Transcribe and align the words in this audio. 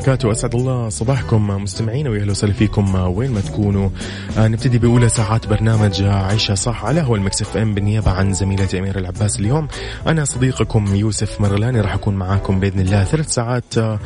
وبركاته. 0.00 0.32
أسعد 0.32 0.54
الله 0.54 0.88
صباحكم 0.88 1.46
مستمعينا 1.48 2.10
ويا 2.10 2.17
هلا 2.17 2.24
وسهلا 2.30 2.52
فيكم. 2.52 2.94
وين 2.94 3.30
ما 3.30 3.40
تكونوا. 3.40 3.88
آه، 4.38 4.48
نبتدي 4.48 4.78
بأولى 4.78 5.08
ساعات 5.08 5.46
برنامج 5.46 6.02
عيشة 6.02 6.54
صح 6.54 6.84
على 6.84 7.00
هوا 7.00 7.16
المكس 7.16 7.48
اف 7.48 7.56
ام 7.56 7.74
بالنيابة 7.74 8.10
عن 8.10 8.32
زميلتي 8.32 8.78
أميرة 8.78 8.98
العباس 8.98 9.40
اليوم. 9.40 9.68
أنا 10.06 10.24
صديقكم 10.24 10.94
يوسف 10.94 11.40
مرلاني 11.40 11.80
راح 11.80 11.94
أكون 11.94 12.14
معاكم 12.14 12.60
بإذن 12.60 12.80
الله 12.80 13.04
ثلاث 13.04 13.28
ساعات 13.28 13.78
آه، 13.78 13.98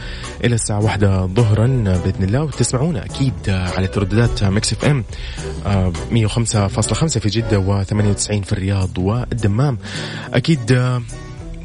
إلى 0.45 0.55
الساعة 0.55 0.85
واحدة 0.85 1.27
ظهرا 1.27 1.67
بإذن 2.05 2.25
الله. 2.25 2.43
وتسمعونا 2.43 3.05
أكيد 3.05 3.35
آه، 3.49 3.69
على 3.77 3.87
ترددات 3.87 4.45
مكس 4.45 4.75
اف 4.75 4.85
ام 4.85 5.05
105.5 6.11 7.21
في 7.21 7.29
جدة 7.29 7.59
و98 7.59 8.45
في 8.45 8.53
الرياض 8.53 8.99
والدمام. 8.99 9.79
أكيد 10.35 11.01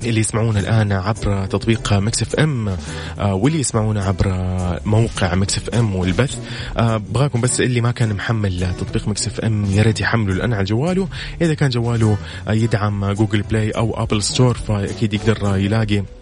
اللي 0.05 0.19
يسمعونا 0.19 0.59
الآن 0.59 0.91
عبر 0.91 1.45
تطبيق 1.45 1.93
مكس 1.93 2.25
اف 2.25 2.35
إم 2.35 2.77
آه، 3.19 3.33
واللي 3.33 3.59
يسمعونا 3.59 4.03
عبر 4.03 4.27
موقع 4.85 5.35
مكس 5.35 5.61
اف 5.61 5.69
إم 5.69 5.95
والبث. 5.95 6.37
آه، 6.77 6.95
أبغاكم 6.95 7.41
بس 7.41 7.61
اللي 7.61 7.81
ما 7.81 7.91
كان 7.91 8.13
محمل 8.13 8.73
تطبيق 8.79 9.07
مكسف 9.07 9.39
إم 9.39 9.65
يا 9.65 9.83
ريت 9.83 10.01
يحمله 10.01 10.33
الآن 10.33 10.53
على 10.53 10.63
جواله 10.63 11.07
إذا 11.41 11.53
كان 11.53 11.69
جواله 11.69 12.17
آه، 12.47 12.53
يدعم 12.53 13.11
جوجل 13.11 13.41
بلاي 13.41 13.71
أو 13.71 14.03
أبل 14.03 14.23
ستور 14.23 14.53
فأكيد 14.53 15.13
يقدر 15.13 15.57
يلاقي. 15.57 16.18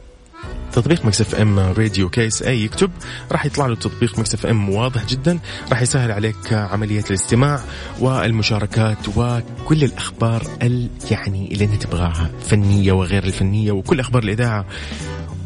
تطبيق 0.78 1.06
مكس 1.06 1.22
اف 1.22 1.36
ام 1.36 1.60
راديو 1.60 2.10
KSA 2.10 2.64
يكتب. 2.64 2.92
راح 3.32 3.46
يطلع 3.46 3.66
له 3.66 3.76
تطبيق 3.76 4.20
مكس 4.20 4.34
اف 4.34 4.46
ام 4.46 4.70
واضح 4.70 5.06
جدا. 5.06 5.40
راح 5.72 5.82
يسهل 5.82 6.12
عليك 6.12 6.54
عمليه 6.54 7.04
الاستماع 7.10 7.60
والمشاركات 8.00 8.98
وكل 9.16 9.84
الأخبار 9.84 10.48
ال 10.62 10.90
يعني 11.12 11.52
اللي 11.52 11.66
أنت 11.66 11.84
تبغاها 11.84 12.30
فنية 12.42 12.92
وغير 12.92 13.24
الفنية 13.24 13.72
وكل 13.72 14.00
أخبار 14.00 14.24
الإذاعة. 14.24 14.66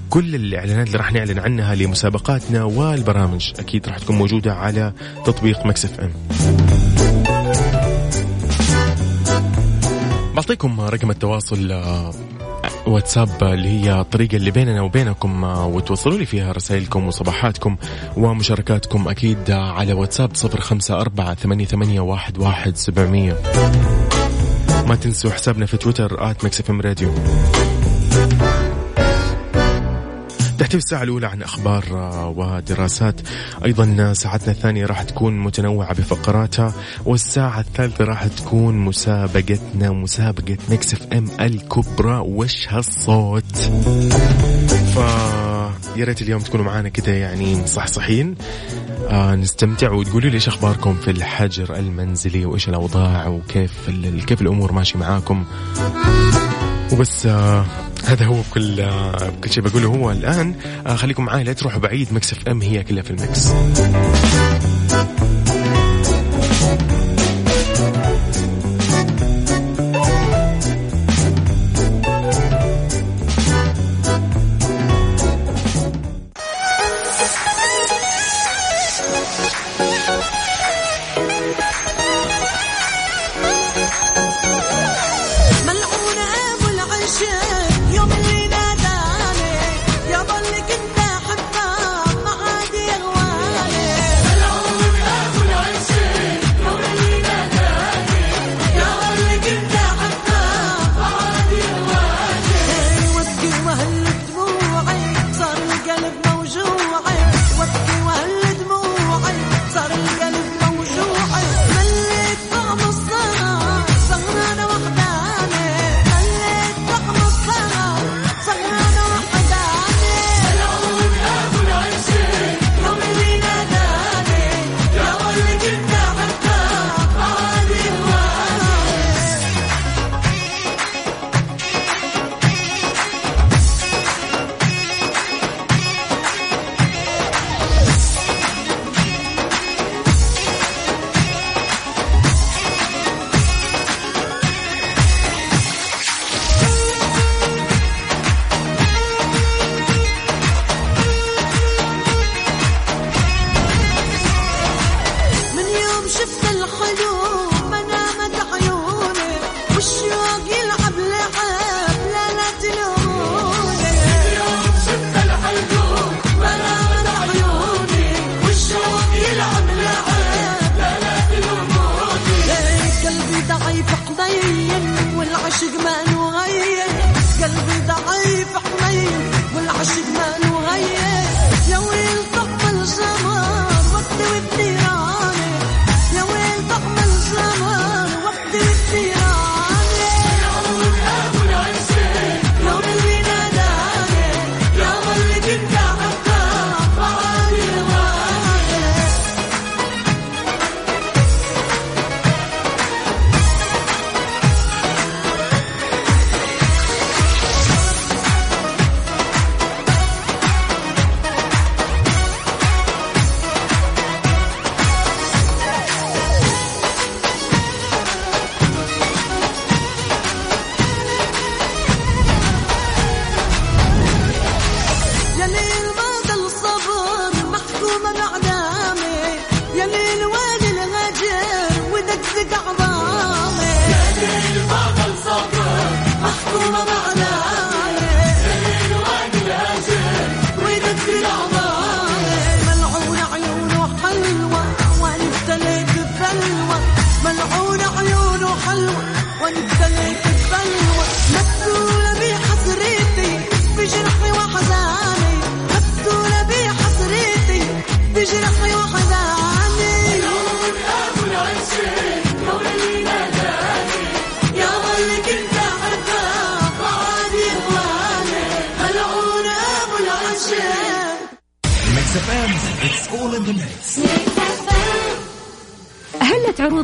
كل 0.09 0.35
الإعلانات 0.35 0.87
اللي 0.87 0.97
راح 0.97 1.11
نعلن 1.11 1.39
عنها 1.39 1.75
لمسابقاتنا 1.75 2.63
والبرامج 2.63 3.51
أكيد 3.59 3.87
راح 3.87 3.97
تكون 3.97 4.15
موجودة 4.15 4.53
على 4.53 4.93
تطبيق 5.25 5.65
مكس 5.65 5.85
اف 5.85 5.99
ام. 5.99 6.11
بعطيكم 10.35 10.81
رقم 10.81 11.11
التواصل 11.11 11.71
واتساب 12.91 13.43
اللي 13.43 13.69
هي 13.69 14.01
الطريقة 14.01 14.35
اللي 14.35 14.51
بيننا 14.51 14.81
وبينكم 14.81 15.43
آه، 15.43 15.65
وتوصلوا 15.65 16.17
لي 16.17 16.25
فيها 16.25 16.51
رسائلكم 16.51 17.07
وصباحاتكم 17.07 17.75
ومشاركاتكم 18.17 19.07
أكيد 19.07 19.51
على 19.51 19.93
واتساب 19.93 20.35
صفر 20.35 20.61
خمسة 20.61 21.01
أربعة 21.01 21.35
ثمانية, 21.35 21.65
ثمانية 21.65 21.99
واحد, 22.01 22.37
واحد 22.37 22.77
سبعمية. 22.77 23.37
ما 24.87 24.95
تنسوا 24.95 25.31
حسابنا 25.31 25.65
في 25.65 25.77
تويتر 25.77 26.31
at 26.31 26.69
إم 26.69 26.81
راديو. 26.81 27.13
تحتوي 30.61 30.77
الساعة 30.77 31.03
الأولى 31.03 31.27
عن 31.27 31.41
أخبار 31.41 31.83
ودراسات. 32.37 33.21
أيضا 33.65 34.13
ساعتنا 34.13 34.51
الثانية 34.51 34.85
راح 34.85 35.03
تكون 35.03 35.39
متنوعة 35.39 35.93
بفقراتها 35.93 36.73
والساعة 37.05 37.59
الثالثة 37.59 38.05
راح 38.05 38.27
تكون 38.27 38.77
مسابقتنا 38.77 39.91
مسابقة 39.91 40.57
ميكس 40.69 40.93
اف 40.93 41.13
ام 41.13 41.27
الكبرى. 41.39 42.17
وش 42.25 42.67
هالصوت؟ 42.69 43.55
ف 44.95 44.97
يا 45.95 46.05
ريت 46.05 46.21
اليوم 46.21 46.41
تكونوا 46.41 46.65
معانا 46.65 46.89
كده 46.89 47.11
يعني 47.11 47.55
مصحصحين. 47.55 48.35
آه 49.09 49.35
نستمتع 49.35 49.91
وتقولوا 49.91 50.29
لي 50.29 50.35
إيش 50.35 50.47
أخباركم 50.47 50.95
في 50.95 51.11
الحجر 51.11 51.75
المنزلي 51.75 52.45
وإيش 52.45 52.69
الأوضاع 52.69 53.27
وكيف 53.27 53.89
كيف 54.27 54.41
الأمور 54.41 54.71
ماشي 54.71 54.97
معاكم. 54.97 55.45
وبس 56.91 57.25
آه 57.25 57.65
هذا 58.05 58.25
هو 58.25 58.41
بكل 58.41 58.79
آه 58.79 59.29
بكل 59.29 59.51
شيء 59.51 59.63
بقوله 59.63 59.87
هو 59.87 60.11
الآن. 60.11 60.55
آه 60.87 60.95
خليكم 60.95 61.25
معاي 61.25 61.43
لا 61.43 61.53
تروحوا 61.53 61.79
بعيد 61.79 62.13
مكس 62.13 62.39
اف 62.39 62.47
أم 62.47 62.61
هي 62.61 62.83
كلها 62.83 63.03
في 63.03 63.11
المكس. 63.11 63.47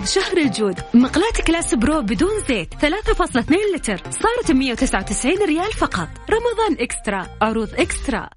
شهر 0.08 0.38
الجود. 0.38 0.76
مقلاة 0.94 1.32
كلاس 1.48 1.74
برو 1.74 2.02
بدون 2.02 2.44
زيت 2.48 2.74
3.2 2.82 3.76
لتر. 3.76 4.02
صارت 4.12 4.52
199 4.52 5.46
ريال 5.46 5.74
فقط. 5.74 6.08
رمضان 6.30 6.78
eXtra 6.80 7.28
عروض 7.42 7.70
eXtra. 7.74 8.30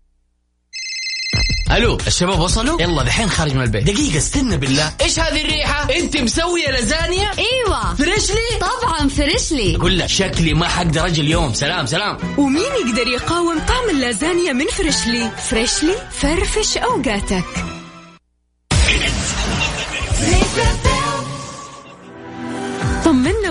ألو 1.71 1.99
الشباب 2.07 2.41
وصلوا؟ 2.41 2.83
يلا 2.83 3.03
دحين 3.03 3.29
خارج 3.29 3.55
من 3.55 3.63
البيت. 3.63 3.85
دقيقة 3.85 4.19
استنى 4.19 4.57
بالله. 4.57 4.93
إيش 5.01 5.19
هذه 5.19 5.41
الريحة؟ 5.41 5.89
أنت 5.95 6.17
مسوية 6.17 6.71
لازانيا؟ 6.71 7.31
إيوه. 7.39 7.95
Freshly؟ 7.95 8.59
طبعا 8.61 9.09
Freshly. 9.09 9.77
أقول 9.77 9.99
لك 9.99 10.07
شكلي 10.07 10.55
ما 10.55 10.69
حقدر 10.69 11.07
أجي 11.07 11.21
اليوم. 11.21 11.55
سلام 11.55 11.87
سلام. 11.87 12.19
ومين 12.39 12.73
يقدر 12.87 13.09
يقاوم 13.09 13.59
طعم 13.59 13.91
اللازانيا 13.91 14.53
من 14.53 14.67
Freshly؟ 14.67 15.31
Freshly؟ 15.31 15.95
فرفش 16.11 16.77
أوقاتك. 16.77 17.80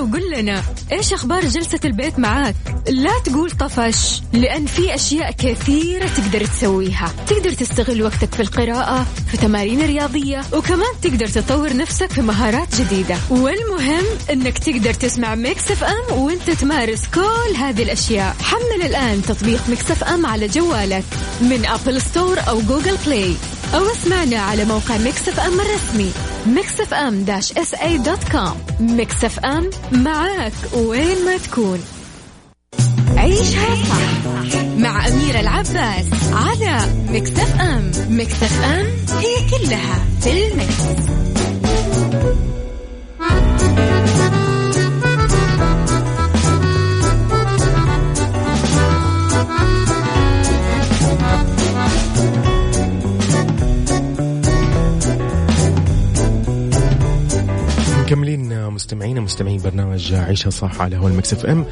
وقول 0.10 0.32
لنا 0.32 0.64
إيش 0.92 1.14
أخبار 1.14 1.46
جلسة 1.46 1.80
البيت 1.86 2.20
معاك؟ 2.20 2.56
لا 2.90 3.12
تقول 3.26 3.52
طفش 3.52 4.22
لأن 4.34 4.66
في 4.66 4.96
أشياء 4.96 5.32
كثيرة 5.32 6.08
تقدر 6.08 6.46
تسويها. 6.46 7.14
تقدر 7.28 7.54
تستغل 7.54 8.04
وقتك 8.04 8.36
في 8.36 8.42
القراءة 8.42 9.06
في 9.32 9.38
تمارين 9.38 9.86
رياضية 9.86 10.42
وكمان 10.54 10.94
تقدر 11.02 11.28
تطور 11.28 11.76
نفسك 11.76 12.12
في 12.12 12.22
مهارات 12.22 12.82
جديدة. 12.82 13.18
والمهم 13.30 14.04
إنك 14.32 14.58
تقدر 14.58 14.94
تسمع 14.94 15.36
Mix 15.36 15.72
FM 15.72 16.20
وأنت 16.20 16.50
تمارس 16.50 17.08
كل 17.14 17.56
هذه 17.58 17.84
الأشياء. 17.84 18.36
حمل 18.42 18.86
الآن 18.86 19.22
تطبيق 19.22 19.62
Mix 19.70 19.92
FM 19.92 20.26
على 20.26 20.48
جوالك 20.48 21.04
من 21.42 21.66
Apple 21.66 22.02
Store 22.02 22.38
أو 22.48 22.62
Google 22.62 22.98
Play. 23.06 23.36
أو 23.74 23.92
اسمعنا 23.92 24.38
على 24.38 24.66
موقع 24.66 24.98
Mix 24.98 25.30
FM 25.30 25.60
الرسمي. 25.60 26.12
Mix 26.48 26.82
FM 26.82 27.24
dash 27.24 27.52
SA 27.58 27.74
dot 27.74 28.24
com 28.32 28.62
Mix 28.80 29.24
FM 29.26 29.70
معاك 29.92 30.54
وين 30.74 31.26
ما 31.26 31.38
تكون. 31.38 31.84
عيشها 33.18 33.76
صح 33.76 34.62
مع 34.78 35.08
أميرة 35.08 35.40
العباس 35.40 36.06
على 36.34 36.80
Mix 37.12 37.32
FM 37.32 37.92
Mix 38.10 38.44
FM 38.44 38.88
هي 39.20 39.36
كلها 39.50 40.06
في 40.22 40.48
ال 40.48 40.60
mix. 40.60 41.10
مكملين 58.10 58.70
مستمعينا 58.70 59.22
مستمعين 59.22 59.62
برنامج 59.62 60.14
عيشها 60.14 60.50
صح 60.50 60.82
على 60.82 60.98
هوا 60.98 61.08
ال 61.08 61.34
Mix 61.34 61.46
FM. 61.46 61.66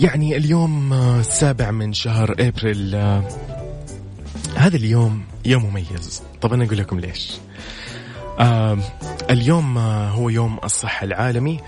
يعني 0.00 0.36
اليوم 0.36 0.92
السابع 0.92 1.70
من 1.70 1.92
شهر 1.92 2.34
أبريل 2.38 2.94
هذا 4.56 4.76
اليوم 4.76 5.22
يوم 5.44 5.64
مميز. 5.64 6.22
طب 6.40 6.52
أنا 6.52 6.64
أقول 6.64 6.78
لكم 6.78 7.00
ليش؟ 7.00 7.32
آه 8.38 8.78
اليوم 9.30 9.78
هو 9.78 10.28
يوم 10.28 10.58
الصحة 10.64 11.04
العالمي. 11.04 11.58
آه، 11.58 11.62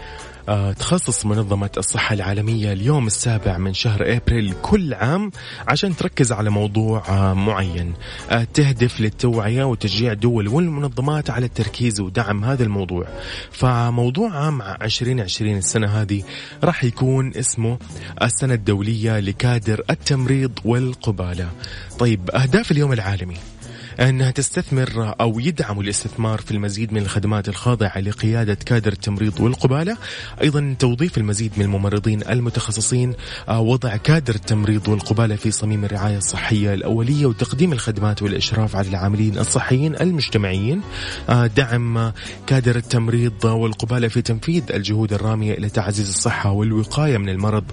تخصص 0.73 1.27
منظمة 1.27 1.71
الصحة 1.77 2.15
العالمية 2.15 2.73
اليوم 2.73 3.07
السابع 3.07 3.59
من 3.59 3.75
شهر 3.75 4.17
إبريل 4.17 4.55
كل 4.63 4.95
عام 4.95 5.31
عشان 5.69 5.97
تركز 5.97 6.33
على 6.33 6.51
موضوع 6.51 7.03
آه، 7.09 7.35
معين. 7.35 7.95
آه، 8.31 8.47
تهدف 8.55 9.01
للتوعية 9.01 9.65
وتشجيع 9.65 10.13
الدول 10.13 10.49
والمنظمات 10.49 11.31
على 11.31 11.47
التركيز 11.47 12.01
ودعم 12.01 12.45
هذا 12.45 12.63
الموضوع. 12.65 13.07
فموضوع 13.51 14.31
عام 14.37 14.63
2020 14.63 15.57
السنة 15.57 15.87
هذه 15.87 16.23
راح 16.65 16.85
يكون 16.85 17.33
اسمه 17.37 17.79
السنة 18.23 18.55
الدولية 18.55 19.21
لكادر 19.21 19.83
التمريض 19.91 20.53
والقبالة. 20.65 21.51
طيب 21.99 22.31
أهداف 22.31 22.71
اليوم 22.71 22.93
العالمي. 22.93 23.54
أنها 24.01 24.31
تستثمر 24.31 25.15
أو 25.21 25.41
يدعم 25.41 25.81
الاستثمار 25.81 26.41
في 26.41 26.51
المزيد 26.51 26.93
من 26.93 27.03
الخدمات 27.03 27.49
الخاضعة 27.49 27.99
لقيادة 27.99 28.55
كادر 28.55 28.93
التمريض 28.93 29.41
والقبالة. 29.41 29.97
أيضا 30.43 30.77
توظيف 30.79 31.19
المزيد 31.19 31.53
من 31.57 31.65
الممرضين 31.65 32.23
المتخصصين 32.23 33.15
آه، 33.49 33.61
وضع 33.61 33.97
كادر 33.97 34.35
التمريض 34.35 34.89
والقبالة 34.89 35.37
في 35.37 35.51
صميم 35.51 35.85
الرعاية 35.85 36.19
الصحية 36.19 36.75
الأولية 36.75 37.27
وتقديم 37.27 37.73
الخدمات 37.73 38.23
والإشراف 38.23 38.77
على 38.77 38.89
العاملين 38.89 39.39
الصحيين 39.39 39.97
المجتمعيين. 40.01 40.81
آه، 41.29 41.47
دعم 41.47 42.13
كادر 42.47 42.77
التمريض 42.77 43.45
والقبالة 43.45 44.09
في 44.09 44.23
تنفيذ 44.23 44.63
الجهود 44.73 45.13
الرامية 45.13 45.55
إلى 45.55 45.69
تعزيز 45.69 46.09
الصحة 46.09 46.51
والوقاية 46.51 47.19
من 47.19 47.29
المرض. 47.29 47.65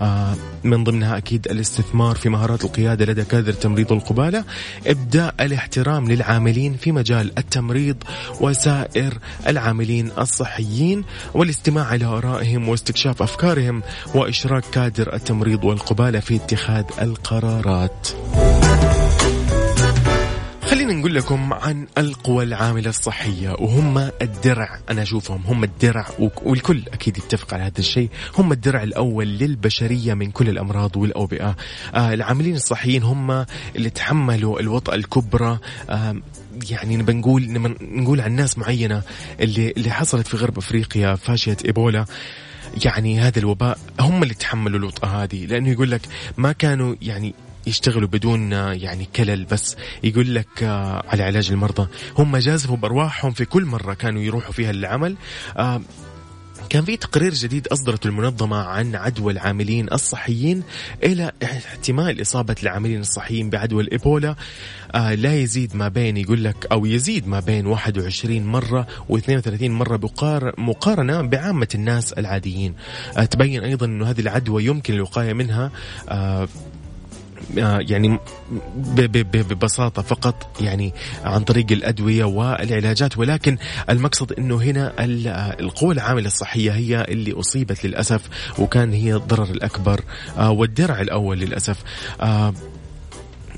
آه، 0.00 0.34
من 0.64 0.84
ضمنها 0.84 1.16
أكيد 1.16 1.48
الاستثمار 1.48 2.16
في 2.16 2.28
مهارات 2.28 2.64
القيادة 2.64 3.04
لدى 3.04 3.24
كادر 3.24 3.52
التمريض 3.52 3.90
والقبالة. 3.90 4.44
إبداء 4.86 5.34
الاحترام 5.64 6.08
للعاملين 6.08 6.74
في 6.76 6.92
مجال 6.92 7.38
التمريض 7.38 7.96
وسائر 8.40 9.18
العاملين 9.46 10.10
الصحيين 10.18 11.04
والاستماع 11.34 11.94
إلى 11.94 12.04
آرائهم 12.04 12.68
واستكشاف 12.68 13.22
أفكارهم 13.22 13.82
وإشراك 14.14 14.64
كادر 14.72 15.14
التمريض 15.14 15.64
والقبالة 15.64 16.20
في 16.20 16.36
اتخاذ 16.36 16.84
القرارات. 17.02 18.08
خلينا 20.70 20.92
نقول 20.92 21.14
لكم 21.14 21.52
عن 21.52 21.86
القوى 21.98 22.44
العاملة 22.44 22.90
الصحية 22.90 23.50
وهم 23.50 23.98
الدرع. 24.22 24.78
أنا 24.90 25.02
أشوفهم 25.02 25.42
هم 25.46 25.64
الدرع 25.64 26.06
والكل 26.18 26.82
أكيد 26.92 27.18
يتفق 27.18 27.54
على 27.54 27.62
هذا 27.62 27.78
الشيء. 27.78 28.08
هم 28.38 28.52
الدرع 28.52 28.82
الأول 28.82 29.26
للبشرية 29.26 30.14
من 30.14 30.30
كل 30.30 30.48
الأمراض 30.48 30.96
والأوبئة. 30.96 31.56
آه 31.94 32.14
العاملين 32.14 32.54
الصحيين 32.54 33.02
هم 33.02 33.46
اللي 33.76 33.90
تحملوا 33.90 34.60
الوطأة 34.60 34.94
الكبرى. 34.94 35.58
آه 35.90 36.16
يعني 36.70 36.96
نبى 36.96 37.12
نقول 37.12 37.46
نقول 37.80 38.20
عن 38.20 38.32
ناس 38.32 38.58
معينة 38.58 39.02
اللي 39.40 39.70
اللي 39.76 39.90
حصلت 39.90 40.26
في 40.26 40.36
غرب 40.36 40.58
أفريقيا 40.58 41.14
فاشية 41.14 41.56
إيبولا. 41.64 42.04
يعني 42.84 43.20
هذا 43.20 43.38
الوباء 43.38 43.78
هم 44.00 44.22
اللي 44.22 44.34
تحملوا 44.34 44.78
الوطأة 44.78 45.08
هذه 45.08 45.46
لأنه 45.46 45.68
يقول 45.68 45.90
لك 45.90 46.00
ما 46.36 46.52
كانوا 46.52 46.94
يعني 47.02 47.34
يشتغلوا 47.66 48.08
بدون 48.08 48.52
يعني 48.52 49.08
كلل 49.16 49.44
بس 49.44 49.76
يقول 50.04 50.34
لك 50.34 50.62
آه، 50.62 51.02
على 51.08 51.22
علاج 51.22 51.50
المرضى. 51.50 51.88
هم 52.18 52.36
جازفوا 52.36 52.76
بارواحهم 52.76 53.32
في 53.32 53.44
كل 53.44 53.64
مرة 53.64 53.94
كانوا 53.94 54.22
يروحوا 54.22 54.52
فيها 54.52 54.72
للعمل. 54.72 55.16
آه، 55.56 55.80
كان 56.70 56.84
في 56.84 56.96
تقرير 56.96 57.34
جديد 57.34 57.66
أصدرته 57.68 58.08
المنظمة 58.08 58.56
عن 58.56 58.96
عدوى 58.96 59.32
العاملين 59.32 59.92
الصحيين 59.92 60.62
إلى 61.02 61.32
احتمال 61.44 62.22
إصابة 62.22 62.56
العاملين 62.62 63.00
الصحيين 63.00 63.50
بعدوى 63.50 63.82
الإيبولا. 63.82 64.36
آه 64.94 65.14
لا 65.14 65.34
يزيد 65.34 65.76
ما 65.76 65.88
بين 65.88 66.16
يقول 66.16 66.44
لك 66.44 66.66
أو 66.72 66.86
يزيد 66.86 67.28
ما 67.28 67.40
بين 67.40 67.66
21 67.66 68.46
مرة 68.46 68.86
و32 69.10 69.62
مرة 69.62 70.00
مقارنة 70.58 71.22
بعامة 71.22 71.68
الناس 71.74 72.12
العاديين. 72.12 72.74
آه 73.16 73.24
تبين 73.24 73.64
أيضا 73.64 73.86
أنه 73.86 74.10
هذه 74.10 74.20
العدوى 74.20 74.64
يمكن 74.64 74.94
الوقاية 74.94 75.32
منها. 75.32 75.70
آه 76.08 76.24
آه، 76.42 76.48
يعني 77.56 78.18
ببساطة 78.76 80.02
فقط 80.02 80.60
يعني 80.60 80.94
عن 81.24 81.40
طريق 81.44 81.66
الأدوية 81.72 82.24
والعلاجات. 82.24 83.18
ولكن 83.18 83.58
المقصد 83.90 84.32
أنه 84.32 84.62
هنا 84.62 84.92
القوى 85.60 85.94
العاملة 85.94 86.26
الصحية 86.26 86.70
هي 86.70 87.04
اللي 87.08 87.32
أصيبت 87.32 87.84
للأسف 87.84 88.28
وكان 88.58 88.92
هي 88.92 89.14
الضرر 89.14 89.50
الأكبر 89.50 90.00
آه، 90.38 90.50
والدرع 90.50 91.00
الأول 91.00 91.38
للأسف. 91.38 91.82
آه، 92.20 92.54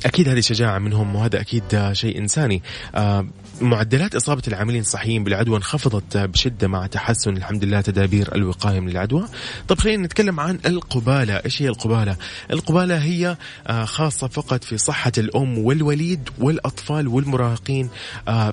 أكيد 0.07 0.29
هذه 0.29 0.41
شجاعة 0.41 0.79
منهم 0.79 1.17
وهذا 1.17 1.41
أكيد 1.41 1.91
شيء 1.93 2.19
إنساني. 2.19 2.63
آه، 2.95 3.27
معدلات 3.61 4.15
إصابة 4.15 4.43
العاملين 4.49 4.81
الصحيين 4.81 5.25
بالعدوى 5.25 5.57
انخفضت 5.57 6.17
بشدة 6.17 6.69
مع 6.69 6.87
تحسن 6.87 7.37
الحمد 7.37 7.65
لله 7.65 7.81
تدابير 7.81 8.35
الوقاية 8.35 8.81
من 8.81 8.89
العدوى. 8.89 9.29
طب 9.69 9.79
خلينا 9.79 10.07
نتكلم 10.07 10.41
عن 10.41 10.59
القبالة. 10.67 11.35
إيش 11.35 11.63
هي 11.63 11.69
القبالة؟ 11.69 12.17
القبالة 12.51 12.99
هي 12.99 13.37
آه، 13.67 13.85
خاصة 13.85 14.29
فقط 14.29 14.65
في 14.65 14.79
صحة 14.79 15.13
الأم 15.19 15.59
والوليد 15.59 16.29
والأطفال 16.39 17.09
والمراهقين. 17.09 17.89
آه، 18.29 18.53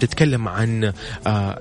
تتكلم 0.00 0.48
عن 0.48 0.92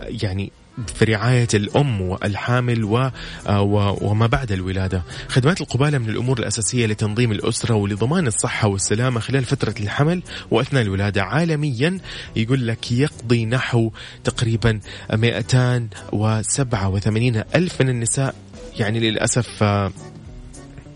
يعني 0.02 0.52
في 0.88 1.06
رعاية 1.06 1.48
الأم 1.54 2.02
والحامل 2.02 3.12
آه، 3.48 3.62
و 3.62 3.98
وما 4.02 4.28
بعد 4.28 4.52
الولادة. 4.52 5.04
خدمات 5.28 5.62
القبالة 5.62 5.98
من 5.98 6.10
الأمور 6.10 6.40
الأساسية 6.40 6.86
لتنظيم 6.86 7.32
الأسرة 7.32 7.76
ولضمان 7.76 8.28
الصحة 8.28 8.68
والسلامة 8.68 9.20
خلال 9.20 9.46
فترة 9.46 9.76
الحمل 9.80 10.24
وأثناء 10.52 10.84
الولادة. 10.84 11.24
عالميا 11.24 12.00
يقول 12.36 12.68
لك 12.68 12.92
يقضي 12.92 13.46
نحو 13.46 13.92
تقريبا 14.24 14.80
287 15.14 17.44
ألف 17.56 17.82
من 17.82 17.90
النساء. 17.90 18.36
يعني 18.80 19.00
للأسف 19.00 19.64
آه، 19.64 19.92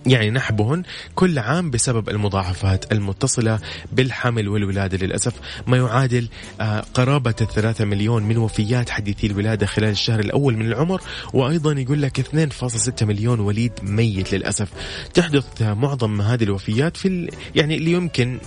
يعني 0.08 0.30
نحبهن 0.30 0.84
كل 1.16 1.40
عام 1.40 1.72
بسبب 1.72 2.10
المضاعفات 2.10 2.92
المتصلة 2.92 3.60
بالحمل 3.92 4.50
والولادة 4.50 4.98
للأسف. 4.98 5.34
ما 5.68 5.78
يعادل 5.78 6.28
آه، 6.62 6.80
قرابة 6.94 7.36
الثلاثة 7.42 7.86
مليون 7.86 8.24
من 8.24 8.38
وفيات 8.38 8.90
حديثي 8.90 9.28
الولادة 9.28 9.66
خلال 9.66 9.90
الشهر 9.90 10.20
الأول 10.20 10.58
من 10.58 10.66
العمر 10.66 11.02
وأيضا 11.34 11.72
يقول 11.72 12.02
لك 12.02 12.20
2.6 12.20 13.04
مليون 13.04 13.40
وليد 13.40 13.72
ميت 13.84 14.34
للأسف. 14.34 14.70
تحدث 15.14 15.62
معظم 15.62 16.22
هذه 16.22 16.44
الوفيات 16.44 16.98
في 16.98 17.30
يعني 17.56 17.78
اللي 17.78 17.92
يمكن 17.92 18.40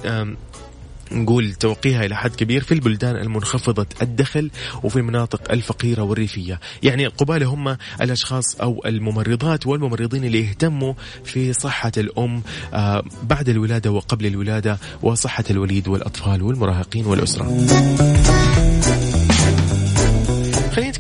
نقول 1.13 1.55
توقيها 1.55 2.05
إلى 2.05 2.17
حد 2.17 2.35
كبير 2.35 2.63
في 2.63 2.75
البلدان 2.75 3.17
المنخفضة 3.17 3.87
الدخل 4.03 4.51
وفي 4.83 4.97
المناطق 4.97 5.53
الفقيرة 5.53 6.03
والريفية. 6.03 6.61
يعني 6.83 7.07
قبالة 7.07 7.47
هم 7.47 7.77
الأشخاص 8.01 8.57
أو 8.61 8.83
الممرضات 8.87 9.67
والممرضين 9.67 10.25
اللي 10.25 10.41
يهتموا 10.41 10.95
في 11.25 11.53
صحة 11.53 11.93
الأم 11.97 12.43
آه، 12.75 13.05
بعد 13.23 13.49
الولادة 13.49 13.91
وقبل 13.91 14.27
الولادة 14.27 14.79
وصحة 15.03 15.45
الوليد 15.51 15.89
والأطفال 15.89 16.43
والمراهقين 16.43 17.07
والأسرة. 17.07 18.56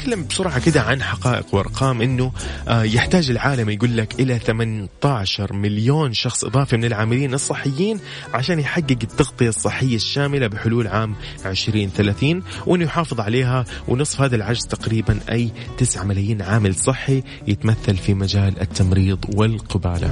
نتكلم 0.06 0.26
بسرعة 0.26 0.58
كده 0.64 0.82
عن 0.82 1.02
حقائق 1.02 1.54
وأرقام 1.54 2.02
أنه 2.02 2.32
آه، 2.68 2.82
يحتاج 2.82 3.30
العالم 3.30 3.70
يقول 3.70 3.96
لك 3.96 4.20
إلى 4.20 4.38
18 4.38 5.52
مليون 5.52 6.12
شخص 6.12 6.44
إضافي 6.44 6.76
من 6.76 6.84
العاملين 6.84 7.34
الصحيين 7.34 8.00
عشان 8.34 8.58
يحقق 8.58 8.96
التغطية 9.02 9.48
الصحية 9.48 9.96
الشاملة 9.96 10.46
بحلول 10.46 10.86
عام 10.86 11.14
2030 11.46 12.42
وأنه 12.66 12.84
يحافظ 12.84 13.20
عليها 13.20 13.64
ونصف 13.88 14.20
هذا 14.20 14.36
العجز 14.36 14.66
تقريبا 14.66 15.18
أي 15.30 15.50
9 15.78 16.04
ملايين 16.04 16.42
عامل 16.42 16.74
صحي 16.74 17.22
يتمثل 17.48 17.96
في 17.96 18.14
مجال 18.14 18.60
التمريض 18.60 19.18
والقبالة. 19.34 20.10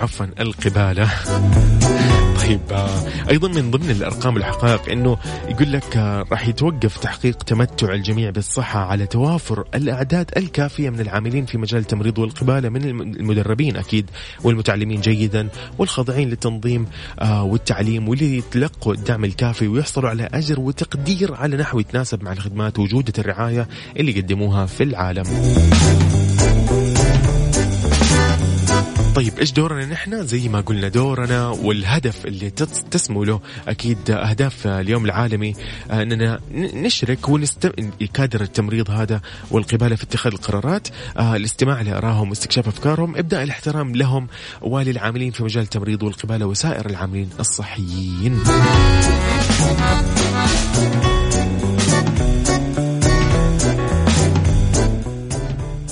عفوا 0.00 0.26
القبالة. 0.40 1.10
طيب 2.40 2.60
آه، 2.72 2.90
أيضا 3.30 3.48
من 3.48 3.70
ضمن 3.70 3.90
الأرقام 3.90 4.36
الحقائق 4.36 4.90
أنه 4.90 5.16
يقول 5.48 5.72
لك 5.72 5.96
آه، 5.96 6.24
راح 6.30 6.48
يتوقف 6.48 6.98
تحقيق 6.98 7.36
تمتع 7.42 7.94
الجميع 7.94 8.30
بالصحة 8.30 8.80
على 8.80 9.06
توافر 9.06 9.64
الأعداد 9.74 10.30
الكافية 10.36 10.90
من 10.90 11.00
العاملين 11.00 11.46
في 11.46 11.58
مجال 11.58 11.80
التمريض 11.80 12.18
والقبالة 12.18 12.68
من 12.68 12.84
المدربين 13.00 13.76
أكيد 13.76 14.10
والمتعلمين 14.44 15.00
جيدا 15.00 15.48
والخاضعين 15.78 16.28
للتنظيم 16.28 16.86
آه، 17.20 17.42
والتعليم 17.42 18.08
واللي 18.08 18.36
يتلقوا 18.38 18.94
الدعم 18.94 19.24
الكافي 19.24 19.68
ويحصلوا 19.68 20.10
على 20.10 20.28
أجر 20.34 20.60
وتقدير 20.60 21.34
على 21.34 21.56
نحو 21.56 21.80
يتناسب 21.80 22.22
مع 22.22 22.32
الخدمات 22.32 22.78
وجودة 22.78 23.12
الرعاية 23.18 23.68
اللي 23.96 24.18
يقدموها 24.18 24.66
في 24.66 24.82
العالم. 24.82 25.24
طيب 29.14 29.38
إيش 29.38 29.52
دورنا 29.52 29.86
نحن؟ 29.86 30.26
زي 30.26 30.48
ما 30.48 30.60
قلنا 30.60 30.88
دورنا 30.88 31.48
والهدف 31.48 32.26
اللي 32.26 32.50
تسمو 32.90 33.24
له 33.24 33.40
أكيد 33.68 34.10
أهداف 34.10 34.66
اليوم 34.66 35.04
العالمي 35.04 35.54
آه، 35.90 36.02
أننا 36.02 36.40
نشرك 36.54 37.28
ونست 37.28 37.72
كادر 38.14 38.40
التمريض 38.40 38.90
هذا 38.90 39.20
والقبالة 39.50 39.96
في 39.96 40.02
اتخاذ 40.02 40.32
القرارات 40.32 40.88
آه، 41.16 41.36
الاستماع 41.36 41.80
لارائهم 41.80 42.28
واستكشاف 42.28 42.68
أفكارهم 42.68 43.16
إبداء 43.16 43.42
الاحترام 43.42 43.94
لهم 43.96 44.28
وللعاملين 44.62 45.30
في 45.30 45.42
مجال 45.42 45.62
التمريض 45.62 46.02
والقبالة 46.02 46.46
وسائر 46.46 46.86
العاملين 46.86 47.28
الصحيين. 47.40 48.40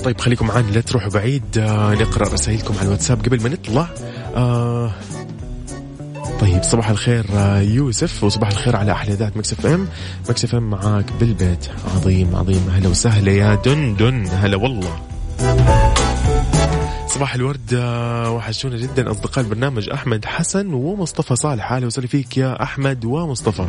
طيب 0.04 0.20
خليكم 0.20 0.46
معانا 0.46 0.70
لا 0.70 0.80
تروحوا 0.80 1.10
بعيد. 1.10 1.58
آه 1.58 1.94
نقرأ 1.94 2.28
رسائلكم 2.28 2.74
على 2.78 2.86
الواتساب 2.86 3.24
قبل 3.26 3.42
ما 3.42 3.48
نطلع. 3.48 3.88
آه 4.36 4.92
طيب 6.40 6.62
صباح 6.62 6.90
الخير 6.90 7.26
آه 7.34 7.60
يوسف 7.60 8.24
وصباح 8.24 8.50
الخير 8.50 8.76
على 8.76 8.92
أحلى 8.92 9.14
إذاعة 9.14 9.36
Mix 9.36 9.66
FM. 9.66 9.88
Mix 10.28 10.54
FM 10.54 10.70
معاك 10.70 11.12
بالبيت. 11.20 11.66
عظيم 11.94 12.36
عظيم. 12.36 12.70
هلا 12.74 12.88
وسهلا 12.88 13.32
يا 13.32 13.54
دن 13.54 13.96
دن. 13.96 14.26
هلا 14.32 14.56
والله. 14.56 15.00
صباح 17.06 17.34
الورد 17.34 17.74
آه، 17.74 18.30
وحشونا 18.30 18.76
جدا. 18.76 19.10
أصدقاء 19.10 19.44
البرنامج 19.44 19.90
أحمد 19.90 20.24
حسن 20.24 20.72
ومصطفى 20.72 21.36
صالح. 21.36 21.72
أهلا 21.72 21.86
وسهلا 21.86 22.06
فيك 22.06 22.36
يا 22.36 22.62
أحمد 22.62 23.04
ومصطفى. 23.04 23.66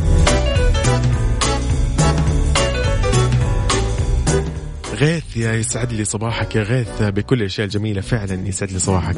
غيث 5.00 5.38
يا 5.38 5.54
يسعد 5.54 5.94
لي 5.94 6.06
صباحك 6.06 6.56
يا 6.56 6.64
غيث 6.64 7.02
بكل 7.02 7.40
الأشياء 7.40 7.66
الجميلة 7.66 8.02
فعلا 8.02 8.48
يسعد 8.48 8.72
لي 8.72 8.80
صباحك 8.80 9.16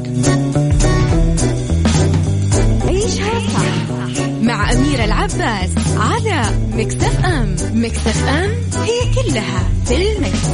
عيشها 2.88 3.40
صح 3.40 4.22
مع 4.42 4.72
أميرة 4.72 5.04
العباس 5.06 5.70
على 5.98 6.44
مكتف 6.74 7.26
أم 7.26 7.56
مكتف 7.74 8.28
أم 8.28 8.52
هي 8.84 9.14
كلها 9.16 9.70
في 9.86 9.96
المكس. 9.96 10.48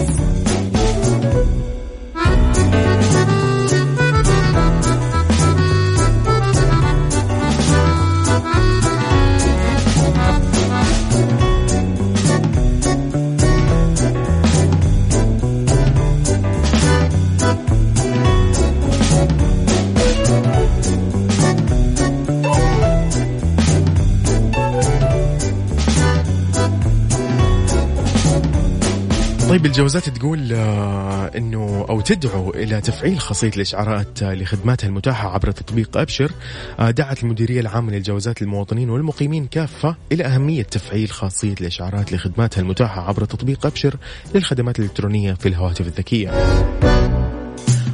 طيب 29.68 29.74
الجوازات 29.76 30.10
تقول 30.10 30.54
آه، 30.54 31.32
إنه 31.38 31.86
أو 31.90 32.02
تدعو 32.02 32.50
إلى 32.50 32.82
تفعيل 32.82 33.20
خاصية 33.20 33.52
الإشعارات 33.56 34.24
لخدماتها 34.24 34.88
المتاحة 34.88 35.34
عبر 35.34 35.52
تطبيق 35.52 35.98
أبشر 35.98 36.32
آه، 36.80 36.92
دعت 36.92 37.24
المديرية 37.24 37.60
العامة 37.60 37.92
للجوازات 37.92 38.42
للمواطنين 38.42 38.90
والمقيمين 38.90 39.48
كافة 39.48 39.96
إلى 40.12 40.26
أهمية 40.26 40.64
تفعيل 40.64 41.10
خاصية 41.10 41.56
الإشعارات 41.62 42.14
لخدماتها 42.14 42.62
المتاحة 42.62 43.08
عبر 43.08 43.26
تطبيق 43.26 43.66
أبشر 43.66 43.96
للخدمات 44.36 44.80
الإلكترونية 44.80 45.34
في 45.34 45.50
الهواتف 45.50 45.88
الذكية. 45.88 46.32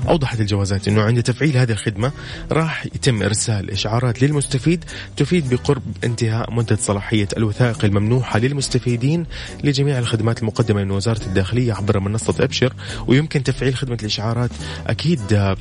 أوضحت 0.07 0.39
الجوازات 0.39 0.87
أنه 0.87 1.01
عند 1.01 1.23
تفعيل 1.23 1.57
هذه 1.57 1.71
الخدمة 1.71 2.11
راح 2.51 2.85
يتم 2.85 3.23
إرسال 3.23 3.71
إشعارات 3.71 4.21
للمستفيد 4.21 4.85
تفيد 5.17 5.49
بقرب 5.49 5.83
انتهاء 6.03 6.53
مدة 6.53 6.75
صلاحية 6.75 7.27
الوثائق 7.37 7.85
الممنوحة 7.85 8.39
للمستفيدين 8.39 9.25
لجميع 9.63 9.99
الخدمات 9.99 10.39
المقدمة 10.41 10.83
من 10.83 10.91
وزارة 10.91 11.25
الداخلية 11.25 11.73
عبر 11.73 11.99
منصة 11.99 12.43
أبشر 12.43 12.73
ويمكن 13.07 13.43
تفعيل 13.43 13.75
خدمة 13.75 13.97
الإشعارات 14.01 14.51
أكيد 14.87 15.55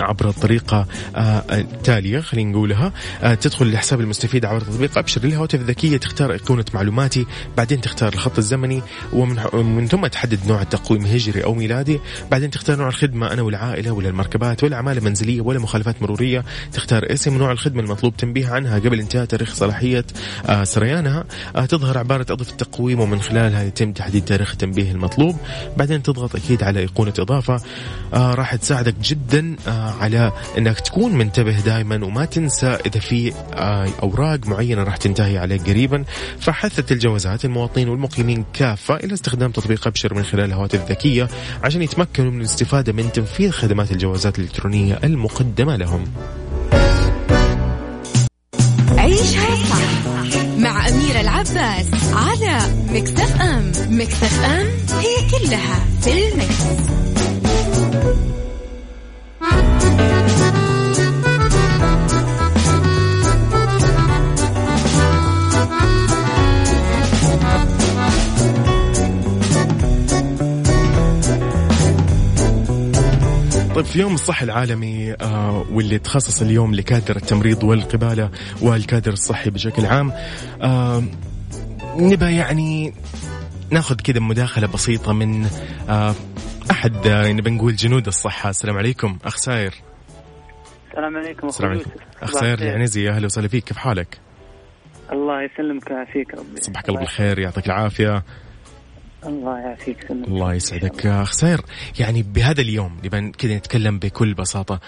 عبر 0.00 0.28
الطريقة 0.28 0.86
آه، 1.16 1.44
التالية 1.50 2.20
خلينا 2.20 2.50
نقولها. 2.50 2.92
آه، 3.22 3.34
تدخل 3.34 3.72
لحساب 3.72 4.00
المستفيد 4.00 4.44
عبر 4.44 4.60
تطبيق 4.60 4.98
أبشر 4.98 5.20
للهواتف 5.24 5.60
الذكية 5.60 5.96
تختار 5.96 6.32
أيقونة 6.32 6.64
معلوماتي 6.74 7.26
بعدين 7.56 7.80
تختار 7.80 8.12
الخط 8.12 8.38
الزمني 8.38 8.82
ومن 9.12 9.88
ثم 9.88 10.06
تحدد 10.06 10.38
نوع 10.46 10.62
التقويم 10.62 11.06
هجري 11.06 11.44
أو 11.44 11.54
ميلادي. 11.54 12.00
بعدين 12.30 12.50
تختار 12.50 12.78
نوع 12.78 12.88
الخدمة 12.88 13.32
أنا 13.32 13.42
والعائلة 13.42 13.92
ولا 13.92 14.08
المركبات 14.08 14.64
ولا 14.64 14.76
أعمال 14.76 15.04
منزلية 15.04 15.40
ولا 15.40 15.58
مخالفات 15.58 16.02
مرورية. 16.02 16.44
تختار 16.72 17.12
اسم 17.12 17.38
نوع 17.38 17.52
الخدمة 17.52 17.82
المطلوب 17.82 18.16
تنبيه 18.16 18.48
عنها 18.48 18.78
قبل 18.78 19.00
انتهاء 19.00 19.24
تاريخ 19.24 19.54
صلاحية 19.54 20.04
آه، 20.46 20.64
سريانها. 20.64 21.24
تظهر 21.68 21.98
عبارة 21.98 22.26
أضف 22.30 22.50
التقويم 22.50 23.00
ومن 23.00 23.20
خلالها 23.20 23.62
يتم 23.62 23.92
تحديد 23.92 24.24
تاريخ 24.24 24.50
التنبيه 24.50 24.92
المطلوب. 24.92 25.36
بعدين 25.76 26.02
تضغط 26.02 26.36
أكيد 26.36 26.62
على 26.62 26.80
أيقونة 26.80 27.14
إضافة. 27.18 27.60
راح 28.12 28.54
تساعدك 28.54 28.94
جدا 29.02 29.56
على 29.72 30.32
إنك 30.58 30.80
تكون 30.80 31.12
منتبه 31.12 31.60
دائما 31.60 32.04
وما 32.04 32.24
تنسى 32.24 32.78
إذا 32.86 33.00
في 33.00 33.32
آه، 33.54 33.88
أوراق 34.02 34.46
معينة 34.46 34.82
راح 34.82 34.96
تنتهي 34.96 35.38
عليك 35.38 35.68
قريبا 35.68 36.04
فحثت 36.40 36.92
الجوازات 36.92 37.44
المواطنين 37.44 37.88
والمقيمين 37.88 38.44
كافة 38.52 38.96
إلى 38.96 39.14
استخدام 39.14 39.50
تطبيق 39.50 39.86
أبشر 39.86 40.14
من 40.14 40.22
خلال 40.22 40.44
الهواتف 40.44 40.80
الذكية 40.82 41.28
عشان 41.64 41.82
يتمكنوا 41.82 42.30
من 42.30 42.40
الاستفادة 42.40 42.92
من 42.92 43.12
تنفيذ 43.12 43.50
خدمات 43.50 43.92
الجوازات 43.92 44.38
الإلكترونية 44.38 44.98
المقدمة 45.04 45.76
لهم. 45.76 46.04
عيشها 48.98 49.56
صح 49.70 50.02
مع 50.58 50.88
أميرة 50.88 51.20
العباس 51.20 51.86
على 52.12 52.58
مكتف 52.90 53.40
أم 53.40 53.72
مكتف 53.90 54.44
أم 54.44 54.66
هي 55.00 55.30
كلها 55.30 55.84
في 56.00 56.28
المكس. 56.28 56.92
طيب 73.74 73.84
في 73.84 74.00
يوم 74.00 74.14
الصحة 74.14 74.44
العالمي 74.44 75.12
آه 75.12 75.64
واللي 75.72 75.98
تخصص 75.98 76.42
اليوم 76.42 76.74
لكادر 76.74 77.16
التمريض 77.16 77.64
والقبالة 77.64 78.30
والكادر 78.60 79.12
الصحي 79.12 79.50
بشكل 79.50 79.86
عام 79.86 80.12
آه 80.62 81.02
نبى 81.96 82.24
يعني 82.36 82.94
ناخذ 83.70 83.94
كذا 83.96 84.20
مداخلة 84.20 84.66
بسيطة 84.66 85.12
من 85.12 85.46
آه 85.88 86.14
أحد 86.70 87.06
آه 87.06 87.32
نبى 87.32 87.50
نقول 87.50 87.76
جنود 87.76 88.06
الصحة. 88.06 88.50
السلام 88.50 88.76
عليكم 88.76 89.18
أخ 89.24 89.36
ساير. 89.36 89.74
السلام 90.90 91.16
عليكم 91.16 91.48
السلام 91.48 91.70
عليكم. 91.70 91.90
أخ 92.22 92.30
ساير 92.30 92.58
العنزي 92.58 93.10
أهلا 93.10 93.26
وسهلا 93.26 93.48
فيك. 93.48 93.64
كيف 93.64 93.76
حالك؟ 93.76 94.20
الله 95.12 95.42
يسلمك 95.42 95.90
ويعافيك 95.90 96.34
ربي. 96.34 96.60
صبحك 96.60 96.88
الله 96.88 97.00
بالخير 97.00 97.38
يعطيك 97.38 97.66
العافية. 97.66 98.24
الله 99.26 99.58
يعافيك 99.58 100.10
الله 100.10 100.54
يسعدك. 100.54 101.06
أخ 101.06 101.32
سير 101.32 101.60
يعني 102.00 102.22
بهذا 102.22 102.60
اليوم 102.60 103.00
نبى 103.04 103.30
كذا 103.30 103.56
نتكلم 103.56 103.98
بكل 103.98 104.34
بساطة. 104.34 104.80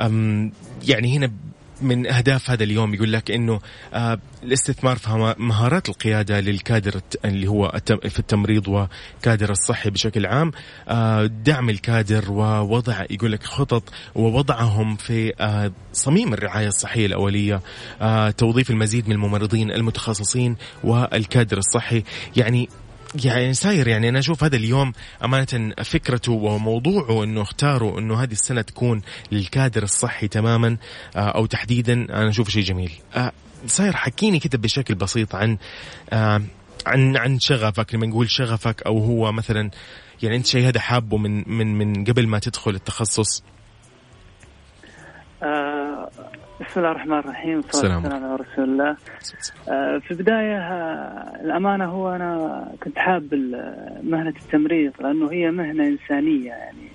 أم 0.00 0.52
يعني 0.88 1.16
هنا 1.16 1.32
من 1.80 2.06
أهداف 2.06 2.50
هذا 2.50 2.64
اليوم 2.64 2.94
يقول 2.94 3.12
لك 3.12 3.30
إنه 3.30 3.60
آه 3.94 4.18
الاستثمار 4.42 4.96
في 4.96 5.34
مهارات 5.38 5.88
القيادة 5.88 6.40
للكادر 6.40 7.00
اللي 7.24 7.46
هو 7.48 7.80
في 8.08 8.18
التمريض 8.18 8.68
وكادر 8.68 9.50
الصحي 9.50 9.90
بشكل 9.90 10.26
عام 10.26 10.52
آه 10.88 11.26
دعم 11.26 11.70
الكادر 11.70 12.32
ووضع 12.32 13.04
يقول 13.10 13.32
لك 13.32 13.42
خطط 13.42 13.82
ووضعهم 14.14 14.96
في 14.96 15.32
آه 15.40 15.72
صميم 15.92 16.32
الرعاية 16.34 16.68
الصحية 16.68 17.06
الأولية 17.06 17.60
توظيف 18.36 18.70
المزيد 18.70 19.08
من 19.08 19.12
الممرضين 19.14 19.70
المتخصصين 19.70 20.56
والكادر 20.84 21.58
الصحي. 21.58 22.02
يعني 22.36 22.68
يعني 23.24 23.54
ساير 23.54 23.88
يعني 23.88 24.08
أنا 24.08 24.18
أشوف 24.18 24.44
هذا 24.44 24.56
اليوم 24.56 24.92
أمانة 25.24 25.74
فكرته 25.84 26.32
وموضوعه 26.32 27.24
انه 27.24 27.42
اختاروا 27.42 27.98
أنه 27.98 28.22
هذه 28.22 28.32
السنة 28.32 28.62
تكون 28.62 29.02
للكادر 29.32 29.82
الصحي 29.82 30.28
تماما 30.28 30.76
آه، 31.16 31.18
أو 31.18 31.46
تحديدا. 31.46 31.92
أنا 31.92 32.28
أشوف 32.28 32.48
شيء 32.48 32.62
جميل. 32.62 32.92
آه، 33.16 33.32
ساير 33.66 33.96
حكيني 33.96 34.38
كده 34.38 34.58
بشكل 34.58 34.94
بسيط 34.94 35.34
عن 35.34 35.58
آه، 36.12 36.42
عن 36.86 37.16
عن 37.16 37.38
شغفك. 37.40 37.94
لما 37.94 38.06
نقول 38.06 38.30
شغفك 38.30 38.82
أو 38.82 38.98
هو 38.98 39.32
مثلا 39.32 39.70
يعني 40.22 40.36
أنت 40.36 40.46
شيء 40.46 40.68
هذا 40.68 40.80
حابه 40.80 41.16
من 41.16 41.44
من 41.46 41.78
من 41.78 42.04
قبل 42.04 42.26
ما 42.26 42.38
تدخل 42.38 42.70
التخصص؟ 42.70 43.42
بسم 46.60 46.80
الله 46.80 46.90
الرحمن 46.90 47.18
الرحيم 47.18 47.56
والصلاة 47.56 47.96
والسلام 47.96 48.12
على 48.24 48.34
رسول 48.36 48.64
الله. 48.64 48.96
آه 49.68 49.98
في 49.98 50.10
البداية 50.10 50.58
آه 50.58 51.40
الأمانة 51.44 51.84
هو 51.84 52.14
أنا 52.14 52.68
كنت 52.82 52.98
حاب 52.98 53.34
مهنة 54.02 54.34
التمريض 54.42 54.92
لأنه 55.00 55.32
هي 55.32 55.50
مهنة 55.50 55.86
إنسانية 55.86 56.48
يعني 56.48 56.88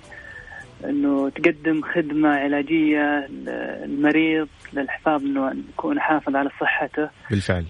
أنه 0.84 1.28
تقدم 1.30 1.82
خدمة 1.82 2.28
علاجية 2.28 3.26
للمريض 3.26 4.48
للحفاظ 4.72 5.22
أنه 5.24 5.52
يكون 5.72 6.00
حافظ 6.00 6.36
على 6.36 6.50
صحته. 6.60 7.08
بالفعل. 7.30 7.64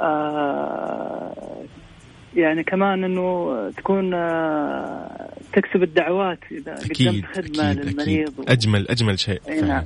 آه 0.00 1.64
يعني 2.36 2.62
كمان 2.64 3.04
إنه 3.04 3.70
تكون 3.76 4.14
آه، 4.14 5.30
تكسب 5.52 5.82
الدعوات 5.82 6.38
إذا 6.50 6.74
قدمت 6.74 7.24
خدمة 7.26 7.70
أكيد 7.70 7.84
للمريض 7.84 8.28
أكيد. 8.28 8.38
و... 8.38 8.42
أجمل 8.48 8.88
أجمل 8.88 9.18
شيء 9.18 9.40
نعم. 9.66 9.84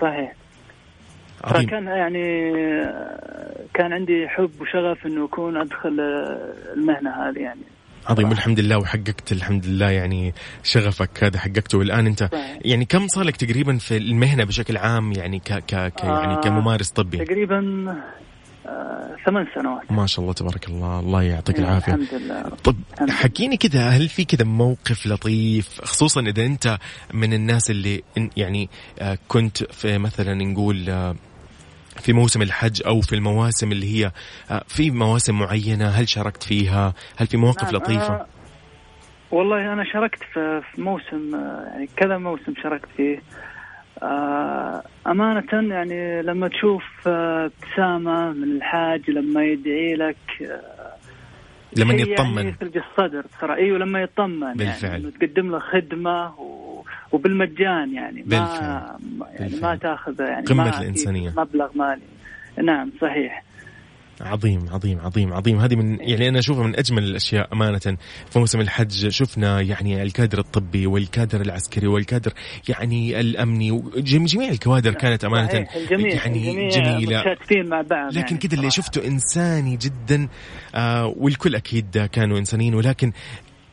صحيح. 0.00 0.32
عظيم. 1.44 1.66
فكان 1.66 1.86
يعني 1.86 2.42
كان 3.74 3.92
عندي 3.92 4.28
حب 4.28 4.50
وشغف 4.60 5.06
إنه 5.06 5.24
أكون 5.24 5.56
أدخل 5.56 6.00
المهنة 6.76 7.10
هذه 7.10 7.38
يعني. 7.38 7.60
عظيم 8.06 8.28
والحمد 8.28 8.60
لله 8.60 8.78
وحققت 8.78 9.32
الحمد 9.32 9.66
لله 9.66 9.90
يعني 9.90 10.34
شغفك 10.62 11.24
هذا 11.24 11.38
حققته. 11.38 11.78
والآن 11.78 12.06
أنت 12.06 12.28
يعني 12.64 12.84
كم 12.84 13.06
صار 13.08 13.24
لك 13.24 13.36
تقريبا 13.36 13.76
في 13.76 13.96
المهنة 13.96 14.44
بشكل 14.44 14.76
عام؟ 14.76 15.12
يعني 15.12 15.38
ك 15.38 15.52
ك, 15.52 15.92
ك 15.92 16.04
يعني 16.04 16.32
آه، 16.32 16.40
كممارس 16.40 16.90
طبي؟ 16.90 17.24
تقريبا 17.24 17.86
آه، 18.66 19.16
ثمان 19.26 19.46
سنوات. 19.54 19.92
ما 19.92 20.06
شاء 20.06 20.22
الله 20.22 20.32
تبارك 20.32 20.68
الله. 20.68 21.00
الله 21.00 21.22
يعطيك 21.22 21.58
العافية. 21.58 21.94
الحمد 21.94 22.20
لله. 22.20 22.42
طب 22.64 22.76
حكيني 23.10 23.56
كذا 23.56 23.88
هل 23.88 24.08
في 24.08 24.24
كذا 24.24 24.44
موقف 24.44 25.06
لطيف؟ 25.06 25.80
خصوصا 25.84 26.20
إذا 26.20 26.46
أنت 26.46 26.78
من 27.14 27.32
الناس 27.32 27.70
اللي 27.70 28.02
يعني 28.36 28.68
آه، 28.98 29.18
كنت 29.28 29.72
في 29.72 29.98
مثلا 29.98 30.34
نقول 30.34 31.14
في 32.00 32.12
موسم 32.12 32.42
الحج 32.42 32.82
أو 32.86 33.00
في 33.00 33.14
المواسم 33.14 33.72
اللي 33.72 33.86
هي 33.86 34.10
آه، 34.50 34.64
في 34.68 34.90
مواسم 34.90 35.38
معينة 35.38 35.88
هل 35.88 36.08
شاركت 36.08 36.42
فيها؟ 36.42 36.94
هل 37.16 37.26
في 37.26 37.36
مواقف 37.36 37.64
نعم 37.64 37.74
لطيفة؟ 37.74 38.16
أنا 38.16 38.26
والله 39.30 39.72
أنا 39.72 39.84
شاركت 39.84 40.22
في 40.32 40.62
موسم 40.78 41.34
آه، 41.34 41.64
يعني 41.72 41.88
كذا 41.96 42.18
موسم 42.18 42.54
شاركت 42.62 42.88
فيه 42.96 43.22
آه، 44.02 44.82
أمانة 45.06 45.74
يعني 45.74 46.22
لما 46.22 46.48
تشوف 46.48 46.84
أبتسامة 47.06 48.32
من 48.32 48.56
الحاج 48.56 49.10
لما 49.10 49.44
يدعي 49.44 49.94
لك 49.94 50.16
لما 51.76 51.94
يطمن 51.94 52.44
يعني 52.44 52.52
في 52.52 52.64
الصدر 52.64 53.24
ترى 53.40 53.54
إيوه 53.54 53.78
لما 53.78 54.02
يطمن 54.02 54.42
يعني 54.42 54.58
بالفعل 54.58 54.90
يعني 54.90 55.10
تقدم 55.10 55.50
له 55.50 55.58
خدمة 55.58 56.40
و... 56.40 56.77
وبالمجان 57.12 57.94
يعني 57.94 58.24
ما 58.26 58.36
يعني 59.38 59.50
بالفعل. 59.50 59.70
ما 59.70 59.76
تاخذ 59.76 60.20
يعني 60.20 60.46
قمة 60.46 60.64
ما 60.64 60.80
الإنسانية. 60.80 61.30
مبلغ 61.36 61.68
مالي. 61.74 62.02
نعم 62.64 62.92
صحيح. 63.00 63.44
عظيم 64.20 64.68
عظيم 64.70 64.98
عظيم 65.00 65.32
عظيم. 65.32 65.58
هذه 65.58 65.76
من 65.76 65.98
يعني 66.00 66.28
أنا 66.28 66.38
أشوفها 66.38 66.66
من 66.66 66.76
أجمل 66.76 67.04
الأشياء 67.04 67.52
أمانة. 67.52 67.78
في 68.30 68.38
موسم 68.38 68.60
الحج 68.60 69.08
شفنا 69.08 69.60
يعني 69.60 70.02
الكادر 70.02 70.38
الطبي 70.38 70.86
والكادر 70.86 71.40
العسكري 71.40 71.86
والكادر 71.86 72.32
يعني 72.68 73.20
الأمني 73.20 73.70
وجميع 73.70 74.48
الكوادر 74.48 74.94
كانت 74.94 75.24
أمانة. 75.24 75.66
الجميع 75.76 76.14
يعني 76.14 76.66
الجميع 76.66 76.68
جميلة. 76.68 77.36
مع 77.52 77.80
بعض 77.80 78.08
لكن 78.12 78.18
يعني 78.18 78.38
كذا 78.38 78.54
اللي 78.58 78.70
شفته 78.70 79.06
إنساني 79.06 79.76
جدا 79.76 80.28
آه 80.74 81.06
والكل 81.16 81.54
أكيد 81.54 81.98
كانوا 82.12 82.38
إنسانيين 82.38 82.74
ولكن 82.74 83.12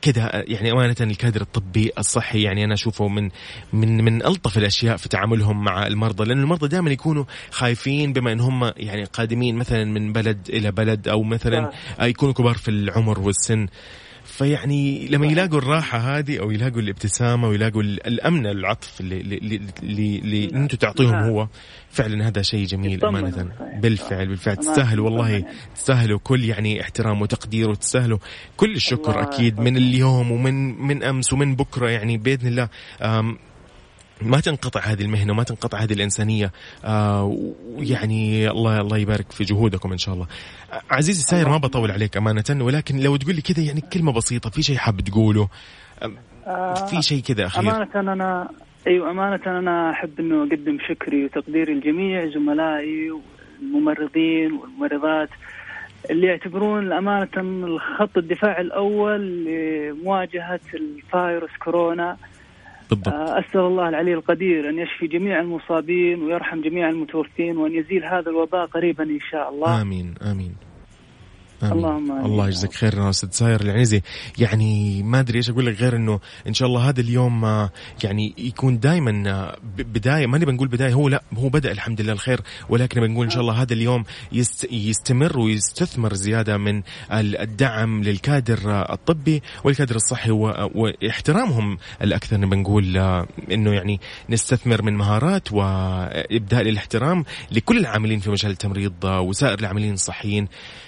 كذا 0.06 0.44
يعني 0.48 0.72
أمانة 0.72 0.96
الكادر 1.02 1.41
الطبي 1.41 1.91
الصحي 1.98 2.41
يعني 2.41 2.63
أنا 2.63 2.74
أشوفه 2.74 3.08
من 3.08 3.30
من 3.74 4.04
من 4.04 4.26
ألطف 4.26 4.58
الأشياء 4.58 4.98
في 4.98 5.10
تعاملهم 5.10 5.63
مع 5.63 5.88
المرضى 5.88 6.26
لأن 6.26 6.39
المرضى 6.39 6.68
دائما 6.68 6.91
يكونوا 6.91 7.26
خايفين 7.52 8.13
بما 8.13 8.32
إن 8.32 8.39
هم 8.39 8.72
يعني 8.78 9.04
قادمين 9.04 9.56
مثلا 9.56 9.86
من 9.86 10.13
بلد 10.13 10.50
إلى 10.50 10.72
بلد 10.72 11.08
أو 11.08 11.24
مثلا 11.24 11.72
آه. 12.00 12.06
يكونوا 12.06 12.34
كبار 12.34 12.56
في 12.56 12.72
العمر 12.72 13.20
والسن 13.20 13.68
فيعني 14.26 15.08
لما 15.08 15.26
يلاقوا 15.28 15.58
الراحة 15.58 15.98
هذه 15.98 16.40
أو 16.40 16.52
يلاقوا 16.52 16.82
الابتسامة 16.82 17.48
ويلاقوا 17.48 17.82
الأمن 17.82 18.48
العطف 18.48 19.02
اللي, 19.02 19.22
اللي, 19.22 19.62
اللي, 19.84 20.20
اللي. 20.20 20.46
أنتم 20.46 20.78
تعطيهم. 20.78 21.16
هو 21.16 21.48
فعلا 21.90 22.28
هذا 22.28 22.42
شيء 22.42 22.66
جميل 22.66 23.06
أمانة. 23.06 23.52
بالفعل 23.82 24.28
بالفعل. 24.28 24.58
تستاهلوا 24.58 25.06
والله 25.06 25.46
تستاهلوا 25.76 26.20
كل 26.24 26.44
يعني 26.44 26.82
احترام 26.82 27.22
وتقدير 27.22 27.70
وتستاهلوا 27.70 28.18
كل 28.58 28.76
الشكر 28.76 29.22
أكيد 29.22 29.60
من 29.60 29.78
اليوم 29.78 30.32
ومن 30.32 30.82
من 30.82 31.04
أمس 31.04 31.34
ومن 31.34 31.56
بكرة 31.56 31.90
يعني 31.90 32.18
بإذن 32.18 32.48
الله. 32.48 32.70
ما 34.21 34.39
تنقطع 34.39 34.80
هذه 34.80 35.01
المهنة 35.01 35.34
وما 35.34 35.43
تنقطع 35.43 35.78
هذه 35.78 35.93
الإنسانية. 35.93 36.51
آه 36.86 37.38
يعني 37.78 38.49
الله 38.49 38.82
الله 38.82 38.97
يبارك 38.97 39.32
في 39.32 39.43
جهودكم 39.43 39.91
إن 39.91 39.97
شاء 39.97 40.15
الله. 40.15 40.28
عزيزي 40.89 41.19
الساير 41.19 41.49
ما 41.49 41.58
بطول 41.58 41.91
عليك 41.91 42.17
أمانة 42.17 42.43
ولكن 42.49 42.99
لو 42.99 43.15
تقول 43.15 43.36
لي 43.36 43.41
كذا 43.41 43.63
يعني 43.63 43.82
كلمة 43.82 44.12
بسيطة 44.13 44.49
في 44.49 44.63
شيء 44.63 44.78
حاب 44.78 45.01
تقوله؟ 45.01 45.47
في 46.89 47.01
شيء 47.01 47.21
كذا 47.21 47.45
أخير؟ 47.45 47.63
أمانة 47.63 48.13
أنا 48.13 48.49
أيوه 48.88 49.12
أمانة 49.12 49.60
أنا 49.60 49.91
أحب 49.91 50.19
إنه 50.19 50.43
أقدم 50.43 50.78
شكري 50.89 51.25
وتقديري 51.25 51.73
لجميع 51.73 52.25
زملائي 52.25 53.12
والممرضين 53.12 54.51
والممرضات 54.51 55.30
اللي 56.10 56.28
يعتبرون 56.28 56.93
أمانة 56.93 57.30
الخط 57.38 58.17
الدفاع 58.17 58.62
الأول 58.62 59.45
لمواجهة 59.45 60.60
الفيروس 60.73 61.49
كورونا. 61.63 62.17
بالضبط. 62.89 63.08
آه، 63.08 63.39
أسأل 63.39 63.60
الله 63.60 63.89
العلي 63.89 64.13
القدير 64.13 64.69
أن 64.69 64.80
يشفي 64.80 65.08
جميع 65.08 65.39
المصابين 65.39 66.24
ويرحم 66.24 66.62
جميع 66.62 66.89
المتوفين 66.89 67.58
وأن 67.58 67.74
يزيل 67.76 68.06
هذا 68.06 68.30
الوباء 68.30 68.65
قريبا 68.65 69.04
إن 69.04 69.19
شاء 69.32 69.50
الله 69.50 69.82
آمين 69.82 70.15
آمين 70.32 70.56
اللهم 71.71 72.12
آمين. 72.12 72.25
الله 72.25 72.47
يجزاك 72.47 72.73
خير 72.73 73.10
أستاذ 73.10 73.30
ساير 73.32 73.62
العنزي 73.62 74.01
يعني 74.38 75.04
ما 75.04 75.19
أدري 75.19 75.38
إيش 75.38 75.49
أقول 75.49 75.65
لك 75.65 75.82
غير 75.82 75.95
إنه 75.95 76.19
إن 76.47 76.54
شاء 76.54 76.67
الله 76.67 76.89
هذا 76.89 77.01
اليوم 77.01 77.45
آه، 77.45 77.69
يعني 78.04 78.34
يكون 78.38 78.80
دائما 78.80 79.30
آه، 79.30 79.58
بداية 79.78 80.28
ما 80.28 80.38
نبي 80.38 80.51
نقول 80.51 80.67
بداية 80.67 80.93
هو 80.93 81.10
لا 81.10 81.23
هو 81.38 81.49
بدأ 81.49 81.71
الحمد 81.71 82.01
لله 82.01 82.13
الخير 82.13 82.41
ولكن 82.69 83.01
بنقول 83.01 83.25
إن 83.25 83.32
شاء 83.32 83.41
الله 83.41 83.62
هذا 83.62 83.73
اليوم 83.73 84.04
يست 84.32 84.67
يستمر 84.71 85.39
ويستثمر 85.39 86.13
زيادة 86.13 86.58
من 86.58 86.82
الدعم 87.12 88.04
للكادر 88.04 88.71
آه، 88.71 88.93
الطبي 88.93 89.41
والكادر 89.63 89.95
الصحي 89.95 90.32
واحترامهم 90.32 91.78
الأكثر 92.01 92.38
بنقول 92.38 92.97
إنه 93.51 93.73
يعني 93.73 93.99
نستثمر 94.30 94.82
من 94.82 94.93
مهارات 94.93 95.51
وإبداء 95.51 96.62
الاحترام 96.62 97.25
لكل 97.51 97.78
العاملين 97.78 98.19
في 98.19 98.30
مجال 98.30 98.51
التمريض 98.51 98.93
وسائر 99.04 99.60
العاملين 99.60 99.93
الصحيين. 99.93 100.47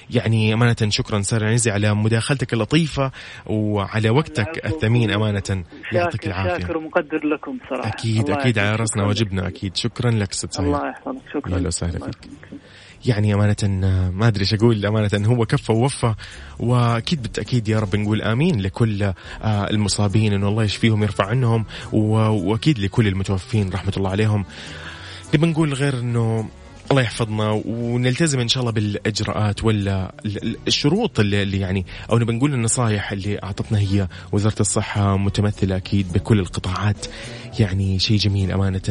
يعني 0.09 0.53
أمانة 0.53 0.75
شكرا 0.89 1.21
سارة 1.21 1.45
عنزي 1.45 1.71
على 1.71 1.93
مداخلتك 1.95 2.53
اللطيفة 2.53 3.11
وعلى 3.45 4.09
وقتك 4.09 4.65
الثمين 4.65 5.11
أمانة 5.11 5.63
يعطيك 5.91 6.27
العافية. 6.27 6.59
شاكر 6.65 6.77
ومقدر 6.77 7.25
لكم 7.25 7.57
صراحة. 7.69 7.87
أكيد 7.89 8.29
أكيد 8.29 8.59
على. 8.59 8.75
رأسنا 8.75 9.03
واجبنا 9.03 9.47
أكيد. 9.47 9.75
شكرا 9.75 10.11
لك 10.11 10.33
ست 10.33 10.53
سهير 10.53 10.67
الله 10.67 10.89
يحفظك 10.89 11.21
شكرا. 11.33 11.55
أهلا 11.55 11.67
وسهلا 11.67 11.99
فيك. 11.99 12.29
يعني 13.05 13.33
أمانة 13.33 13.55
ما 14.13 14.27
أدري 14.27 14.41
إيش 14.41 14.53
أقول. 14.53 14.85
أمانة 14.85 15.27
هو 15.27 15.45
كفى 15.45 15.71
ووفى 15.71 16.13
وأكيد 16.59 17.21
بالتأكيد 17.21 17.67
يا 17.67 17.79
رب 17.79 17.95
نقول 17.95 18.21
آمين 18.21 18.61
لكل 18.61 19.03
آه، 19.03 19.13
المصابين 19.43 20.33
إنه 20.33 20.47
الله 20.47 20.63
يشفيهم 20.63 21.03
يرفع 21.03 21.25
عنهم 21.25 21.65
وأكيد 21.93 22.79
لكل 22.79 23.07
المتوفين 23.07 23.69
رحمة 23.69 23.93
الله 23.97 24.09
عليهم. 24.09 24.45
نبي 25.33 25.47
نقول 25.47 25.73
غير 25.73 25.99
إنه 25.99 26.49
الله 26.91 27.01
يحفظنا 27.01 27.61
ونلتزم 27.65 28.39
إن 28.39 28.47
شاء 28.47 28.61
الله 28.61 28.71
بالإجراءات 28.71 29.63
ولا 29.63 30.13
ال- 30.25 30.43
ال- 30.43 30.57
الشروط 30.67 31.19
اللي, 31.19 31.59
يعني 31.59 31.85
أو 32.11 32.17
نبي 32.17 32.33
نقول 32.33 32.53
النصائح 32.53 33.11
اللي 33.11 33.39
أعطتنا 33.43 33.79
هي 33.79 34.07
وزارة 34.31 34.55
الصحة 34.59 35.17
متمثلة 35.17 35.75
أكيد 35.77 36.13
بكل 36.13 36.39
القطاعات. 36.39 37.05
يعني 37.59 37.99
شيء 37.99 38.17
جميل 38.17 38.51
أمانة 38.51 38.81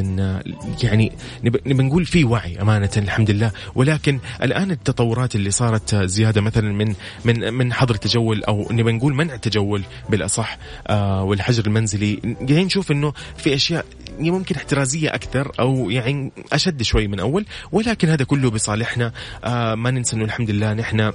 يعني 0.82 1.12
نبي 1.44 1.60
نبي 1.66 1.82
نقول 1.82 2.06
في 2.06 2.24
وعي 2.24 2.60
أمانة 2.62 2.90
الحمد 2.96 3.30
لله. 3.30 3.50
ولكن 3.74 4.18
الآن 4.42 4.70
التطورات 4.70 5.34
اللي 5.34 5.50
صارت 5.50 5.94
زيادة 5.94 6.40
مثلا 6.40 6.72
من 6.72 6.94
من 7.24 7.54
من 7.54 7.72
حظر 7.72 7.94
التجول 7.94 8.44
أو 8.44 8.68
نبي 8.70 8.92
نقول 8.92 9.14
منع 9.14 9.34
التجول 9.34 9.82
بالأصح 10.10 10.58
آه 10.86 11.22
والحجر 11.22 11.66
المنزلي. 11.66 12.14
قاعدين 12.36 12.64
نشوف 12.66 12.90
إنه 12.92 13.12
في 13.36 13.54
أشياء 13.54 13.84
ممكن 14.18 14.54
احترازية 14.54 15.14
أكثر 15.14 15.52
أو 15.60 15.90
يعني 15.90 16.32
أشد 16.52 16.82
شوي 16.82 17.08
من 17.08 17.20
أول 17.20 17.46
ولكن 17.72 18.08
هذا 18.08 18.24
كله 18.24 18.50
بصالحنا. 18.50 19.12
آه 19.44 19.74
ما 19.74 19.90
ننسى 19.90 20.16
إنه 20.16 20.24
الحمد 20.24 20.50
لله 20.50 20.72
نحن 20.72 21.12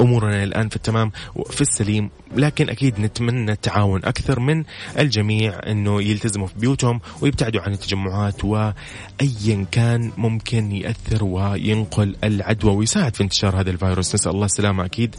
أمورنا 0.00 0.44
الآن 0.44 0.68
في 0.68 0.76
التمام 0.76 1.12
وفي 1.34 1.60
السليم 1.60 2.10
لكن 2.36 2.70
أكيد 2.70 3.00
نتمنى 3.00 3.52
التعاون 3.52 4.04
أكثر 4.04 4.40
من 4.40 4.64
الجميع 4.98 5.60
إنه 5.66 6.02
يلتزموا 6.02 6.46
في 6.46 6.54
بيوتهم 6.58 7.00
ويبتعدوا 7.20 7.60
عن 7.60 7.72
التجمعات 7.72 8.44
وايا 8.44 9.66
كان 9.72 10.12
ممكن 10.16 10.72
يأثر 10.72 11.24
وينقل 11.24 12.16
العدوى 12.24 12.72
ويساعد 12.72 13.16
في 13.16 13.22
انتشار 13.22 13.60
هذا 13.60 13.70
الفيروس. 13.70 14.14
نسأل 14.14 14.32
الله 14.32 14.46
السلامة 14.46 14.84
أكيد. 14.84 15.16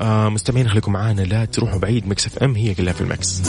آه 0.00 0.28
مستمعين 0.28 0.68
خليكم 0.68 0.92
معنا 0.92 1.22
لا 1.22 1.44
تروحوا 1.44 1.78
بعيد. 1.78 2.06
Mix 2.08 2.26
FM 2.26 2.54
هي 2.54 2.74
كلها 2.74 2.92
في 2.92 3.00
ال 3.00 3.08
mix. 3.08 3.42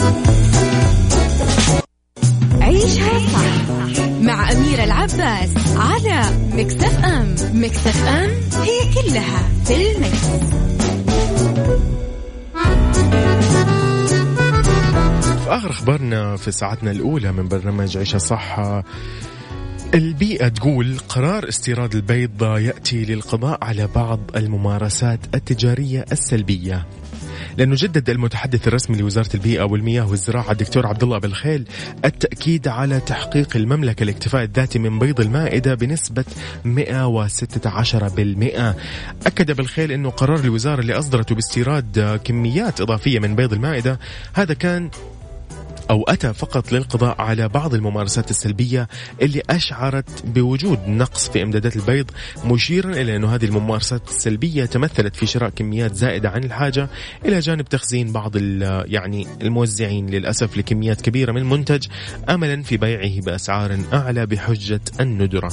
عيشها 2.84 3.18
صح 3.18 4.00
مع 4.20 4.52
أميرة 4.52 4.84
العباس 4.84 5.50
على 5.76 6.22
Mix 6.52 7.04
FM 7.04 7.34
Mix 7.54 8.06
FM 8.06 8.30
هي 8.62 8.94
كلها 8.94 9.48
في 9.64 9.92
المكس. 9.92 10.24
في 15.44 15.50
آخر 15.50 15.70
أخبارنا 15.70 16.36
في 16.36 16.50
ساعتنا 16.50 16.90
الأولى 16.90 17.32
من 17.32 17.48
برنامج 17.48 17.96
عيشة 17.96 18.18
صح 18.18 18.58
البيئة 19.94 20.48
تقول 20.48 20.98
قرار 21.08 21.48
استيراد 21.48 21.94
البيض 21.94 22.42
يأتي 22.42 23.04
للقضاء 23.04 23.64
على 23.64 23.88
بعض 23.94 24.20
الممارسات 24.36 25.20
التجارية 25.34 26.04
السلبية 26.12 26.86
لأنه 27.58 27.74
جدد 27.78 28.10
المتحدث 28.10 28.68
الرسمي 28.68 28.96
لوزارة 28.96 29.28
البيئة 29.34 29.62
والمياه 29.62 30.10
والزراعة 30.10 30.52
الدكتور 30.52 30.86
عبد 30.86 31.02
الله 31.02 31.18
بالخيل 31.18 31.64
التأكيد 32.04 32.68
على 32.68 33.00
تحقيق 33.00 33.56
المملكة 33.56 34.02
الاكتفاء 34.02 34.42
الذاتي 34.42 34.78
من 34.78 34.98
بيض 34.98 35.20
المائدة 35.20 35.74
بنسبة 35.74 36.24
116% 36.64 36.66
أكد 39.26 39.50
بالخيل 39.50 39.92
أنه 39.92 40.10
قرار 40.10 40.40
الوزارة 40.40 40.80
اللي 40.80 40.98
أصدرته 40.98 41.34
باستيراد 41.34 42.20
كميات 42.24 42.80
إضافية 42.80 43.18
من 43.18 43.36
بيض 43.36 43.52
المائدة 43.52 43.98
هذا 44.32 44.54
كان 44.54 44.90
أو 45.90 46.04
أتى 46.08 46.32
فقط 46.32 46.72
للقضاء 46.72 47.20
على 47.20 47.48
بعض 47.48 47.74
الممارسات 47.74 48.30
السلبية 48.30 48.88
اللي 49.22 49.42
أشعرت 49.50 50.26
بوجود 50.26 50.78
نقص 50.88 51.28
في 51.28 51.42
إمدادات 51.42 51.76
البيض 51.76 52.10
مشيرا 52.44 52.90
إلى 52.90 53.16
أن 53.16 53.24
هذه 53.24 53.44
الممارسات 53.44 54.08
السلبية 54.08 54.64
تمثلت 54.64 55.16
في 55.16 55.26
شراء 55.26 55.50
كميات 55.50 55.94
زائدة 55.94 56.30
عن 56.30 56.44
الحاجة 56.44 56.88
إلى 57.24 57.38
جانب 57.38 57.64
تخزين 57.64 58.12
بعض 58.12 58.36
يعني 58.36 59.26
الموزعين 59.42 60.06
للأسف 60.06 60.56
لكميات 60.56 61.00
كبيرة 61.00 61.32
من 61.32 61.38
المنتج 61.38 61.86
أملا 62.28 62.62
في 62.62 62.76
بيعه 62.76 63.20
بأسعار 63.20 63.78
أعلى 63.92 64.26
بحجة 64.26 64.80
الندرة. 65.00 65.48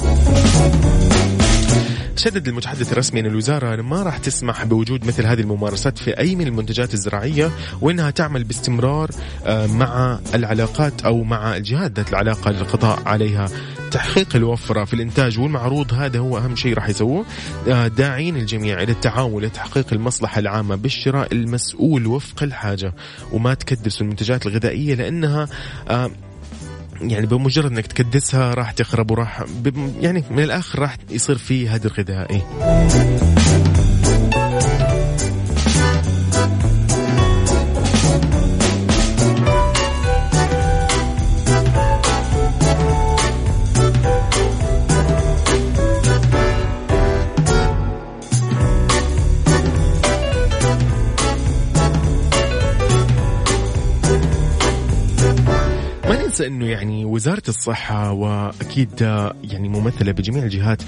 شدد 2.16 2.48
المتحدث 2.48 2.92
الرسمي 2.92 3.20
أن 3.20 3.26
الوزارة 3.26 3.82
ما 3.82 4.04
راح 4.04 4.18
تسمح 4.18 4.64
بوجود 4.64 5.06
مثل 5.06 5.26
هذه 5.26 5.40
الممارسات 5.40 5.98
في 5.98 6.20
أي 6.20 6.36
من 6.36 6.48
المنتجات 6.48 6.94
الزراعية 6.94 7.52
وأنها 7.82 8.10
تعمل 8.10 8.44
باستمرار 8.44 9.10
آه، 9.46 9.68
مع 9.68 10.20
العلاقات 10.34 11.02
أو 11.06 11.24
مع 11.24 11.58
الجهات 11.58 11.92
ذات 11.98 12.10
العلاقة 12.10 12.52
للقضاء 12.52 13.00
عليها. 13.06 13.50
تحقيق 13.92 14.36
الوفرة 14.36 14.84
في 14.86 14.94
الإنتاج 14.94 15.40
والمعروض 15.40 15.94
هذا 15.94 16.20
هو 16.20 16.38
أهم 16.38 16.56
شيء 16.56 16.74
راح 16.74 16.90
يسووه. 16.90 17.26
آه، 17.68 17.88
داعين 17.88 18.38
الجميع 18.38 18.82
إلى 18.84 18.92
التعاون 18.92 19.44
لتحقيق 19.44 19.86
المصلحة 19.92 20.40
العامة 20.40 20.76
بالشراء 20.76 21.34
المسؤول 21.34 22.08
وفق 22.08 22.44
الحاجة 22.44 22.94
وما 23.32 23.54
تكدسوا 23.54 24.06
المنتجات 24.06 24.46
الغذائية 24.46 24.96
لأنها 24.96 25.48
آه، 25.90 26.12
يعني 27.02 27.26
بمجرد 27.26 27.72
إنك 27.72 27.88
تكدسها 27.88 28.54
راح 28.54 28.72
تخرب 28.72 29.12
وراح 29.12 29.44
يعني 30.00 30.24
من 30.32 30.44
الآخر 30.44 30.80
راح 30.80 30.98
يصير 31.10 31.38
في 31.38 31.70
هدر 31.70 31.94
غذائي. 31.98 32.42
ننسى 56.32 56.48
إنه 56.48 56.66
يعني 56.66 57.06
وزارة 57.06 57.44
الصحة 57.48 58.12
وأكيد 58.12 59.02
يعني 59.44 59.70
ممثلة 59.70 60.12
بجميع 60.12 60.44
الجهات 60.44 60.82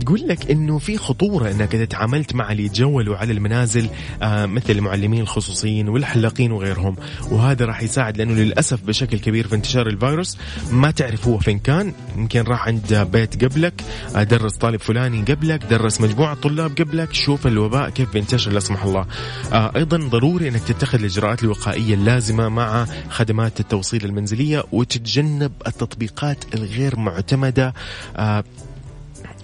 تقول 0.00 0.28
لك 0.28 0.50
إنه 0.50 0.78
في 0.78 0.98
خطورة 0.98 1.50
إنك 1.50 1.74
إذا 1.74 1.84
تعاملت 1.84 2.34
مع 2.34 2.52
اللي 2.52 2.64
يتجولوا 2.64 3.16
على 3.16 3.32
المنازل 3.32 3.88
آه 4.22 4.46
مثل 4.46 4.70
المعلمين 4.70 5.20
الخصوصيين 5.20 5.88
والحلاقين 5.88 6.52
وغيرهم. 6.52 6.96
وهذا 7.30 7.64
راح 7.64 7.82
يساعد 7.82 8.16
لأنه 8.16 8.32
للأسف 8.32 8.84
بشكل 8.84 9.18
كبير 9.18 9.46
في 9.46 9.54
انتشار 9.54 9.86
الفيروس. 9.86 10.38
ما 10.70 10.90
تعرف 10.90 11.28
هو 11.28 11.38
فين 11.38 11.58
كان 11.58 11.92
يمكن 12.16 12.42
راح 12.42 12.66
عند 12.66 13.08
بيت 13.12 13.44
قبلك 13.44 13.82
آه 14.16 14.22
درس 14.22 14.56
طالب 14.56 14.80
فلاني 14.80 15.22
قبلك 15.22 15.64
درس 15.64 16.00
مجموعة 16.00 16.34
طلاب 16.34 16.72
قبلك 16.78 17.12
شوف 17.12 17.46
الوباء 17.46 17.90
كيف 17.90 18.12
بينتشر 18.12 18.52
لا 18.52 18.60
سمح 18.60 18.84
الله. 18.84 19.06
آه 19.52 19.72
أيضا 19.76 19.96
ضروري 19.96 20.48
إنك 20.48 20.62
تتخذ 20.62 20.98
الإجراءات 20.98 21.42
الوقائية 21.42 21.94
اللازمة 21.94 22.48
مع 22.48 22.86
خدمات 23.10 23.60
التوصيل 23.60 24.04
المنزلية 24.04 24.64
وتتجنب 24.72 25.52
التطبيقات 25.66 26.54
الغير 26.54 26.98
معتمدة. 26.98 27.74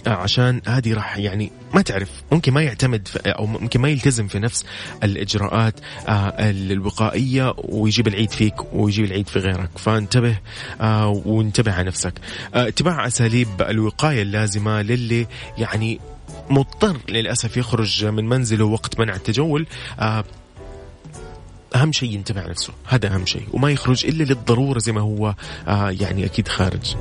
عشان 0.07 0.61
هذه 0.67 0.95
راح 0.95 1.19
يعني 1.19 1.53
ما 1.75 1.83
تعرف 1.83 2.11
ممكن 2.33 2.53
ما 2.53 2.63
يعتمد 2.63 3.09
أو 3.27 3.47
ممكن 3.47 3.81
ما 3.81 3.89
يلتزم 3.89 4.29
في 4.29 4.39
نفس 4.39 4.65
الإجراءات 5.03 5.75
آه، 6.09 6.35
الوقائية 6.51 7.55
ويجيب 7.59 8.09
العيد 8.09 8.31
فيك 8.31 8.55
ويجيب 8.73 9.05
العيد 9.05 9.29
في 9.29 9.39
غيرك. 9.39 9.71
فانتبه 9.77 10.39
آه، 10.81 11.09
وانتبه 11.09 11.73
على 11.73 11.87
نفسك. 11.87 12.15
آه، 12.55 12.69
اتباع 12.69 13.07
أساليب 13.07 13.63
الوقاية 13.63 14.23
اللازمة 14.23 14.83
للي 14.83 15.27
يعني 15.59 16.01
مضطر 16.51 16.97
للأسف 17.09 17.57
يخرج 17.57 18.05
من 18.05 18.29
منزله 18.29 18.65
وقت 18.65 19.01
منع 19.01 19.15
التجول 19.15 19.67
آه، 20.01 20.25
أهم 21.75 21.93
شيء 21.93 22.11
ينتبه 22.15 22.41
على 22.41 22.51
نفسه. 22.51 22.73
هذا 22.87 23.15
أهم 23.15 23.27
شيء. 23.27 23.47
وما 23.53 23.71
يخرج 23.71 24.07
إلا 24.07 24.25
للضرورة 24.25 24.79
زي 24.79 24.93
ما 24.93 25.01
هو 25.01 25.35
آه، 25.69 25.91
يعني 25.91 26.25
أكيد 26.25 26.49
خارج. 26.49 26.97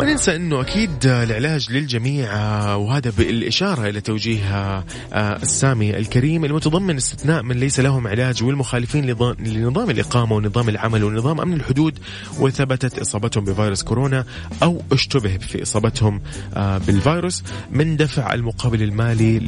ما 0.00 0.06
ننسى 0.06 0.36
إنه 0.36 0.60
أكيد 0.60 1.06
العلاج 1.06 1.72
للجميع 1.72 2.36
آه، 2.36 2.76
وهذا 2.76 3.12
بالإشارة 3.18 3.88
إلى 3.88 4.00
توجيه 4.00 4.56
آه، 4.56 4.84
آه، 5.12 5.36
السامي 5.42 5.96
الكريم 5.96 6.44
المتضمن 6.44 6.96
استثناء 6.96 7.42
من 7.42 7.56
ليس 7.56 7.80
لهم 7.80 8.06
علاج 8.06 8.42
والمخالفين 8.42 9.04
لنظام 9.38 9.90
الإقامة 9.90 10.36
ونظام 10.36 10.68
العمل 10.68 11.04
ونظام 11.04 11.40
أمن 11.40 11.54
الحدود 11.54 11.98
وثبتت 12.38 12.98
إصابتهم 12.98 13.44
بفيروس 13.44 13.82
كورونا 13.82 14.24
أو 14.62 14.82
اشتبه 14.92 15.38
في 15.38 15.62
إصابتهم 15.62 16.20
بالفيروس 16.56 17.42
من 17.70 17.96
دفع 17.96 18.34
المقابل 18.34 18.82
المالي 18.82 19.38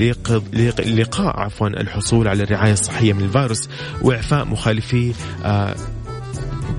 لقاء 0.87 1.41
عفوا 1.41 1.69
الحصول 1.69 2.29
على 2.29 2.43
الرعاية 2.43 2.73
الصحية 2.73 3.12
من 3.12 3.25
الفيروس 3.25 3.69
وإعفاء 4.03 4.45
مخالفي 4.45 5.12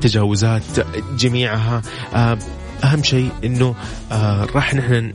تجاوزات 0.01 0.63
جميعها 1.17 1.81
أهم 2.83 3.03
شيء 3.03 3.31
إنه 3.43 3.75
آه 4.11 4.45
راح 4.45 4.75
نحن 4.75 5.13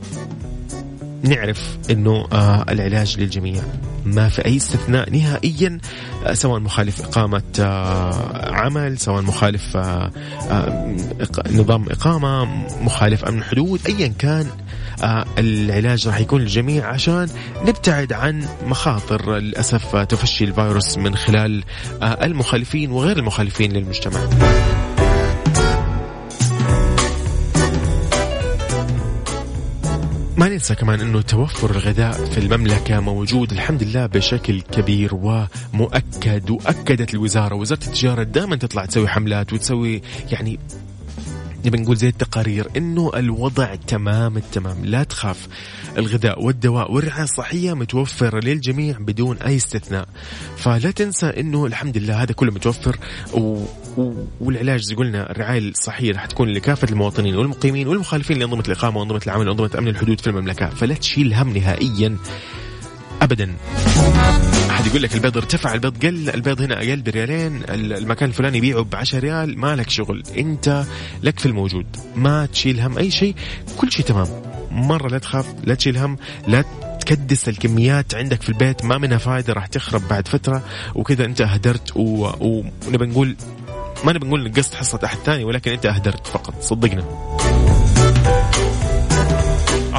نعرف 1.23 1.77
إنه 1.89 2.27
آه 2.33 2.65
العلاج 2.69 3.19
للجميع 3.19 3.61
ما 4.05 4.29
في 4.29 4.45
أي 4.45 4.57
استثناء 4.57 5.09
نهائيا 5.09 5.77
آه 6.25 6.33
سواء 6.33 6.59
مخالف 6.59 7.01
إقامة 7.01 7.43
آه 7.59 8.53
عمل 8.53 8.97
سواء 8.97 9.21
مخالف 9.21 9.77
آه 9.77 10.11
نظام 11.51 11.85
إقامة 11.89 12.45
مخالف 12.81 13.25
أمن 13.25 13.43
حدود 13.43 13.79
ايا 13.87 14.07
كان 14.07 14.47
العلاج 15.37 16.07
راح 16.07 16.19
يكون 16.19 16.41
للجميع 16.41 16.87
عشان 16.87 17.27
نبتعد 17.65 18.13
عن 18.13 18.45
مخاطر 18.67 19.37
للأسف 19.37 19.95
تفشي 19.95 20.43
الفيروس 20.43 20.97
من 20.97 21.15
خلال 21.15 21.63
المخالفين 22.03 22.91
وغير 22.91 23.17
المخالفين 23.17 23.71
للمجتمع. 23.71 24.19
ما 30.39 30.49
ننسى 30.49 30.75
كمان 30.75 30.99
إنه 31.01 31.21
توفر 31.21 31.71
الغذاء 31.71 32.25
في 32.25 32.37
المملكة 32.37 32.99
موجود 32.99 33.51
الحمد 33.51 33.83
لله 33.83 34.05
بشكل 34.05 34.61
كبير 34.61 35.15
ومؤكد 35.15 36.49
وأكدت 36.49 37.13
الوزارة. 37.13 37.55
وزارة 37.55 37.79
التجارة 37.87 38.23
دائما 38.23 38.55
تطلع 38.55 38.85
تسوي 38.85 39.07
حملات 39.07 39.53
وتسوي 39.53 40.01
يعني 40.31 40.59
نبي 41.65 41.77
نقول 41.77 41.95
زي 41.95 42.07
التقارير 42.07 42.67
إنه 42.77 43.11
الوضع 43.15 43.75
تمام 43.75 44.37
التمام. 44.37 44.85
لا 44.85 45.03
تخاف. 45.03 45.47
الغذاء 45.97 46.43
والدواء 46.43 46.91
والرعاية 46.91 47.23
الصحية 47.23 47.73
متوفره 47.73 48.39
للجميع 48.39 48.97
بدون 48.99 49.37
أي 49.37 49.55
استثناء. 49.55 50.07
فلا 50.57 50.91
تنسى 50.91 51.25
إنه 51.25 51.65
الحمد 51.65 51.97
لله 51.97 52.23
هذا 52.23 52.31
كله 52.31 52.51
متوفر 52.51 52.97
و... 53.33 53.63
و... 53.97 54.13
والعلاج 54.41 54.81
زي 54.81 54.95
قلنا 54.95 55.31
الرعاية 55.31 55.69
الصحية 55.69 56.11
راح 56.11 56.25
تكون 56.25 56.49
لكافة 56.49 56.87
المواطنين 56.91 57.35
والمقيمين 57.35 57.87
والمخالفين 57.87 58.39
لأنظمة 58.39 58.63
الإقامة 58.67 58.99
وأنظمة 58.99 59.21
العمل 59.25 59.47
وأنظمة 59.47 59.71
أمن 59.77 59.87
الحدود 59.87 60.21
في 60.21 60.27
المملكة. 60.27 60.69
فلا 60.69 60.93
تشيل 60.93 61.33
هم 61.33 61.57
نهائيا 61.57 62.17
ابدا. 63.21 63.55
احد 64.79 64.87
يقول 64.87 65.01
لك 65.03 65.15
البيض 65.15 65.37
ارتفع 65.37 65.73
البيض 65.73 66.05
قل 66.05 66.29
البيض 66.29 66.61
هنا 66.61 66.77
أقل 66.77 67.01
بريالين 67.01 67.63
المكان 67.69 68.29
الفلاني 68.29 68.57
يبيعه 68.57 68.81
ب 68.81 68.95
10 68.95 69.19
ريال 69.19 69.59
ما 69.59 69.75
لك 69.75 69.89
شغل 69.89 70.23
انت 70.37 70.83
لك 71.23 71.39
في 71.39 71.45
الموجود 71.45 71.85
ما 72.15 72.45
تشيل 72.45 72.79
هم 72.79 72.97
أي 72.97 73.11
شيء 73.11 73.35
كل 73.77 73.91
شيء 73.91 74.05
تمام. 74.05 74.27
مرة 74.71 75.07
لا 75.07 75.17
تخاف 75.17 75.45
لا 75.63 75.75
تشيل 75.75 75.97
هم 75.97 76.17
لا 76.47 76.63
تكدس 76.99 77.49
الكميات 77.49 78.15
عندك 78.15 78.41
في 78.41 78.49
البيت 78.49 78.85
ما 78.85 78.97
منها 78.97 79.17
فائده 79.17 79.53
راح 79.53 79.65
تخرب 79.65 80.01
بعد 80.09 80.27
فترة 80.27 80.63
وكذا 80.95 81.25
انت 81.25 81.41
اهدرت 81.41 81.91
ونبي 81.95 83.05
نقول 83.05 83.35
ما 84.05 84.13
نبي 84.13 84.27
نقول 84.27 84.43
نقصت 84.43 84.75
حصة 84.75 84.99
أحد 85.05 85.17
ثاني 85.17 85.43
ولكن 85.43 85.71
أنت 85.71 85.85
اهدرت 85.85 86.27
فقط 86.27 86.61
صدقنا. 86.61 87.03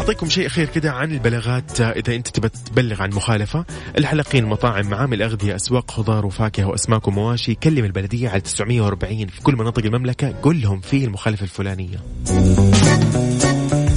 أعطيكم 0.01 0.29
شيء 0.29 0.47
اخير 0.47 0.69
كده 0.69 0.93
عن 0.93 1.13
البلاغات. 1.13 1.81
إذا 1.81 2.15
أنت 2.15 2.29
تبى 2.29 2.49
تبلغ 2.49 3.03
عن 3.03 3.11
مخالفة 3.11 3.65
الحلقين 3.99 4.45
مطاعم 4.45 4.87
معامل 4.87 5.23
أغذية 5.23 5.57
أسواق 5.57 5.91
خضار 5.91 6.27
وفاكهة 6.27 6.65
وأسماك 6.65 7.09
ومواشي 7.09 7.55
كلم 7.55 7.85
البلدية 7.85 8.29
على 8.29 8.41
940 8.41 9.27
في 9.27 9.41
كل 9.43 9.57
مناطق 9.57 9.85
المملكة. 9.85 10.35
قل 10.43 10.61
لهم 10.63 10.81
في 10.81 11.05
المخالفة 11.05 11.43
الفلانية. 11.43 12.01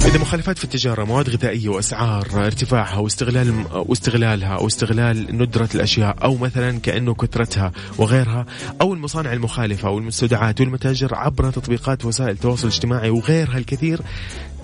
إذا 0.06 0.18
مخالفات 0.18 0.58
في 0.58 0.64
التجارة 0.64 1.04
مواد 1.04 1.30
غذائية 1.30 1.68
وأسعار 1.68 2.26
ارتفاعها 2.34 2.98
واستغلال 2.98 3.64
واستغلالها 3.72 4.54
أو 4.54 4.66
استغلال 4.66 5.38
ندرة 5.38 5.68
الأشياء 5.74 6.16
أو 6.24 6.36
مثلا 6.36 6.78
كأنه 6.78 7.14
كثرتها 7.14 7.72
وغيرها 7.98 8.46
أو 8.80 8.94
المصانع 8.94 9.32
المخالفة 9.32 9.90
والمستودعات 9.90 10.60
والمتاجر 10.60 11.14
عبر 11.14 11.50
تطبيقات 11.50 12.04
وسائل 12.04 12.30
التواصل 12.30 12.68
الاجتماعي 12.68 13.10
وغيرها 13.10 13.58
الكثير 13.58 14.00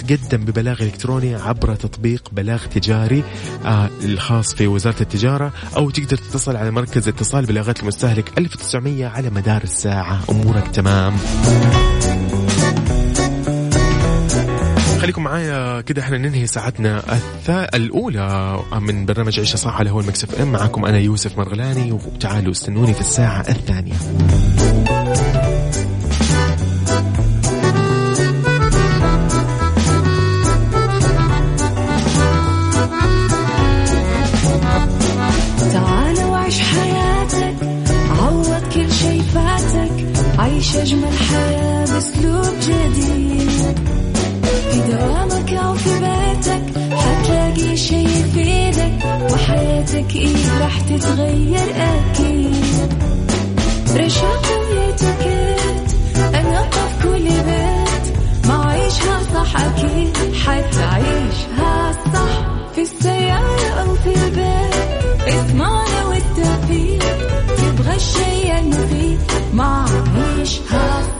تقدم 0.00 0.44
ببلاغ 0.44 0.82
إلكتروني 0.82 1.34
عبر 1.34 1.74
تطبيق 1.74 2.28
بلاغ 2.32 2.64
تجاري 2.66 3.24
آه 3.64 3.90
الخاص 4.04 4.54
في 4.54 4.66
وزارة 4.66 5.00
التجارة 5.00 5.52
أو 5.76 5.90
تقدر 5.90 6.16
تتصل 6.16 6.56
على 6.56 6.70
مركز 6.70 7.08
اتصال 7.08 7.46
بلاغات 7.46 7.80
المستهلك 7.80 8.38
1900 8.38 9.06
على 9.06 9.30
مدار 9.30 9.62
الساعة. 9.62 10.20
أمورك 10.30 10.68
تمام. 10.68 11.16
خليكم 15.00 15.22
معايا 15.22 15.80
كده 15.80 16.02
إحنا 16.02 16.18
ننهي 16.18 16.46
ساعتنا 16.46 17.02
الأولى 17.74 18.58
من 18.80 19.06
برنامج 19.06 19.38
عيشه 19.38 19.56
صح 19.56 19.76
على 19.78 19.90
هو 19.90 20.00
المكس 20.00 20.24
إف 20.24 20.40
إم. 20.40 20.52
معاكم 20.52 20.84
أنا 20.84 20.98
يوسف 20.98 21.38
مرغلاني 21.38 21.92
وتعالوا 21.92 22.52
استنوني 22.52 22.94
في 22.94 23.00
الساعة 23.00 23.40
الثانية. 23.40 23.94
وحياتك 49.50 50.16
إيه 50.16 50.58
راح 50.60 50.80
تتغير 50.80 51.74
أكيد؟ 51.76 52.54
رشاق 53.96 54.42
ويتوكيت 54.70 55.94
أنا 56.34 56.62
في 56.70 57.02
كل 57.02 57.24
بيت. 57.28 58.16
ما 58.48 58.64
عيشها 58.70 59.20
صح 59.34 59.60
أكيد. 59.60 60.16
حتعيشها 60.34 61.92
صح 62.14 62.46
في 62.74 62.82
السيارة 62.82 63.68
أو 63.80 63.94
في 63.94 64.14
البيت. 64.24 65.28
اسمعنا 65.28 66.04
والتوفيق. 66.08 67.02
تبغى 67.58 67.96
الشي 67.96 68.58
المفيد 68.58 69.18
ما 69.54 69.84
عيشها 70.16 71.02
صح 71.02 71.19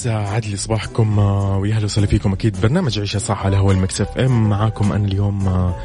يسعد 0.00 0.46
لي 0.46 0.56
صباحكم 0.56 1.18
آه، 1.18 1.58
ويا 1.58 1.74
أهلا 1.74 1.84
وسهلا 1.84 2.06
فيكم. 2.06 2.32
أكيد 2.32 2.60
برنامج 2.60 2.98
عيشه 2.98 3.18
صح 3.18 3.46
على 3.46 3.56
هو 3.56 3.70
المكس 3.70 4.00
إف 4.00 4.18
إم. 4.18 4.48
معاكم 4.48 4.92
أنا 4.92 5.06
اليوم 5.06 5.48
آه، 5.48 5.76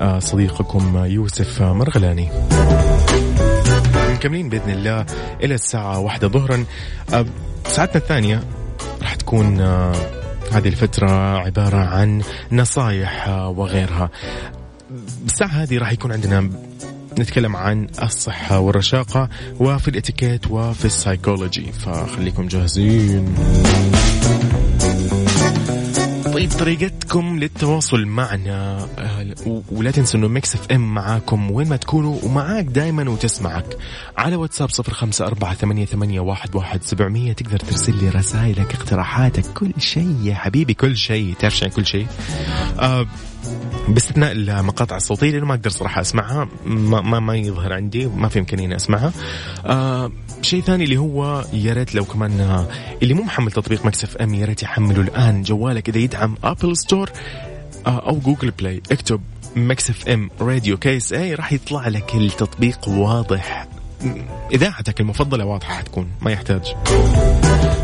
آه، 0.00 0.18
صديقكم 0.18 1.04
يوسف 1.04 1.62
مرغلاني. 1.62 2.28
مكملين 4.14 4.48
بإذن 4.48 4.70
الله 4.70 5.06
إلى 5.42 5.54
الساعة 5.54 5.98
واحدة 5.98 6.28
ظهرا. 6.28 6.64
ساعتنا 7.66 7.96
الثانية 7.96 8.40
راح 9.02 9.14
تكون 9.14 9.60
هذه 10.52 10.68
الفترة 10.68 11.38
عبارة 11.38 11.76
عن 11.76 12.22
نصايح 12.52 13.28
وغيرها. 13.28 14.10
بالساعة 15.22 15.48
هذه 15.48 15.78
راح 15.78 15.92
يكون 15.92 16.12
عندنا 16.12 16.50
نتكلم 17.18 17.56
عن 17.56 17.86
الصحة 18.02 18.58
والرشاقة 18.58 19.28
وفي 19.60 19.88
الاتيكيت 19.88 20.50
وفي 20.50 20.84
السايكولوجي. 20.84 21.72
فخليكم 21.72 22.46
جاهزين. 22.48 23.34
طيب 26.34 26.50
طريقتكم 26.50 27.38
للتواصل 27.38 28.06
معنا 28.06 28.88
آه، 28.98 29.62
ولا 29.72 29.90
تنسوا 29.90 30.20
إنه 30.20 30.28
Mix 30.28 30.54
FM 30.54 30.94
معاكم 30.94 31.50
وين 31.50 31.68
ما 31.68 31.76
تكونوا 31.76 32.18
ومعاك 32.22 32.64
دائما 32.64 33.10
وتسمعك 33.10 33.76
على 34.18 34.36
واتساب 34.36 34.70
صفر 34.70 34.92
خمسة 34.92 35.26
أربعة 35.26 35.54
ثمانية, 35.54 35.84
ثمانية 35.84 36.20
واحد, 36.20 36.56
واحد 36.56 36.82
سبعمية. 36.82 37.32
تقدر 37.32 37.58
ترسل 37.58 38.04
لي 38.04 38.08
رسائلك 38.08 38.74
اقتراحاتك 38.74 39.44
كل 39.54 39.72
شيء 39.78 40.16
يا 40.22 40.34
حبيبي 40.34 40.74
كل 40.74 40.96
شيء. 40.96 41.34
تعرف 41.38 41.64
كل 41.64 41.86
شيء؟ 41.86 42.06
آه 42.78 43.06
باستثناء 43.88 44.32
المقاطع 44.32 44.96
الصوتية 44.96 45.30
لأنه 45.30 45.46
ما 45.46 45.54
أقدر 45.54 45.70
صراحة 45.70 46.00
أسمعها 46.00 46.48
ما 46.66 47.00
ما, 47.00 47.20
ما 47.20 47.36
يظهر 47.36 47.72
عندي 47.72 48.06
ما 48.06 48.28
في 48.28 48.38
إمكانية 48.38 48.64
إني 48.66 48.76
أسمعها. 48.76 49.12
آه 49.66 50.10
شيء 50.42 50.62
ثاني 50.62 50.84
اللي 50.84 50.96
هو 50.96 51.44
يا 51.52 51.72
ريت 51.72 51.94
لو 51.94 52.04
كمان 52.04 52.40
آه 52.40 52.66
اللي 53.02 53.14
مو 53.14 53.22
محمل 53.22 53.52
تطبيق 53.52 53.86
Mix 53.86 54.16
FM 54.16 54.34
يا 54.34 54.46
ريت 54.46 54.62
يحمله 54.62 55.00
الآن 55.00 55.42
جوالك 55.42 55.88
إذا 55.88 55.98
يدعم 55.98 56.36
Apple 56.44 56.76
Store 56.76 57.10
آه 57.86 58.08
أو 58.08 58.18
Google 58.18 58.50
Play 58.50 58.82
اكتب 58.92 59.20
Mix 59.56 60.08
FM 60.08 60.30
Radio 60.40 60.76
KSA 60.76 61.34
راح 61.34 61.52
يطلع 61.52 61.88
لك 61.88 62.14
التطبيق 62.14 62.88
واضح 62.88 63.68
إذاعتك 64.52 65.00
المفضلة 65.00 65.44
واضحة 65.44 65.74
حتكون 65.74 66.08
ما 66.20 66.30
يحتاج. 66.30 66.74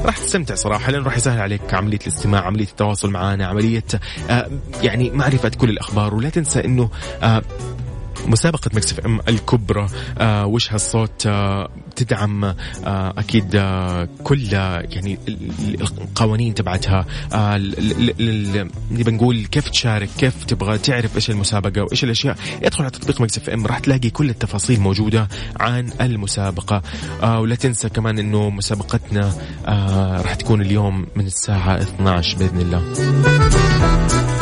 راح 0.04 0.18
تستمتع 0.18 0.54
صراحة 0.54 0.92
لأنه 0.92 1.04
راح 1.04 1.16
يسهل 1.16 1.40
عليك 1.40 1.74
عملية 1.74 1.98
الاستماع 2.02 2.46
عملية 2.46 2.64
التواصل 2.64 3.10
معنا 3.10 3.46
عملية 3.46 3.84
آه 4.30 4.50
يعني 4.82 5.10
معرفة 5.10 5.48
كل 5.48 5.70
الأخبار. 5.70 6.14
ولا 6.14 6.28
تنسى 6.28 6.64
إنه 6.64 6.90
آه 7.22 7.42
مسابقة 8.26 8.70
Mix 8.74 8.92
FM 8.92 9.20
الكبرى 9.28 9.86
آه 10.18 10.46
وش 10.46 10.72
هالصوت 10.72 11.26
آه 11.26 11.68
تدعم 11.96 12.44
آه 12.44 12.54
أكيد 13.18 13.56
آه 13.56 14.08
كل 14.24 14.52
يعني 14.52 15.18
القوانين 15.80 16.54
تبعتها 16.54 17.06
آه 17.32 17.56
نبي 18.90 19.10
نقول 19.10 19.46
كيف 19.46 19.68
تشارك 19.68 20.08
كيف 20.18 20.44
تبغى 20.44 20.78
تعرف 20.78 21.16
إيش 21.16 21.30
المسابقة 21.30 21.82
وإيش 21.82 22.04
الأشياء. 22.04 22.36
ادخل 22.62 22.82
على 22.82 22.90
تطبيق 22.90 23.20
Mix 23.20 23.38
FM 23.38 23.66
راح 23.66 23.78
تلاقي 23.78 24.10
كل 24.10 24.30
التفاصيل 24.30 24.80
موجودة 24.80 25.28
عن 25.60 25.90
المسابقة. 26.00 26.82
آه 27.22 27.40
ولا 27.40 27.54
تنسى 27.54 27.88
كمان 27.88 28.18
إنه 28.18 28.50
مسابقتنا 28.50 29.32
آه 29.66 30.20
راح 30.20 30.34
تكون 30.34 30.60
اليوم 30.60 31.06
من 31.16 31.26
الساعة 31.26 31.82
12 31.82 32.38
بإذن 32.38 32.60
الله. 32.60 34.33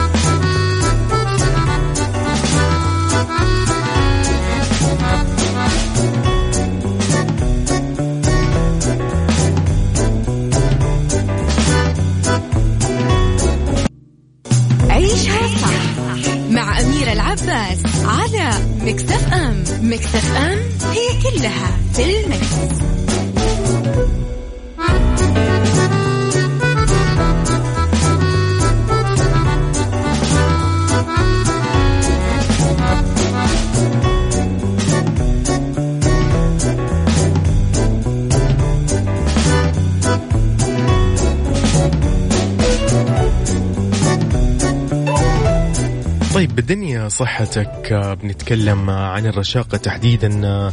صحتك 47.08 47.92
آه، 47.92 48.14
بنتكلم 48.14 48.90
عن 48.90 49.26
الرشاقة 49.26 49.78
تحديدا 49.78 50.46
آه، 50.46 50.72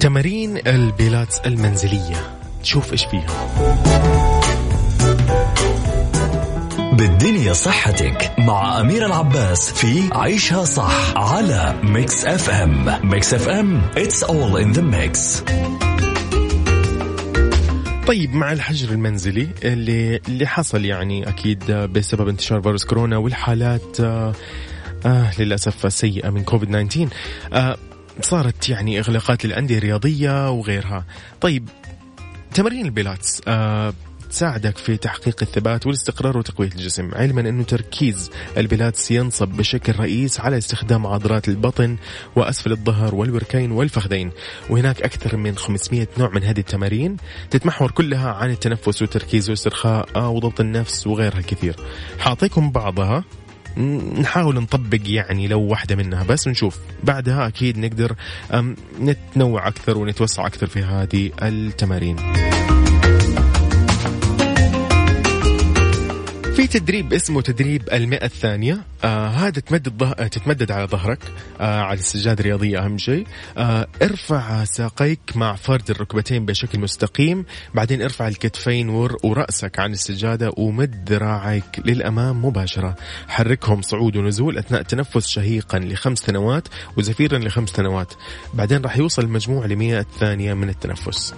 تمارين 0.00 0.58
البيلاتس 0.66 1.38
المنزلية. 1.38 2.36
تشوف 2.62 2.92
إيش 2.92 3.04
فيها 3.04 3.26
بالدنيا 6.92 7.52
صحتك 7.52 8.32
مع 8.38 8.80
أميرة 8.80 9.06
العباس 9.06 9.72
في 9.72 10.08
عيشها 10.12 10.64
صح 10.64 11.16
على 11.16 11.74
Mix 11.82 12.24
FM 12.24 13.10
Mix 13.10 13.34
FM 13.34 13.82
it's 13.96 14.24
all 14.26 14.56
in 14.64 14.76
the 14.76 14.82
mix. 14.82 15.42
طيب 18.06 18.34
مع 18.34 18.52
الحجر 18.52 18.92
المنزلي 18.92 19.48
اللي 19.64 20.20
اللي 20.28 20.46
حصل 20.46 20.84
يعني 20.84 21.28
أكيد 21.28 21.64
بسبب 21.72 22.28
انتشار 22.28 22.62
فيروس 22.62 22.84
كورونا 22.84 23.16
والحالات 23.16 23.96
آه 25.06 25.40
للأسف 25.40 25.86
السيئة 25.86 26.30
من 26.30 26.44
كوفيد 26.44 26.68
19 26.68 27.08
آه 27.52 27.76
صارت 28.20 28.68
يعني 28.68 28.98
إغلاقات 29.00 29.44
للأندية 29.44 29.78
الرياضية 29.78 30.50
وغيرها. 30.50 31.04
طيب 31.40 31.68
تمارين 32.54 32.86
البيلاتس 32.86 33.42
آه 33.48 33.92
تساعدك 34.32 34.78
في 34.78 34.96
تحقيق 34.96 35.36
الثبات 35.42 35.86
والاستقرار 35.86 36.38
وتقوية 36.38 36.68
الجسم 36.68 37.10
علما 37.14 37.40
أنه 37.40 37.62
تركيز 37.64 38.30
البيلاتس 38.56 39.10
ينصب 39.10 39.48
بشكل 39.48 39.92
رئيس 40.00 40.40
على 40.40 40.58
استخدام 40.58 41.06
عضلات 41.06 41.48
البطن 41.48 41.96
وأسفل 42.36 42.72
الظهر 42.72 43.14
والوركين 43.14 43.72
والفخذين. 43.72 44.30
وهناك 44.70 45.02
أكثر 45.02 45.36
من 45.36 45.56
500 45.56 46.06
نوع 46.18 46.30
من 46.30 46.42
هذه 46.42 46.60
التمارين 46.60 47.16
تتمحور 47.50 47.90
كلها 47.90 48.30
عن 48.30 48.50
التنفس 48.50 49.02
والتركيز 49.02 49.48
والاسترخاء 49.48 50.18
وضبط 50.18 50.60
النفس 50.60 51.06
وغيرها 51.06 51.40
كثير. 51.40 51.76
حاعطيكم 52.18 52.70
بعضها. 52.70 53.24
نحاول 54.20 54.54
نطبق 54.54 55.00
يعني 55.04 55.48
لو 55.48 55.60
واحدة 55.60 55.96
منها 55.96 56.22
بس 56.22 56.48
نشوف. 56.48 56.78
بعدها 57.04 57.46
أكيد 57.48 57.78
نقدر 57.78 58.14
نتنوع 59.00 59.68
أكثر 59.68 59.98
ونتوسع 59.98 60.46
أكثر 60.46 60.66
في 60.66 60.82
هذه 60.82 61.30
التمارين. 61.42 62.16
في 66.62 66.68
تدريب 66.68 67.12
اسمه 67.12 67.40
تدريب 67.40 67.82
المئة 67.92 68.24
الثانية. 68.24 68.84
آه 69.04 69.28
هذا 69.28 69.60
تمدد 69.60 69.88
ضه... 69.96 70.12
تتمدد 70.12 70.70
على 70.70 70.86
ظهرك 70.86 71.18
آه 71.60 71.80
على 71.80 71.98
السجادة 71.98 72.40
الرياضية 72.40 72.84
أهم 72.84 72.98
شيء. 72.98 73.26
آه 73.56 73.86
ارفع 74.02 74.64
ساقيك 74.64 75.20
مع 75.34 75.54
فرد 75.54 75.90
الركبتين 75.90 76.46
بشكل 76.46 76.80
مستقيم. 76.80 77.44
بعدين 77.74 78.02
ارفع 78.02 78.28
الكتفين 78.28 78.88
ور... 78.88 79.16
ورأسك 79.24 79.78
عن 79.78 79.92
السجادة 79.92 80.52
ومد 80.56 81.12
ذراعيك 81.12 81.80
للأمام 81.84 82.44
مباشرة. 82.44 82.96
حركهم 83.28 83.82
صعود 83.82 84.16
ونزول 84.16 84.58
أثناء 84.58 84.80
التنفس 84.80 85.26
شهيقا 85.26 85.78
لخمس 85.78 86.18
سنوات 86.18 86.68
وزفيرا 86.96 87.38
لخمس 87.38 87.70
سنوات. 87.70 88.14
بعدين 88.54 88.82
راح 88.82 88.96
يوصل 88.96 89.22
المجموع 89.22 89.66
لمئة 89.66 90.06
ثانية 90.20 90.54
من 90.54 90.68
التنفس. 90.68 91.34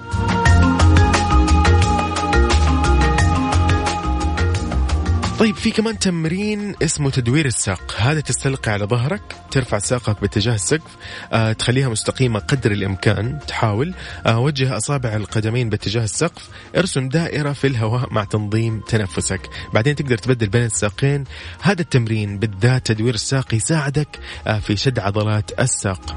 طيب 5.38 5.54
في 5.56 5.70
كمان 5.70 5.98
تمرين 5.98 6.74
اسمه 6.82 7.10
تدوير 7.10 7.46
الساق 7.46 7.94
هذا 7.98 8.20
تستلقي 8.20 8.72
على 8.72 8.84
ظهرك 8.84 9.22
ترفع 9.50 9.78
ساقك 9.78 10.20
باتجاه 10.20 10.54
السقف 10.54 10.96
آه 11.32 11.52
تخليها 11.52 11.88
مستقيمة 11.88 12.38
قدر 12.38 12.72
الإمكان 12.72 13.38
تحاول. 13.46 13.94
آه 14.26 14.38
وجه 14.38 14.76
أصابع 14.76 15.16
القدمين 15.16 15.68
باتجاه 15.68 16.04
السقف 16.04 16.48
ارسم 16.76 17.08
دائرة 17.08 17.52
في 17.52 17.66
الهواء 17.66 18.12
مع 18.12 18.24
تنظيم 18.24 18.80
تنفسك. 18.80 19.50
بعدين 19.72 19.94
تقدر 19.94 20.18
تبدل 20.18 20.48
بين 20.48 20.64
الساقين. 20.64 21.24
هذا 21.62 21.80
التمرين 21.80 22.38
بالذات 22.38 22.86
تدوير 22.86 23.14
الساق 23.14 23.54
يساعدك 23.54 24.18
آه 24.46 24.58
في 24.58 24.76
شد 24.76 24.98
عضلات 24.98 25.60
الساق. 25.60 26.16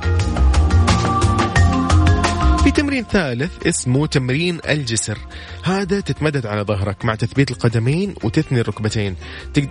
في 2.64 2.72
تمرين 2.72 3.03
ثالث 3.03 3.68
اسمه 3.68 4.08
تمرين 4.08 4.60
الجسر. 4.70 5.18
هذا 5.64 5.99
تتمدد 5.99 6.45
على 6.45 6.62
ظهرك 6.62 7.05
مع 7.05 7.16
تثبيت 7.16 7.51
القدمين 7.51 8.14
وتثني 8.24 8.60
الركبتين. 8.60 9.16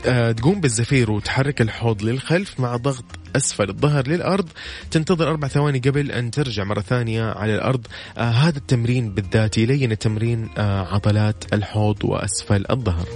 آه، 0.06 0.32
تقوم 0.32 0.60
بالزفير 0.60 1.10
وتحرك 1.10 1.60
الحوض 1.60 2.02
للخلف 2.02 2.60
مع 2.60 2.76
ضغط 2.76 3.04
أسفل 3.36 3.68
الظهر 3.68 4.08
للأرض. 4.08 4.48
تنتظر 4.90 5.30
أربع 5.30 5.48
ثواني 5.48 5.78
قبل 5.78 6.12
أن 6.12 6.30
ترجع 6.30 6.64
مرة 6.64 6.80
ثانية 6.80 7.24
على 7.24 7.54
الأرض. 7.54 7.86
آه 8.18 8.20
هذا 8.20 8.58
التمرين 8.58 9.10
بالذات 9.10 9.58
يلين 9.58 9.98
تمرين 9.98 10.48
آه 10.58 10.94
عضلات 10.94 11.44
الحوض 11.52 12.04
وأسفل 12.04 12.64
الظهر. 12.70 13.06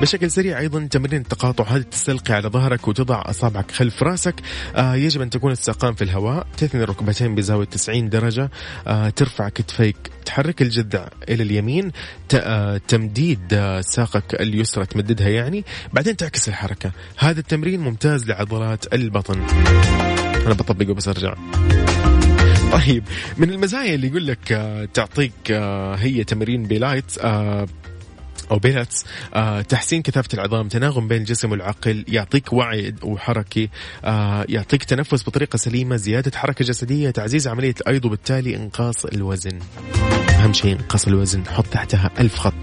بشكل 0.00 0.30
سريع 0.30 0.58
أيضا 0.58 0.86
تمرين 0.86 1.20
التقاطع 1.20 1.64
هذه 1.64 1.82
تستلقي 1.82 2.34
على 2.34 2.48
ظهرك 2.48 2.88
وتضع 2.88 3.22
أصابعك 3.26 3.70
خلف 3.70 4.02
رأسك. 4.02 4.34
آه 4.76 4.94
يجب 4.94 5.20
أن 5.20 5.30
تكون 5.30 5.52
الساقان 5.52 5.94
في 5.94 6.04
الهواء. 6.04 6.46
تثني 6.56 6.82
الركبتين 6.82 7.34
بزاوية 7.34 7.66
90 7.66 8.08
درجة. 8.08 8.50
آه 8.86 9.08
ترفع 9.08 9.48
كتفيك. 9.48 9.96
تحرك 10.24 10.62
الجذع 10.62 11.08
إلى 11.28 11.42
اليمين. 11.42 11.92
آه 12.34 12.80
تمديد 12.88 13.40
آه 13.52 13.80
ساقك 13.80 14.34
اليسرى. 14.40 14.86
تمددها 14.86 15.28
يعني. 15.28 15.64
بعدين 15.92 16.16
تعكس 16.16 16.48
الحركة. 16.48 16.90
هذا 17.18 17.40
التمرين 17.40 17.80
ممتاز 17.80 18.26
لعضلات 18.26 18.94
البطن. 18.94 19.40
أنا 20.46 20.54
بطبقه 20.54 20.94
بس 20.94 21.08
ارجع 21.08 21.34
طيب 22.72 23.04
من 23.36 23.50
المزايا 23.50 23.94
اللي 23.94 24.06
يقول 24.06 24.26
لك 24.26 24.52
آه 24.52 24.88
تعطيك 24.94 25.52
هي 25.98 26.24
تمرين 26.24 26.62
بيلايت 26.62 27.18
آه 27.18 27.66
أو 28.50 28.58
بيلاتس 28.58 29.04
آه 29.34 29.60
تحسين 29.60 30.02
كثافه 30.02 30.28
العظام 30.34 30.68
تناغم 30.68 31.08
بين 31.08 31.18
الجسم 31.18 31.50
والعقل 31.50 32.04
يعطيك 32.08 32.52
وعي 32.52 32.94
حركي 33.02 33.70
آه 34.04 34.46
يعطيك 34.48 34.84
تنفس 34.84 35.28
بطريقة 35.28 35.56
سليمة 35.56 35.96
زيادة 35.96 36.38
حركة 36.38 36.64
جسدية 36.64 37.10
تعزيز 37.10 37.48
عملية 37.48 37.74
الأيض 37.80 38.04
وبالتالي 38.04 38.56
إنقاص 38.56 39.04
الوزن. 39.04 39.58
أهم 40.28 40.52
شيء 40.52 40.72
إنقاص 40.72 41.06
الوزن 41.06 41.46
حط 41.46 41.66
تحتها 41.66 42.10
ألف 42.20 42.34
خط. 42.34 42.54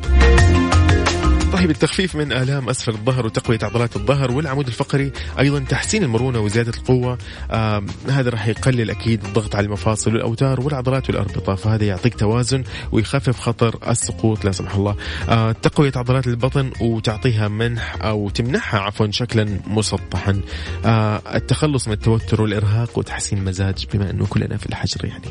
راح 1.52 1.66
بالتخفيف 1.66 2.16
من 2.16 2.32
آلام 2.32 2.70
أسفل 2.70 2.92
الظهر 2.92 3.26
وتقوية 3.26 3.60
عضلات 3.64 3.96
الظهر 3.96 4.32
والعمود 4.32 4.68
الفقري 4.68 5.12
أيضا 5.40 5.60
تحسين 5.60 6.04
المرونة 6.04 6.40
وزيادة 6.40 6.72
القوة. 6.78 7.18
آه 7.52 7.84
هذا 8.10 8.30
راح 8.30 8.48
يقلل 8.48 8.90
أكيد 8.90 9.26
الضغط 9.26 9.56
على 9.56 9.66
المفاصل 9.66 10.14
والأوتار 10.14 10.62
والعضلات 10.62 11.10
والأربطة 11.10 11.56
فهذا 11.56 11.86
يعطيك 11.86 12.16
توازن 12.16 12.64
ويخفف 12.92 13.40
خطر 13.40 13.80
السقوط 13.88 14.46
لا 14.46 14.52
سمح 14.52 14.76
الله. 14.76 14.96
آه 15.30 15.52
تقوية 15.52 15.92
عضلات 15.96 16.28
البطن 16.28 16.72
وتعطيها 16.82 17.48
منح 17.48 17.96
أو 18.02 18.30
تمنحها 18.30 18.80
عفوا 18.80 19.08
شكلا 19.12 19.60
مسطحا. 19.68 20.42
آه 20.86 21.22
التخلص 21.36 21.88
من 21.88 21.94
التوتر 21.94 22.42
والإرهاق 22.42 23.00
وتحسين 23.00 23.40
المزاج 23.40 23.86
بما 23.94 24.10
أنه 24.10 24.26
كلنا 24.26 24.58
في 24.58 24.66
الحجر 24.66 25.06
يعني. 25.06 25.28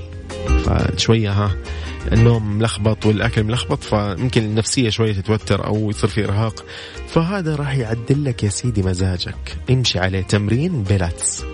فشوية 0.64 1.32
ها. 1.32 1.56
النوم 2.12 2.58
ملخبط 2.58 3.06
والأكل 3.06 3.44
ملخبط 3.44 3.84
فممكن 3.84 4.42
النفسية 4.42 4.90
شوية 4.90 5.12
تتوتر 5.12 5.66
أو 5.66 5.90
يصير 5.90 6.10
في 6.10 6.24
إرهاق. 6.24 6.64
فهذا 7.08 7.56
راح 7.56 7.74
يعدل 7.74 8.24
لك 8.24 8.44
يا 8.44 8.48
سيدي 8.48 8.82
مزاجك. 8.82 9.56
امشي 9.70 9.98
عليه 9.98 10.22
تمرين 10.22 10.82
بيلاتس. 10.82 11.44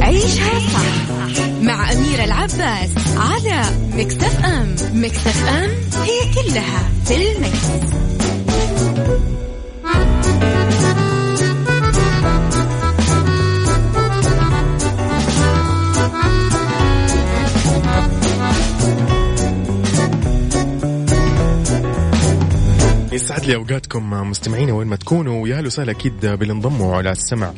عيشها 0.00 0.58
صح 0.58 1.10
مع 1.62 1.92
أميرة 1.92 2.24
العباس 2.24 2.90
على 3.16 3.64
Mix 3.96 4.44
FM. 4.44 4.74
Mix 4.94 5.48
FM 5.48 5.70
هي 6.02 6.34
كلها 6.34 6.90
في 7.04 7.14
ال 7.14 7.36
mix. 7.36 8.25
يسعد 23.16 23.44
لي 23.44 23.54
أوقاتكم 23.54 24.10
مستمعينا 24.10 24.72
وين 24.72 24.88
ما 24.88 24.96
تكونوا. 24.96 25.42
ويا 25.42 25.56
أهلا 25.56 25.66
وسهلا 25.66 25.92
أكيد 25.92 26.26
بالانضموا 26.26 26.96
على 26.96 27.10
السمع. 27.10 27.52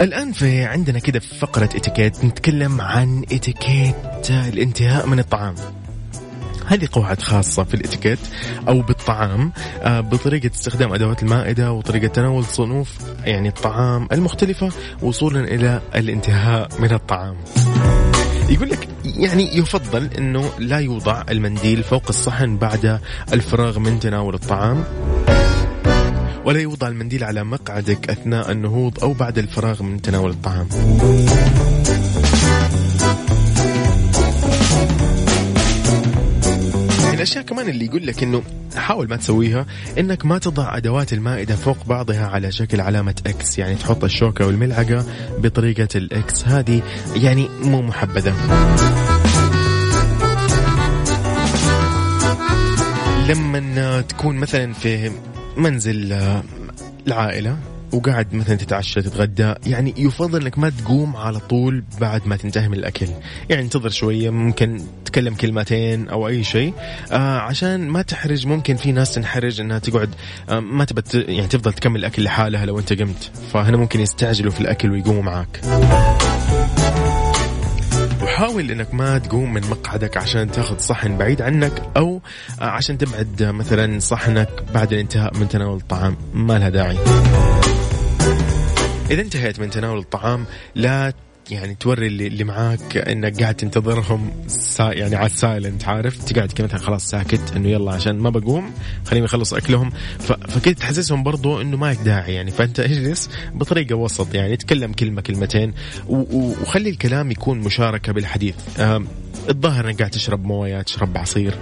الآن 0.00 0.32
في 0.32 0.64
عندنا 0.64 0.98
كده 0.98 1.20
في 1.20 1.34
فقرة 1.34 1.64
إتيكيت 1.64 2.24
نتكلم 2.24 2.80
عن 2.80 3.22
إتيكيت 3.32 4.30
الانتهاء 4.30 5.06
من 5.06 5.18
الطعام. 5.18 5.54
هذه 6.66 6.88
قواعد 6.92 7.22
خاصة 7.22 7.64
في 7.64 7.74
الإتيكيت 7.74 8.18
أو 8.68 8.82
بالطعام 8.82 9.52
آه، 9.82 10.00
بطريقة 10.00 10.50
استخدام 10.54 10.92
أدوات 10.92 11.22
المائدة 11.22 11.72
وطريقة 11.72 12.06
تناول 12.06 12.44
صنوف 12.44 12.98
يعني 13.24 13.48
الطعام 13.48 14.08
المختلفة 14.12 14.68
وصولا 15.02 15.40
إلى 15.40 15.80
الانتهاء 15.96 16.68
من 16.80 16.92
الطعام. 16.92 17.36
يقول 18.50 18.70
لك 18.70 18.88
يعني 19.04 19.56
يفضل 19.56 20.10
إنه 20.18 20.50
لا 20.58 20.78
يوضع 20.78 21.24
المنديل 21.30 21.82
فوق 21.82 22.04
الصحن 22.08 22.56
بعد 22.56 23.00
الفراغ 23.32 23.78
من 23.78 24.00
تناول 24.00 24.34
الطعام 24.34 24.84
ولا 26.44 26.60
يوضع 26.60 26.88
المنديل 26.88 27.24
على 27.24 27.44
مقعدك 27.44 28.10
أثناء 28.10 28.52
النهوض 28.52 29.04
أو 29.04 29.12
بعد 29.12 29.38
الفراغ 29.38 29.82
من 29.82 30.02
تناول 30.02 30.30
الطعام. 30.30 30.68
الأشياء 37.20 37.44
كمان 37.44 37.68
اللي 37.68 37.84
يقول 37.84 38.06
لك 38.06 38.22
إنه 38.22 38.42
حاول 38.76 39.08
ما 39.08 39.16
تسويها 39.16 39.66
إنك 39.98 40.26
ما 40.26 40.38
تضع 40.38 40.76
أدوات 40.76 41.12
المائدة 41.12 41.56
فوق 41.56 41.84
بعضها 41.86 42.26
على 42.26 42.52
شكل 42.52 42.80
علامة 42.80 43.14
X 43.26 43.58
يعني 43.58 43.74
تحط 43.74 44.04
الشوكة 44.04 44.46
والملعقة 44.46 45.04
بطريقة 45.38 45.88
ال 45.94 46.19
X 46.19 46.44
هذه 46.44 46.82
يعني 47.16 47.48
مو 47.62 47.82
محبذة. 47.82 48.34
لما 53.28 54.00
تكون 54.00 54.36
مثلا 54.36 54.72
في 54.72 55.10
منزل 55.56 56.12
العائلة 57.06 57.56
وقاعد 57.92 58.34
مثلا 58.34 58.56
تتعشى 58.56 59.02
تتغدى 59.02 59.54
يعني 59.66 59.94
يفضل 59.96 60.42
إنك 60.42 60.58
ما 60.58 60.70
تقوم 60.70 61.16
على 61.16 61.38
طول 61.38 61.84
بعد 62.00 62.26
ما 62.26 62.36
تنتهي 62.36 62.68
من 62.68 62.74
الأكل. 62.78 63.06
يعني 63.50 63.62
انتظر 63.62 63.88
شوية 63.88 64.30
ممكن 64.30 64.82
تكلم 65.04 65.34
كلمتين 65.34 66.08
أو 66.08 66.28
أي 66.28 66.44
شيء 66.44 66.74
آه 67.12 67.38
عشان 67.38 67.88
ما 67.88 68.02
تحرج. 68.02 68.46
ممكن 68.46 68.76
في 68.76 68.92
ناس 68.92 69.14
تنحرج 69.14 69.60
إنها 69.60 69.78
تقعد 69.78 70.10
آه 70.50 70.60
ما 70.60 70.84
تبى 70.84 71.02
يعني 71.14 71.48
تفضل 71.48 71.72
تكمل 71.72 72.00
الأكل 72.00 72.24
لحالها 72.24 72.66
لو 72.66 72.78
أنت 72.78 72.92
قمت. 72.92 73.30
فهنا 73.52 73.76
ممكن 73.76 74.00
يستعجلوا 74.00 74.52
في 74.52 74.60
الأكل 74.60 74.90
ويقوموا 74.90 75.22
معاك. 75.22 75.60
وحاول 78.40 78.70
إنك 78.70 78.94
ما 78.94 79.18
تقوم 79.18 79.52
من 79.52 79.60
مقعدك 79.60 80.16
عشان 80.16 80.50
تاخذ 80.50 80.78
صحن 80.78 81.18
بعيد 81.18 81.42
عنك 81.42 81.82
أو 81.96 82.20
عشان 82.60 82.98
تبعد 82.98 83.42
مثلا 83.42 83.98
صحنك 83.98 84.48
بعد 84.74 84.92
الانتهاء 84.92 85.36
من 85.36 85.48
تناول 85.48 85.76
الطعام. 85.76 86.16
ما 86.34 86.58
لها 86.58 86.68
داعي. 86.68 86.98
إذا 89.10 89.22
انتهيت 89.22 89.60
من 89.60 89.70
تناول 89.70 89.98
الطعام 89.98 90.44
لا 90.74 91.12
يعني 91.50 91.74
توري 91.74 92.06
اللي, 92.06 92.26
اللي 92.26 92.44
معاك 92.44 92.96
إنك 92.96 93.42
قاعد 93.42 93.54
تنتظرهم 93.54 94.30
سا 94.46 94.92
يعني 94.92 95.16
على 95.16 95.26
ال 95.26 95.34
silent 95.34 95.84
عارف؟ 95.84 96.24
تقعد 96.24 96.52
كذا 96.52 96.78
خلاص 96.78 97.10
ساكت 97.10 97.52
إنه 97.56 97.68
يلا 97.68 97.92
عشان 97.92 98.18
ما 98.18 98.30
بقوم 98.30 98.70
خليهم 99.06 99.24
يخلصوا 99.24 99.58
أكلهم. 99.58 99.90
فكذا 100.20 100.74
تحسسهم 100.74 101.22
برضو 101.22 101.60
إنه 101.60 101.76
ما 101.76 101.90
لك 101.90 101.98
داعي 101.98 102.34
يعني 102.34 102.50
فأنت 102.50 102.80
اجلس 102.80 103.30
بطريقة 103.54 103.94
وسط 103.94 104.34
يعني 104.34 104.56
تكلم 104.56 104.92
كلمة 104.92 105.20
كلمتين 105.20 105.74
وخلي 106.08 106.90
الكلام 106.90 107.30
يكون 107.30 107.58
مشاركة 107.58 108.12
بالحديث. 108.12 108.54
الظاهر 109.48 109.88
إنك 109.88 109.98
قاعد 109.98 110.10
تشرب 110.10 110.44
موية 110.44 110.82
تشرب 110.82 111.18
عصير. 111.18 111.54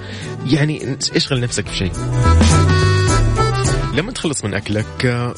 يعني 0.47 0.97
اشغل 1.17 1.41
نفسك 1.41 1.67
في 1.67 1.77
شيء؟ 1.77 1.93
لما 3.95 4.13
تخلص 4.13 4.45
من 4.45 4.55
أكلك 4.55 5.35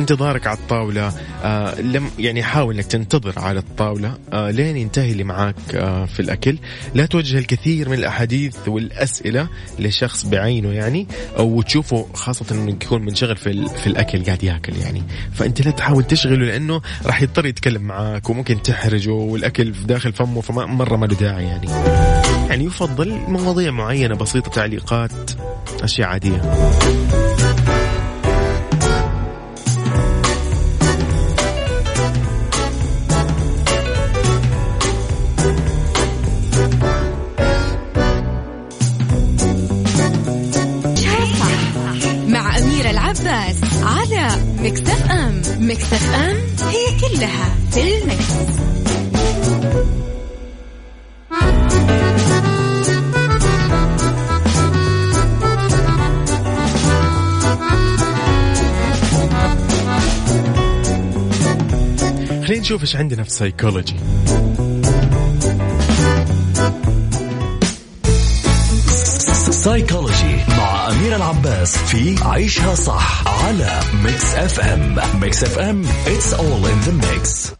انتظارك 0.00 0.46
على 0.46 0.58
الطاولة 0.58 1.12
آه 1.44 1.80
لم 1.80 2.10
يعني 2.18 2.42
حاول 2.42 2.74
إنك 2.74 2.86
تنتظر 2.86 3.38
على 3.38 3.58
الطاولة 3.58 4.18
آه 4.32 4.50
لين 4.50 4.76
ينتهي 4.76 5.12
اللي 5.12 5.24
معاك 5.24 5.74
آه 5.74 6.04
في 6.04 6.20
الأكل. 6.20 6.58
لا 6.94 7.06
توجه 7.06 7.38
الكثير 7.38 7.88
من 7.88 7.98
الأحاديث 7.98 8.68
والأسئلة 8.68 9.48
لشخص 9.78 10.26
بعينه 10.26 10.72
يعني 10.72 11.06
أو 11.38 11.62
تشوفه 11.62 12.06
خاصة 12.14 12.46
إنه 12.50 12.70
يكون 12.70 13.02
منشغل 13.02 13.36
في, 13.36 13.66
في 13.68 13.86
الأكل 13.86 14.24
قاعد 14.24 14.44
ياكل 14.44 14.76
يعني. 14.76 15.02
فأنت 15.32 15.62
لا 15.62 15.70
تحاول 15.70 16.04
تشغله 16.04 16.46
لأنه 16.46 16.80
راح 17.06 17.22
يضطر 17.22 17.46
يتكلم 17.46 17.82
معاك 17.82 18.30
وممكن 18.30 18.62
تحرجه 18.62 19.10
والأكل 19.12 19.74
في 19.74 19.84
داخل 19.84 20.12
فمه 20.12 20.40
فما 20.40 20.66
مرة 20.66 20.96
ما 20.96 21.06
له 21.06 21.14
داعي 21.14 21.44
يعني. 21.44 21.68
يعني 22.48 22.64
يفضل 22.64 23.18
مواضيع 23.28 23.70
معينة 23.70 24.14
بسيطة 24.14 24.50
تعليقات 24.50 25.30
أشياء 25.82 26.08
عادية. 26.08 26.42
Mix 45.60 46.14
FM 46.14 46.36
هي 46.68 47.00
كلها 47.00 47.56
في 47.70 47.80
ال 47.98 48.10
mix. 48.10 48.60
خلينا 62.46 62.60
نشوف 62.62 62.82
إيش 62.82 62.96
عندنا 62.96 63.22
في 63.22 63.30
psychology 63.30 63.96
psychology 69.50 70.36
مع 70.48 70.69
أمير 70.90 71.16
العباس 71.16 71.76
في 71.76 72.16
عيشها 72.24 72.74
صح 72.74 73.28
على 73.44 73.80
Mix 74.04 74.34
FM 74.34 74.96
Mix 75.20 75.44
FM 75.44 75.84
it's 75.84 76.32
all 76.32 76.66
in 76.66 76.88
the 76.88 77.04
mix. 77.04 77.54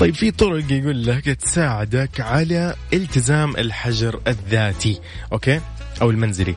طيب 0.00 0.14
في 0.14 0.30
طرق 0.30 0.72
يقول 0.72 1.06
لك 1.06 1.24
تساعدك 1.24 2.20
على 2.20 2.74
التزام 2.92 3.56
الحجر 3.56 4.20
الذاتي 4.26 5.00
okay؟ 5.32 5.60
أو 6.02 6.10
المنزلي. 6.10 6.54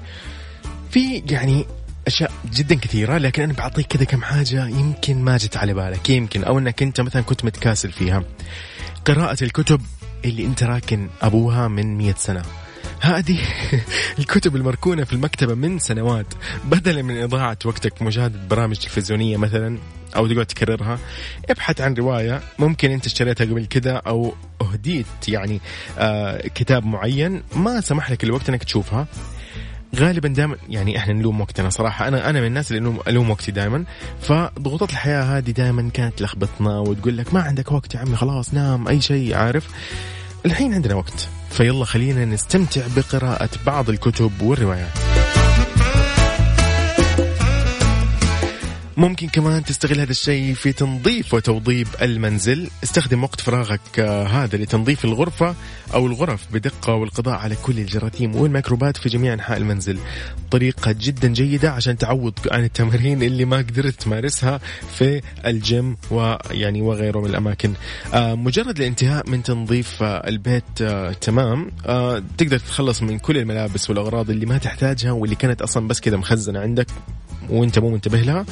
في 0.92 1.24
يعني 1.30 1.66
أشياء 2.08 2.32
جدا 2.54 2.76
كثيرة 2.76 3.18
لكن 3.18 3.44
أنا 3.44 3.54
بعطيك 3.54 3.88
كذا 3.88 4.04
كم 4.04 4.22
حاجة 4.22 4.68
يمكن 4.68 5.22
ما 5.22 5.38
جت 5.38 5.58
على 5.58 5.74
بالك. 5.74 6.10
يمكن 6.10 6.44
أو 6.44 6.60
إنك 6.60 6.84
أنت 6.84 7.02
مثلا 7.02 7.22
كنت 7.22 7.46
متكاسل 7.46 7.92
فيها. 7.92 8.24
قراءة 9.06 9.44
الكتب 9.44 9.82
اللي 10.26 10.46
أنت 10.46 10.64
راكن 10.64 11.10
أبوها 11.22 11.68
من 11.68 11.98
مئة 11.98 12.16
سنة. 12.18 12.42
هذه 13.02 13.40
الكتب 14.20 14.56
المركونة 14.56 15.04
في 15.04 15.14
المكتبة 15.14 15.54
من 15.54 15.80
سنوات. 15.80 16.34
بدلا 16.66 17.02
من 17.02 17.18
إضاعة 17.24 17.58
وقتك 17.66 18.02
مشاهده 18.02 18.40
برامج 18.50 18.76
تلفزيونية 18.76 19.38
مثلا 19.38 19.78
أو 20.16 20.28
تقعد 20.28 20.46
تكررها 20.46 21.00
ابحث 21.50 21.82
عن 21.82 21.94
رواية 21.94 22.42
ممكن 22.60 22.92
أنت 22.92 23.06
اشتريتها 23.06 23.46
قبل 23.46 23.66
كذا 23.66 23.94
أو 23.94 24.34
أهديت 24.62 25.06
يعني 25.28 25.62
آه 25.98 26.48
كتاب 26.48 26.86
معين 26.86 27.44
ما 27.56 27.82
سمح 27.82 28.12
لك 28.12 28.24
الوقت 28.24 28.50
إنك 28.50 28.64
تشوفها. 28.64 29.08
غالبا 29.96 30.28
دائما 30.28 30.58
يعني 30.70 30.98
إحنا 30.98 31.14
نلوم 31.14 31.42
وقتنا 31.42 31.70
صراحة. 31.70 32.08
أنا 32.08 32.30
أنا 32.30 32.42
من 32.42 32.48
الناس 32.48 32.72
اللي 32.72 33.00
ألوم, 33.08 33.30
وقتي 33.30 33.52
دائما. 33.52 33.84
فضغوطات 34.22 34.90
الحياة 34.90 35.24
هذه 35.24 35.52
دائما 35.52 35.90
كانت 35.94 36.18
تلخبطنا 36.18 36.80
وتقول 36.80 37.18
لك 37.18 37.34
ما 37.34 37.42
عندك 37.42 37.72
وقت 37.72 37.96
يا 37.96 38.00
عمي 38.00 38.16
خلاص 38.16 38.54
نام 38.54 38.88
أي 38.88 39.02
شيء 39.02 39.36
عارف؟ 39.36 39.68
الحين 40.46 40.74
عندنا 40.74 40.96
وقت. 40.96 41.30
فيلا 41.58 41.86
خلينا 41.86 42.26
نستمتع 42.26 42.82
بقراءة 42.96 43.50
بعض 43.66 43.90
الكتب 43.90 44.42
والروايات. 44.42 45.17
ممكن 48.98 49.28
كمان 49.28 49.64
تستغل 49.64 50.00
هذا 50.00 50.12
الشيء 50.12 50.54
في 50.54 50.74
تنظيف 50.74 51.34
وتوضيب 51.34 51.88
المنزل. 52.02 52.70
استخدم 52.84 53.24
وقت 53.24 53.42
فراغك 53.42 54.00
آه، 54.00 54.24
هذا 54.24 54.58
لتنظيف 54.58 55.06
الغرفة 55.06 55.56
أو 55.94 56.08
الغرف 56.08 56.48
بدقة 56.54 56.94
والقضاء 56.94 57.36
على 57.36 57.56
كل 57.56 57.80
الجراثيم 57.80 58.36
والميكروبات 58.36 58.98
في 58.98 59.10
جميع 59.10 59.34
أنحاء 59.34 59.58
المنزل. 59.58 60.00
طريقة 60.52 60.92
جدا 60.92 61.28
جيدة 61.28 61.72
عشان 61.72 61.98
تعوض 61.98 62.34
عن 62.52 62.64
التمارين 62.64 63.24
اللي 63.24 63.46
ما 63.46 63.58
قدرت 63.58 64.02
تمارسها 64.02 64.60
في 64.98 65.22
الجيم 65.46 65.98
ويعني 66.12 66.82
وغيره 66.82 67.20
من 67.20 67.30
الأماكن. 67.30 67.74
آه، 68.14 68.36
مجرد 68.36 68.78
الانتهاء 68.78 69.30
من 69.30 69.44
تنظيف 69.44 70.04
آه، 70.04 70.28
البيت 70.28 70.84
تمام. 71.22 71.72
تقدر 72.38 72.58
تتخلص 72.58 73.02
من 73.02 73.20
كل 73.20 73.38
الملابس 73.38 73.90
والأغراض 73.90 74.30
اللي 74.30 74.46
ما 74.46 74.58
تحتاجها 74.58 75.12
واللي 75.12 75.36
كانت 75.36 75.62
أصلا 75.62 75.88
بس 75.88 76.00
كذا 76.00 76.18
مخزنة 76.18 76.60
عندك. 76.60 76.88
وانت 77.50 77.80
مو 77.80 77.90
منتبه 77.90 78.22
لها. 78.22 78.46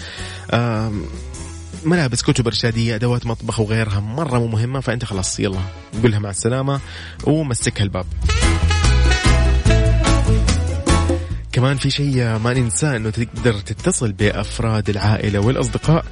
ملابس 1.86 2.22
كتب 2.22 2.48
إرشادية 2.48 2.96
أدوات 2.96 3.26
مطبخ 3.26 3.60
وغيرها 3.60 4.00
مرة 4.00 4.40
مو 4.40 4.48
مهمة 4.48 4.80
فأنت 4.80 5.06
خلاص 5.06 5.40
يلا 5.40 5.60
قولها 6.04 6.20
مع 6.20 6.30
السلامة 6.30 6.80
ومسكها 7.24 7.84
الباب. 7.84 8.06
كمان 11.52 11.78
في 11.78 11.90
شيء 11.90 12.38
ما 12.38 12.54
ننساه 12.54 12.98
إنه 12.98 13.10
تقدر 13.10 13.54
تتصل 13.54 14.12
بأفراد 14.12 14.90
العائلة 14.90 15.40
والأصدقاء. 15.40 16.06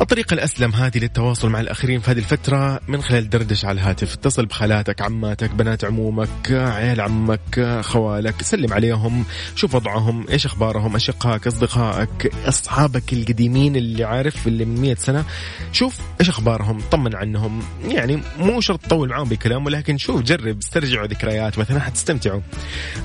الطريقة 0.00 0.34
الأسلم 0.34 0.72
هذه 0.72 0.98
للتواصل 0.98 1.48
مع 1.48 1.60
الآخرين 1.60 2.00
في 2.00 2.10
هذه 2.10 2.18
الفترة 2.18 2.80
من 2.88 3.02
خلال 3.02 3.30
دردش 3.30 3.64
على 3.64 3.80
الهاتف. 3.80 4.12
اتصل 4.12 4.46
بخالاتك 4.46 5.02
عماتك 5.02 5.50
بنات 5.50 5.84
عمومك 5.84 6.28
عيال 6.50 7.00
عمك 7.00 7.80
خوالك 7.80 8.42
سلم 8.42 8.72
عليهم 8.72 9.24
شوف 9.54 9.74
وضعهم 9.74 10.28
إيش 10.28 10.46
أخبارهم 10.46 10.96
أشقائك 10.96 11.46
أصدقائك 11.46 12.32
أصحابك 12.44 13.12
القديمين 13.12 13.76
اللي 13.76 14.04
عارف 14.04 14.46
اللي 14.46 14.64
من 14.64 14.80
مية 14.80 14.94
سنة. 14.94 15.24
شوف 15.72 15.98
إيش 16.20 16.28
أخبارهم 16.28 16.80
طمن 16.90 17.16
عنهم. 17.16 17.62
يعني 17.88 18.20
مو 18.38 18.60
شرط 18.60 18.80
تطول 18.80 19.08
معاهم 19.08 19.28
بكلام 19.28 19.66
ولكن 19.66 19.98
شوف 19.98 20.22
جرب 20.22 20.58
استرجعوا 20.58 21.06
ذكريات 21.06 21.58
مثلا 21.58 21.80
حتستمتعوا 21.80 22.40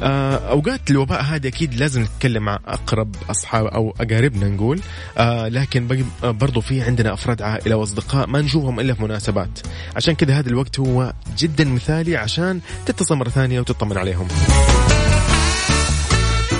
آه، 0.03 0.35
أوقات 0.35 0.91
الوباء 0.91 1.21
هذه 1.21 1.47
أكيد 1.47 1.73
لازم 1.73 2.01
نتكلم 2.01 2.43
مع 2.43 2.59
أقرب 2.67 3.15
أصحاب 3.29 3.65
أو 3.65 3.95
أقاربنا 3.99 4.47
نقول. 4.47 4.79
آه، 5.17 5.47
لكن 5.47 6.05
برضو 6.23 6.61
في 6.61 6.80
عندنا 6.83 7.13
أفراد 7.13 7.41
عائله 7.41 7.75
واصدقاء 7.75 8.27
ما 8.27 8.41
نشوفهم 8.41 8.79
إلا 8.79 8.93
في 8.93 9.03
مناسبات. 9.03 9.59
عشان 9.95 10.15
كذا 10.15 10.39
هذا 10.39 10.49
الوقت 10.49 10.79
هو 10.79 11.13
جدا 11.37 11.65
مثالي 11.65 12.17
عشان 12.17 12.59
تتصل 12.85 13.15
مرة 13.15 13.29
ثانية 13.29 13.59
وتطمن 13.59 13.97
عليهم. 13.97 14.27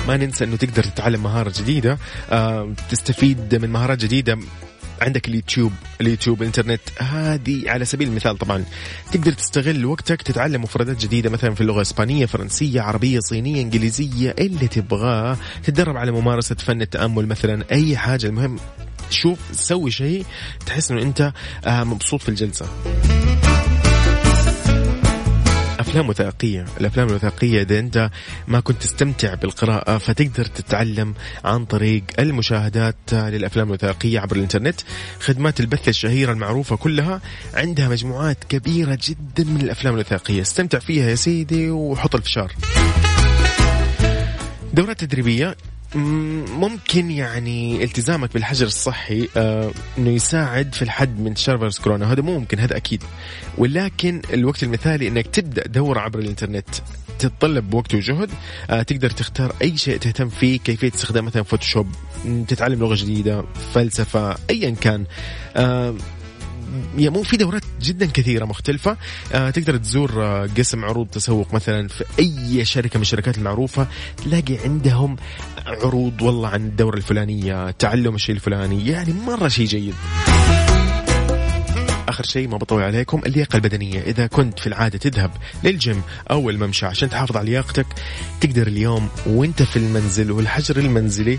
ما 0.08 0.16
ننسى 0.16 0.44
إنه 0.44 0.56
تقدر 0.56 0.84
تتعلم 0.84 1.22
مهارة 1.22 1.52
جديدة 1.58 1.98
آه، 2.30 2.72
تستفيد 2.90 3.54
من 3.54 3.70
مهارات 3.70 3.98
جديدة. 3.98 4.38
عندك 5.02 5.28
اليوتيوب 5.28 5.72
اليوتيوب 6.00 6.40
الإنترنت 6.40 6.80
هذه 6.98 7.70
على 7.70 7.84
سبيل 7.84 8.08
المثال 8.08 8.38
طبعا. 8.38 8.64
تقدر 9.12 9.32
تستغل 9.32 9.86
وقتك 9.86 10.22
تتعلم 10.22 10.62
مفردات 10.62 10.96
جديدة 11.00 11.30
مثلا 11.30 11.54
في 11.54 11.60
اللغة 11.60 11.76
الإسبانية 11.76 12.26
فرنسيه 12.26 12.80
عربية 12.80 13.20
صينية 13.20 13.62
إنجليزية 13.62 14.34
اللي 14.38 14.68
تبغاه. 14.68 15.36
تتدرب 15.64 15.96
على 15.96 16.12
ممارسة 16.12 16.54
فن 16.54 16.82
التأمل 16.82 17.26
مثلا 17.26 17.64
أي 17.72 17.96
حاجة. 17.96 18.26
المهم 18.26 18.58
شوف 19.12 19.38
سوي 19.52 19.90
شيء 19.90 20.24
تحس 20.66 20.90
إنه 20.90 21.02
أنت 21.02 21.32
آه، 21.66 21.84
مبسوط 21.84 22.22
في 22.22 22.28
الجلسة. 22.28 22.66
أفلام 25.80 26.08
وثائقية. 26.08 26.64
الأفلام 26.80 27.08
الوثائقية 27.08 27.62
إذا 27.62 27.78
أنت 27.78 28.10
ما 28.48 28.60
كنت 28.60 28.82
تستمتع 28.82 29.34
بالقراءة 29.34 29.98
فتقدر 29.98 30.44
تتعلم 30.44 31.14
عن 31.44 31.64
طريق 31.64 32.04
المشاهدات 32.18 32.96
للأفلام 33.12 33.68
الوثائقية 33.68 34.20
عبر 34.20 34.36
الإنترنت. 34.36 34.80
خدمات 35.20 35.60
البث 35.60 35.88
الشهيرة 35.88 36.32
المعروفة 36.32 36.76
كلها 36.76 37.20
عندها 37.54 37.88
مجموعات 37.88 38.44
كبيرة 38.48 38.98
جدا 39.02 39.44
من 39.44 39.60
الأفلام 39.60 39.94
الوثائقية. 39.94 40.42
استمتع 40.42 40.78
فيها 40.78 41.10
يا 41.10 41.14
سيدي 41.14 41.70
وحط 41.70 42.14
الفشار. 42.14 42.52
دورات 44.74 45.00
تدريبية. 45.00 45.56
ممكن 45.94 47.10
يعني 47.10 47.84
التزامك 47.84 48.34
بالحجر 48.34 48.66
الصحي 48.66 49.28
آه 49.36 49.70
إنه 49.98 50.10
يساعد 50.10 50.74
في 50.74 50.82
الحد 50.82 51.20
من 51.20 51.26
انتشار 51.26 51.58
فيروس 51.58 51.78
كورونا. 51.78 52.12
هذا 52.12 52.22
مو 52.22 52.38
ممكن 52.38 52.58
هذا 52.58 52.76
أكيد. 52.76 53.02
ولكن 53.58 54.22
الوقت 54.32 54.62
المثالي 54.62 55.08
إنك 55.08 55.26
تبدأ 55.26 55.66
دورة 55.66 56.00
عبر 56.00 56.18
الإنترنت 56.18 56.68
تتطلب 57.18 57.74
وقت 57.74 57.94
وجهد 57.94 58.30
آه 58.70 58.82
تقدر 58.82 59.10
تختار 59.10 59.54
أي 59.62 59.76
شيء 59.76 59.96
تهتم 59.96 60.28
فيه 60.28 60.58
كيفية 60.58 60.92
استخدام 60.94 61.24
مثلا 61.24 61.42
فوتوشوب 61.42 61.86
تتعلم 62.48 62.80
لغة 62.80 62.94
جديدة 62.94 63.44
فلسفة 63.74 64.36
ايا 64.50 64.70
كان. 64.70 65.04
آه 65.56 65.94
مو 66.96 67.22
في 67.22 67.36
دورات 67.36 67.62
جدا 67.82 68.06
كثيرة 68.06 68.44
مختلفة. 68.44 68.96
آه 69.32 69.50
تقدر 69.50 69.76
تزور 69.76 70.24
آه 70.24 70.48
قسم 70.58 70.84
عروض 70.84 71.06
تسوق 71.06 71.54
مثلا 71.54 71.88
في 71.88 72.04
أي 72.18 72.64
شركة 72.64 72.96
من 72.96 73.02
الشركات 73.02 73.38
المعروفة 73.38 73.86
تلاقي 74.24 74.58
عندهم 74.64 75.16
عروض 75.66 76.22
والله 76.22 76.48
عن 76.48 76.60
الدورة 76.60 76.96
الفلانية 76.96 77.70
تعلم 77.70 78.14
الشيء 78.14 78.34
الفلاني 78.34 78.88
يعني 78.88 79.12
مرة 79.12 79.48
شيء 79.48 79.66
جيد. 79.66 79.94
آخر 82.08 82.24
شيء 82.24 82.48
ما 82.48 82.56
بطول 82.56 82.82
عليكم 82.82 83.20
اللياقة 83.26 83.56
البدنية. 83.56 84.00
إذا 84.00 84.26
كنت 84.26 84.58
في 84.58 84.66
العادة 84.66 84.98
تذهب 84.98 85.30
للجيم 85.64 86.02
أو 86.30 86.50
الممشى 86.50 86.86
عشان 86.86 87.10
تحافظ 87.10 87.36
على 87.36 87.50
لياقتك 87.50 87.86
تقدر 88.40 88.66
اليوم 88.66 89.08
وأنت 89.26 89.62
في 89.62 89.76
المنزل 89.76 90.32
والحجر 90.32 90.76
المنزلي 90.76 91.38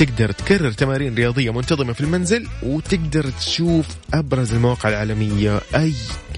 تقدر 0.00 0.32
تكرر 0.32 0.72
تمارين 0.72 1.14
رياضية 1.14 1.50
منتظمة 1.50 1.92
في 1.92 2.00
المنزل 2.00 2.48
وتقدر 2.62 3.30
تشوف 3.30 3.86
أبرز 4.14 4.54
المواقع 4.54 4.88
العالمية. 4.88 5.60
أي 5.74 5.94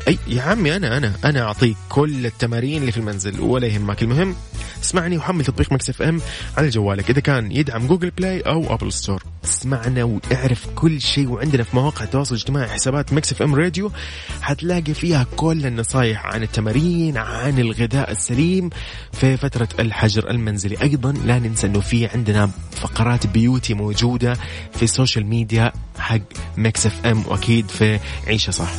أي 0.08 0.18
يا 0.26 0.42
عمي 0.42 0.76
أنا 0.76 0.96
أنا 0.96 1.12
أنا 1.24 1.42
أعطيك 1.42 1.76
كل 1.88 2.26
التمارين 2.26 2.80
اللي 2.80 2.92
في 2.92 2.98
المنزل 2.98 3.40
ولا 3.40 3.66
يهمك. 3.66 4.02
المهم 4.02 4.34
اسمعني 4.82 5.16
وحمل 5.16 5.44
تطبيق 5.44 5.72
Mix 5.72 5.90
FM 5.90 6.20
على 6.56 6.68
جوالك. 6.68 7.10
إذا 7.10 7.20
كان 7.20 7.52
يدعم 7.52 7.86
Google 7.86 8.10
Play 8.10 8.40
أو 8.40 8.74
Apple 8.74 8.92
Store 8.92 9.22
اسمعنا 9.44 10.04
واعرف 10.04 10.66
كل 10.74 11.00
شيء. 11.00 11.28
وعندنا 11.28 11.62
في 11.62 11.76
مواقع 11.76 12.04
التواصل 12.04 12.34
الاجتماعي 12.34 12.68
حسابات 12.68 13.12
Mix 13.12 13.32
FM 13.32 13.54
Radio 13.54 13.92
حتلاقي 14.40 14.94
فيها 14.94 15.26
كل 15.36 15.66
النصايح 15.66 16.26
عن 16.26 16.42
التمارين 16.42 17.16
عن 17.16 17.58
الغذاء 17.58 18.10
السليم 18.10 18.70
في 19.12 19.36
فترة 19.36 19.68
الحجر 19.80 20.30
المنزلي. 20.30 20.82
أيضا 20.82 21.12
لا 21.12 21.38
ننسى 21.38 21.66
أنه 21.66 21.80
في 21.80 22.06
عندنا 22.06 22.50
فقرات 22.70 23.26
beauty 23.52 23.74
موجودة 23.74 24.34
في 24.72 24.82
ال 24.82 24.89
social 24.89 25.26
media 25.26 25.72
حق 25.98 26.18
Mix 26.56 26.86
FM 26.86 27.24
وأكيد 27.28 27.68
في 27.68 27.98
عيشها 28.26 28.50
صح. 28.50 28.70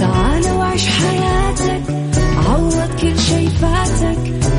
تعال 0.00 0.50
وعيش 0.50 0.86
حياتك 0.86 1.82
عوض 2.48 2.90
كل 3.00 3.18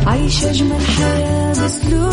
عيش 0.08 0.44
أجمل 0.44 0.82
حياة 0.98 1.54
بأسلوب 1.54 2.13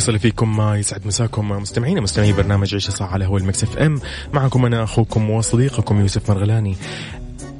وسهلا 0.00 0.18
فيكم 0.18 0.74
يسعد 0.74 1.06
مساكم 1.06 1.48
مستمعينا 1.48 2.00
مستمعي 2.00 2.32
برنامج 2.32 2.74
عيشها 2.74 2.90
صح 2.90 3.12
على 3.12 3.26
هو 3.26 3.36
ال 3.36 3.62
Mix 3.62 3.76
FM. 3.76 4.00
معكم 4.32 4.66
أنا 4.66 4.84
أخوكم 4.84 5.30
وصديقكم 5.30 6.00
يوسف 6.00 6.30
مرغلاني. 6.30 6.76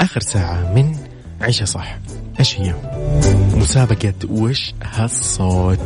آخر 0.00 0.20
ساعة 0.20 0.74
من 0.74 0.96
عيشها 1.40 1.64
صح 1.64 1.98
إيش 2.38 2.60
هي؟ 2.60 2.74
مسابقة 3.54 4.14
وش 4.30 4.74
هالصوت؟ 4.82 5.78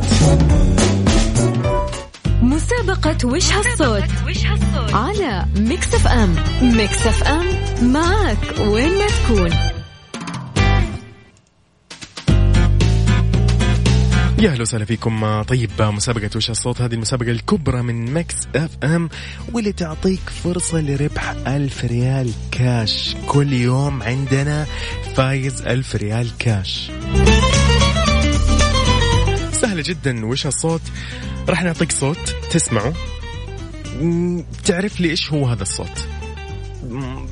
مسابقة 2.42 3.18
وش 3.24 3.52
هالصوت؟ 3.52 4.04
على 4.94 5.46
Mix 5.56 5.94
FM. 5.94 6.34
Mix 6.62 7.06
FM 7.06 7.46
معك 7.92 8.58
وين 8.60 8.98
ما 8.98 9.06
تكون. 9.06 9.73
يا 14.44 14.50
أهلا 14.50 14.62
وسهلا 14.62 14.84
فيكم. 14.84 15.42
طيب 15.42 15.70
مسابقة 15.80 16.30
وش 16.36 16.50
الصوت؟ 16.50 16.80
هذه 16.80 16.94
المسابقة 16.94 17.30
الكبرى 17.30 17.82
من 17.82 18.12
Mix 18.12 18.34
FM 18.56 19.08
واللي 19.52 19.72
تعطيك 19.72 20.20
فرصة 20.44 20.80
لربح 20.80 21.30
ألف 21.46 21.84
ريال 21.84 22.30
كاش. 22.52 23.16
كل 23.26 23.52
يوم 23.52 24.02
عندنا 24.02 24.66
فايز 25.16 25.62
ألف 25.62 25.96
ريال 25.96 26.30
كاش. 26.38 26.90
سهلة 29.52 29.82
جدا. 29.86 30.26
وش 30.26 30.46
الصوت؟ 30.46 30.82
راح 31.48 31.62
نعطيك 31.62 31.92
صوت. 31.92 32.36
تسمعه 32.50 32.92
تعرف 34.64 35.00
لي 35.00 35.10
إيش 35.10 35.32
هو 35.32 35.46
هذا 35.46 35.62
الصوت؟ 35.62 36.08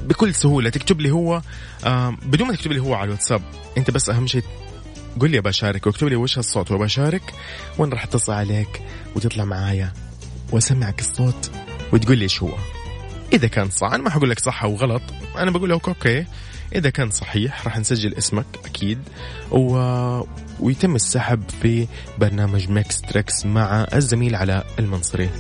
بكل 0.05 0.35
سهولة 0.35 0.71
تكتب 0.71 1.01
لي 1.01 1.11
هو 1.11 1.43
آه 1.85 2.17
بدون 2.23 2.49
ما 2.49 2.55
تكتب 2.55 2.73
لي 2.73 2.81
هو 2.81 2.95
على 2.95 3.05
الواتساب. 3.05 3.43
أنت 3.79 3.91
بس 3.91 4.11
أهم 4.11 4.27
شيء 4.27 4.45
قل 5.21 5.31
لي 5.31 5.41
بشارك 5.41 5.87
واكتب 5.87 6.09
لي 6.09 6.17
وش 6.17 6.39
هالصوت 6.39 6.71
وبشارك 6.71 7.35
وأنا 7.79 7.93
راح 7.93 8.05
أتصل 8.05 8.33
عليك 8.33 8.83
وتطلع 9.17 9.45
معايا 9.45 9.93
وأسمعك 10.53 11.01
الصوت 11.01 11.51
وتقول 11.93 12.19
لي 12.19 12.23
إيش 12.23 12.43
هو. 12.43 12.55
إذا 13.33 13.49
كان 13.49 13.71
صح 13.71 13.93
أنا 13.93 14.03
ما 14.03 14.11
حقول 14.11 14.31
لك 14.31 14.39
صح 14.39 14.65
أو 14.65 14.75
غلط 14.75 15.03
أنا 15.39 15.51
بقول 15.51 15.71
لك 15.71 15.89
okay. 15.89 16.25
إذا 16.75 16.91
كان 16.91 17.11
صحيح 17.11 17.65
راح 17.65 17.79
نسجل 17.79 18.15
اسمك 18.15 18.47
أكيد 18.65 18.99
و... 19.51 19.77
ويتم 20.61 20.95
السحب 20.95 21.43
في 21.63 21.87
برنامج 22.19 22.69
Mix 22.69 23.01
Trax 23.01 23.47
مع 23.47 23.87
الزميل 23.95 24.35
علاء 24.35 24.67
المنصري. 24.79 25.31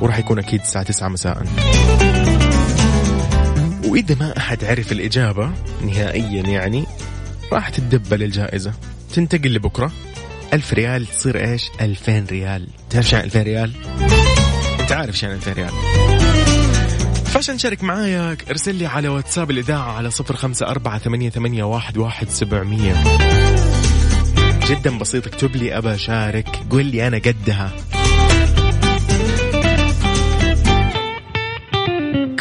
وراح 0.00 0.18
يكون 0.18 0.38
أكيد 0.38 0.60
الساعة 0.60 0.84
9 0.84 1.08
مساء. 1.08 1.42
وإذا 3.84 4.14
ما 4.14 4.38
أحد 4.38 4.64
عرف 4.64 4.92
الإجابة 4.92 5.50
نهائيا 5.82 6.42
يعني 6.42 6.86
راح 7.52 7.68
تتدبل 7.68 8.22
الجائزة. 8.22 8.72
تنتقل 9.14 9.54
لبكرة. 9.54 9.92
ألف 10.52 10.72
ريال 10.72 11.06
تصير 11.06 11.50
إيش؟ 11.50 11.70
ألفين 11.80 12.26
ريال. 12.26 12.68
تعرف 12.90 13.08
شان 13.08 13.20
ألفين 13.20 13.42
ريال؟ 13.42 13.72
أنت 14.80 14.92
عارف 14.92 15.16
شان 15.16 15.30
ألفين 15.30 15.52
ريال. 15.52 15.72
فعشان 17.24 17.56
تشارك 17.56 17.84
معايا 17.84 18.36
ارسل 18.50 18.74
لي 18.74 18.86
على 18.86 19.08
واتساب 19.08 19.50
الإذاعة 19.50 19.92
على 19.92 20.10
صفر 20.10 20.36
خمسة 20.36 20.66
أربعة 20.66 20.98
ثمانية, 20.98 21.30
ثمانية 21.30 21.64
واحد, 21.64 21.98
واحد 21.98 22.28
سبعمية. 22.28 23.04
جدا 24.68 24.98
بسيط 24.98 25.26
اكتب 25.26 25.56
لي 25.56 25.78
أبى 25.78 25.94
أشارك. 25.94 26.62
قول 26.70 26.86
لي 26.86 27.06
أنا 27.06 27.16
قدها. 27.16 27.72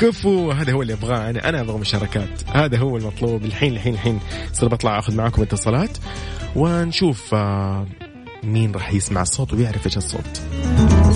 كفو. 0.04 0.52
هذا 0.52 0.74
هو 0.74 0.82
اللي 0.82 0.94
أبغاه. 0.94 1.30
أنا 1.30 1.50
أنا 1.50 1.62
أبغى 1.62 1.78
مشاركات. 1.78 2.30
هذا 2.54 2.78
هو 2.78 2.98
المطلوب. 2.98 3.46
الحين 3.46 3.74
الحين 3.74 3.94
الحين 3.94 4.20
صرت 4.54 4.72
بطلع 4.72 5.00
أخذ 5.00 5.16
معاكم 5.16 5.42
اتصالات. 5.42 5.98
ونشوف 6.56 7.34
آه، 7.34 7.88
مين 8.44 8.72
راح 8.72 8.94
يسمع 8.94 9.22
الصوت 9.22 9.54
ويعرف 9.54 9.86
إيش 9.86 9.98
الصوت. 9.98 10.42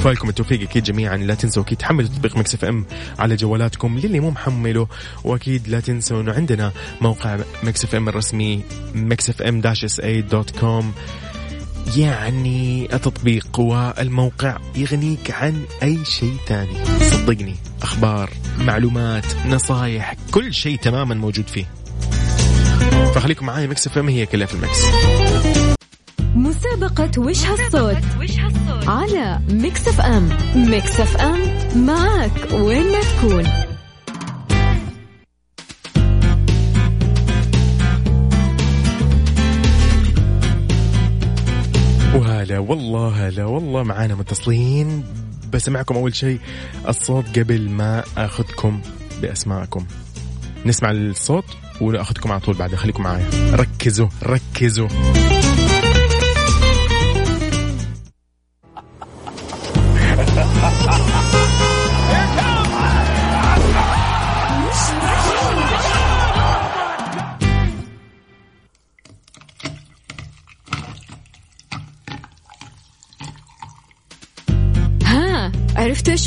فالكم 0.04 0.30
التوفيق 0.30 0.62
أكيد 0.62 0.84
جميعا. 0.84 1.18
لا 1.18 1.36
تنسوا 1.36 1.64
أكيد 1.64 1.78
تحملوا 1.78 2.10
تطبيق 2.10 2.38
Mix 2.38 2.56
FM 2.56 2.86
على 3.20 3.36
جوالاتكم. 3.36 4.00
للي 4.00 4.20
مو 4.20 4.30
محمله 4.30 4.88
وأكيد 5.24 5.68
لا 5.68 5.80
تنسوا 5.80 6.22
إنه 6.22 6.34
عندنا 6.34 6.72
موقع 7.02 7.38
Mix 7.64 7.84
FM 7.84 8.10
الرسمي 8.10 8.64
Mix 8.96 9.30
FM 9.30 9.62
dash 9.62 9.84
SA 9.84 10.00
dot 10.00 10.60
com 10.60 10.94
يعني 11.98 12.88
التطبيق 12.94 13.60
والموقع 13.60 14.58
يغنيك 14.76 15.32
عن 15.32 15.64
أي 15.84 16.06
شيء 16.06 16.36
ثاني. 16.48 16.86
صدقني 17.02 17.56
أخبار 17.82 18.30
معلومات 18.58 19.26
نصايح 19.46 20.16
كل 20.32 20.54
شيء 20.54 20.78
تماما 20.78 21.16
موجود 21.16 21.48
فيه. 21.48 21.66
فخليكم 23.16 23.46
معايا 23.46 23.68
Mix 23.68 23.88
FM 23.88 24.10
هي 24.10 24.26
كلها 24.26 24.48
في 24.48 24.54
ال 24.54 24.61
mix 24.61 24.84
مسابقة 26.36 27.12
وش 27.18 27.46
هالصوت؟ 27.46 27.98
على 28.88 29.40
Mix 29.50 29.88
FM. 29.88 30.30
Mix 30.56 31.00
FM 31.00 31.40
معك 31.86 32.52
وين 32.54 32.92
ما 32.92 33.00
تكون. 33.02 33.44
وهلا 42.16 42.60
والله 42.60 43.28
هلا 43.28 43.46
والله 43.46 43.84
معانا 43.84 44.16
متصلين 44.16 45.04
بسمعكم 45.54 45.96
أول 45.96 46.16
شيء. 46.16 46.40
الصوت 46.88 47.40
قبل 47.40 47.70
ما 47.70 48.04
أخذكم 48.18 48.82
بأسماءكم. 49.22 49.86
نسمع 50.66 50.92
الصوت 50.92 51.46
واخذكم 51.82 52.32
على 52.32 52.42
طول 52.42 52.56
بعدها 52.56 52.78
خليكم 52.78 53.04
معايا. 53.04 53.30
ركزوا 53.54 54.08
ركزوا. 54.24 54.88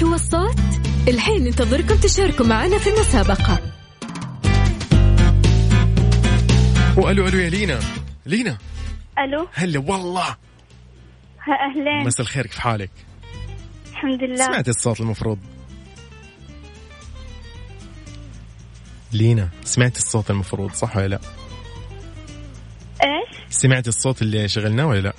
هو 0.03 0.15
الصوت؟ 0.15 0.57
الحين 1.09 1.45
ننتظركم 1.45 1.97
تشاركوا 1.97 2.47
معنا 2.47 2.79
في 2.79 2.91
المسابقة. 2.91 3.59
والو 6.97 7.29
ألو 7.29 7.39
يا 7.39 7.51
لينا. 7.51 7.81
لينا. 8.27 8.59
ألو. 9.19 9.49
هلا 9.53 9.79
والله. 9.79 10.29
ها 10.29 11.55
أهلين. 11.71 12.07
مساء 12.07 12.21
الخير 12.21 12.47
كيف 12.47 12.59
حالك؟ 12.59 12.91
الحمد 13.91 14.23
لله. 14.23 14.47
سمعت 14.47 14.69
الصوت 14.69 15.01
المفروض. 15.01 15.39
لينا 19.13 19.49
سمعت 19.65 19.97
الصوت 19.97 20.31
المفروض 20.31 20.73
صح 20.73 20.97
ولا 20.97 21.09
لا؟ 21.09 21.21
إيش؟ 23.03 23.37
سمعت 23.51 23.89
الصوت 23.89 24.23
اللي 24.23 24.49
شغلناه 24.49 24.87
ولا 24.87 25.01
لا؟ 25.01 25.13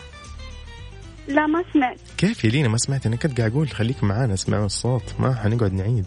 لا 1.32 1.48
ما 1.48 1.64
سمعت. 1.74 1.98
كيف 2.18 2.44
يا 2.44 2.50
لينا؟ 2.50 2.68
ما 2.68 2.78
سمعت. 2.78 3.06
أنا 3.06 3.16
كنت 3.16 3.38
قاعد 3.38 3.52
أقول 3.52 3.70
خليك 3.70 4.04
معانا 4.04 4.34
اسمعوا 4.34 4.66
الصوت. 4.66 5.04
ما 5.20 5.36
حنقعد 5.36 5.74
نعيد. 5.74 6.06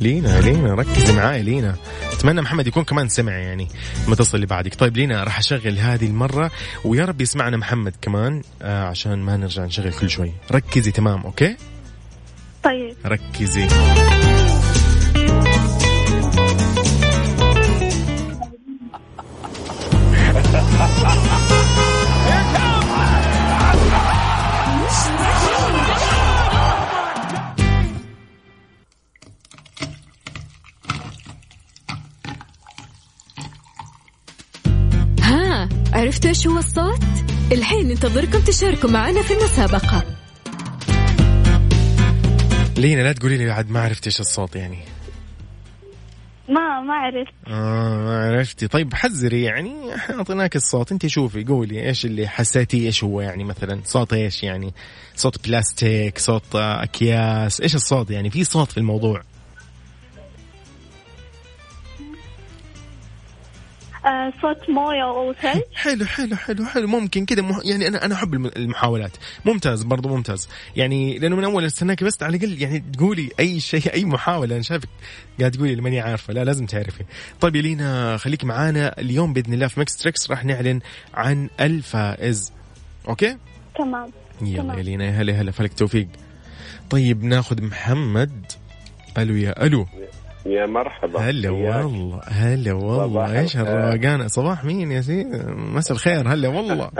لينا 0.00 0.40
لينا 0.40 0.74
ركزي 0.74 1.12
معاي 1.16 1.42
لينا. 1.42 1.76
أتمنى 2.12 2.40
محمد 2.40 2.66
يكون 2.66 2.84
كمان 2.84 3.08
سمع 3.08 3.32
يعني 3.32 3.68
المتصل 4.04 4.34
اللي 4.34 4.46
بعدك. 4.46 4.74
طيب 4.74 4.96
لينا 4.96 5.24
راح 5.24 5.38
أشغل 5.38 5.78
هذه 5.78 6.06
المرة 6.06 6.50
ويا 6.84 7.04
رب 7.04 7.20
يسمعنا 7.20 7.56
محمد 7.56 7.94
كمان 8.02 8.42
آه 8.62 8.84
عشان 8.84 9.18
ما 9.18 9.36
نرجع 9.36 9.64
نشغل 9.64 9.92
كل 9.92 10.10
شوي. 10.10 10.32
ركزي 10.52 10.90
تمام 10.90 11.22
أوكي؟ 11.22 11.56
طيب. 12.62 12.96
ركزي. 13.06 13.66
إيش 36.36 36.46
هو 36.46 36.58
الصوت؟ 36.58 37.04
الحين 37.52 37.88
ننتظركم 37.88 38.40
تشاركوا 38.40 38.90
معنا 38.90 39.22
في 39.22 39.34
المسابقة. 39.34 40.04
لينا 42.76 43.02
لا 43.02 43.12
تقولي 43.12 43.36
لي 43.36 43.46
بعد 43.46 43.70
ما 43.70 43.80
عرفت 43.80 44.06
إيش 44.06 44.20
الصوت 44.20 44.56
يعني. 44.56 44.78
ما 46.48 46.80
ما 46.80 46.94
عرفت. 46.94 47.32
آه 47.46 47.96
ما 47.96 48.26
عرفتي. 48.26 48.68
طيب 48.68 48.94
حذري 48.94 49.42
يعني 49.42 49.94
إحنا 49.94 50.16
أعطيناك 50.16 50.56
الصوت. 50.56 50.92
انت 50.92 51.06
شوفي 51.06 51.44
قولي 51.44 51.88
إيش 51.88 52.06
اللي 52.06 52.28
حسيتي 52.28 52.86
إيش 52.86 53.04
هو 53.04 53.20
يعني 53.20 53.44
مثلا؟ 53.44 53.80
صوت 53.84 54.12
إيش 54.12 54.42
يعني؟ 54.42 54.74
صوت 55.14 55.48
بلاستيك 55.48 56.18
صوت 56.18 56.56
أكياس 56.56 57.60
إيش 57.60 57.74
الصوت 57.74 58.10
يعني؟ 58.10 58.30
في 58.30 58.44
صوت 58.44 58.72
في 58.72 58.78
الموضوع. 58.78 59.22
آه 64.06 64.32
صوت 64.42 64.70
موية 64.70 65.02
أو 65.04 65.32
ثلج 65.32 65.62
حلو 65.84 66.04
حلو 66.04 66.36
حلو 66.36 66.64
حلو. 66.66 66.86
ممكن 66.88 67.24
كذا 67.26 67.42
مح... 67.42 67.58
يعني 67.64 67.88
أنا 67.88 68.04
أنا 68.04 68.14
أحب 68.14 68.34
الم- 68.34 68.50
المحاولات. 68.56 69.10
ممتاز 69.44 69.82
برضو 69.82 70.08
ممتاز. 70.08 70.48
يعني 70.76 71.18
لأنه 71.18 71.36
من 71.36 71.44
أول 71.44 71.64
استناك 71.64 72.04
بس 72.04 72.22
على 72.22 72.36
الأقل 72.36 72.62
يعني 72.62 72.84
تقولي 72.92 73.28
أي 73.40 73.60
شيء 73.60 73.92
أي 73.92 74.04
محاولة. 74.04 74.54
أنا 74.54 74.62
شايفك 74.62 74.88
قاعد 75.40 75.50
تقولي 75.50 75.76
ماني 75.76 76.00
عارفة. 76.00 76.32
لا 76.34 76.44
لازم 76.44 76.66
تعرفي. 76.66 77.04
طيب 77.40 77.56
يا 77.56 77.62
لينا 77.62 78.16
خليك 78.16 78.44
معانا 78.44 79.00
اليوم 79.00 79.32
بإذن 79.32 79.52
الله 79.52 79.66
في 79.66 79.80
Mix 79.80 79.96
Tricks 79.96 80.30
راح 80.30 80.44
نعلن 80.44 80.80
عن 81.14 81.48
الفائز. 81.60 82.52
okay؟ 83.08 83.36
تمام. 83.78 84.10
يلا. 84.42 84.74
يا 84.74 84.82
لينا. 84.82 85.04
يا 85.04 85.10
هلا 85.10 85.32
هلا. 85.32 85.50
فالك 85.52 85.72
التوفيق 85.74 86.08
طيب 86.90 87.24
ناخذ 87.24 87.62
محمد. 87.62 88.52
ألو 89.18 89.36
يا 89.36 89.66
ألو. 89.66 89.86
يا 90.46 90.66
مرحبا. 90.66 91.20
هلا. 91.20 91.50
والله 91.50 92.20
هلا 92.28 92.72
والله. 92.72 93.40
إيش. 93.40 93.56
الروقان 93.56 94.28
صباح 94.28 94.64
مين 94.64 94.92
يا 94.92 95.00
سيدي 95.00 95.28
مساء 95.48 95.92
الخير 95.96 96.28
هلا 96.32 96.48
والله. 96.48 96.90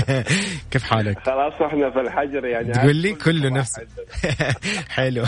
كيف 0.70 0.82
حالك؟ 0.82 1.18
خلاص 1.26 1.52
إحنا 1.62 1.90
في 1.90 2.00
الحجر 2.00 2.44
يعني. 2.46 2.72
تقول 2.72 2.96
لي 2.96 3.12
كله 3.12 3.48
نفس. 3.48 3.80
حلو. 4.96 5.24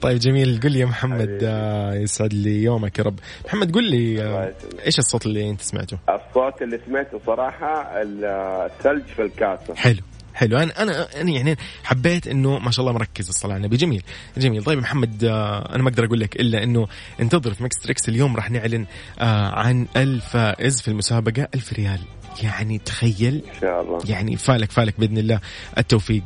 طيب 0.00 0.18
جميل 0.18 0.60
قل 0.62 0.72
لي 0.72 0.78
يا 0.78 0.86
محمد. 0.86 1.38
آه، 1.42 1.94
يسعد 1.94 2.32
لي 2.34 2.62
يومك 2.62 2.98
يا 2.98 3.04
رب. 3.04 3.18
محمد 3.44 3.74
قل 3.74 3.84
لي 3.90 4.22
آه،. 4.22 4.52
إيش 4.86 4.98
الصوت 4.98 5.26
اللي 5.26 5.50
أنت 5.50 5.60
سمعته؟ 5.60 5.98
الصوت 6.08 6.62
اللي 6.62 6.80
سمعته 6.86 7.20
صراحة 7.26 8.02
ال- 8.02 8.24
الثلج 8.70 9.02
في 9.16 9.22
الكاسة. 9.22 9.74
حلو. 9.74 10.00
حلو. 10.34 10.58
أنا 10.58 10.82
أنا 10.82 11.20
أنا 11.20 11.30
يعني 11.30 11.56
حبيت 11.84 12.26
إنه 12.26 12.58
ما 12.58 12.70
شاء 12.70 12.86
الله 12.86 12.98
مركز 12.98 13.28
الصلاة. 13.28 13.52
على 13.54 13.60
النبي 13.60 13.76
جميل. 13.76 14.02
جميل. 14.36 14.64
طيب 14.64 14.78
محمد 14.78 15.24
آه، 15.24 15.74
أنا 15.74 15.82
ما 15.82 15.88
أقدر 15.88 16.04
أقول 16.04 16.20
لك 16.20 16.36
إلا 16.36 16.62
إنه 16.62 16.88
انتظر 17.20 17.54
في 17.54 17.62
Mix 17.62 17.76
Tricks 17.76 18.08
اليوم. 18.08 18.36
راح 18.36 18.50
نعلن 18.50 18.86
آه، 19.20 19.58
عن 19.58 19.86
الفائز 19.96 20.80
في 20.80 20.88
المسابقة 20.88 21.48
ألف 21.54 21.72
ريال. 21.72 22.00
يعني 22.42 22.78
تخيل. 22.78 23.42
إن 23.54 23.60
شاء 23.60 23.82
الله. 23.82 23.98
يعني 24.08 24.36
فالك 24.36 24.72
فالك 24.72 25.00
بإذن 25.00 25.18
الله 25.18 25.40
التوفيق. 25.78 26.22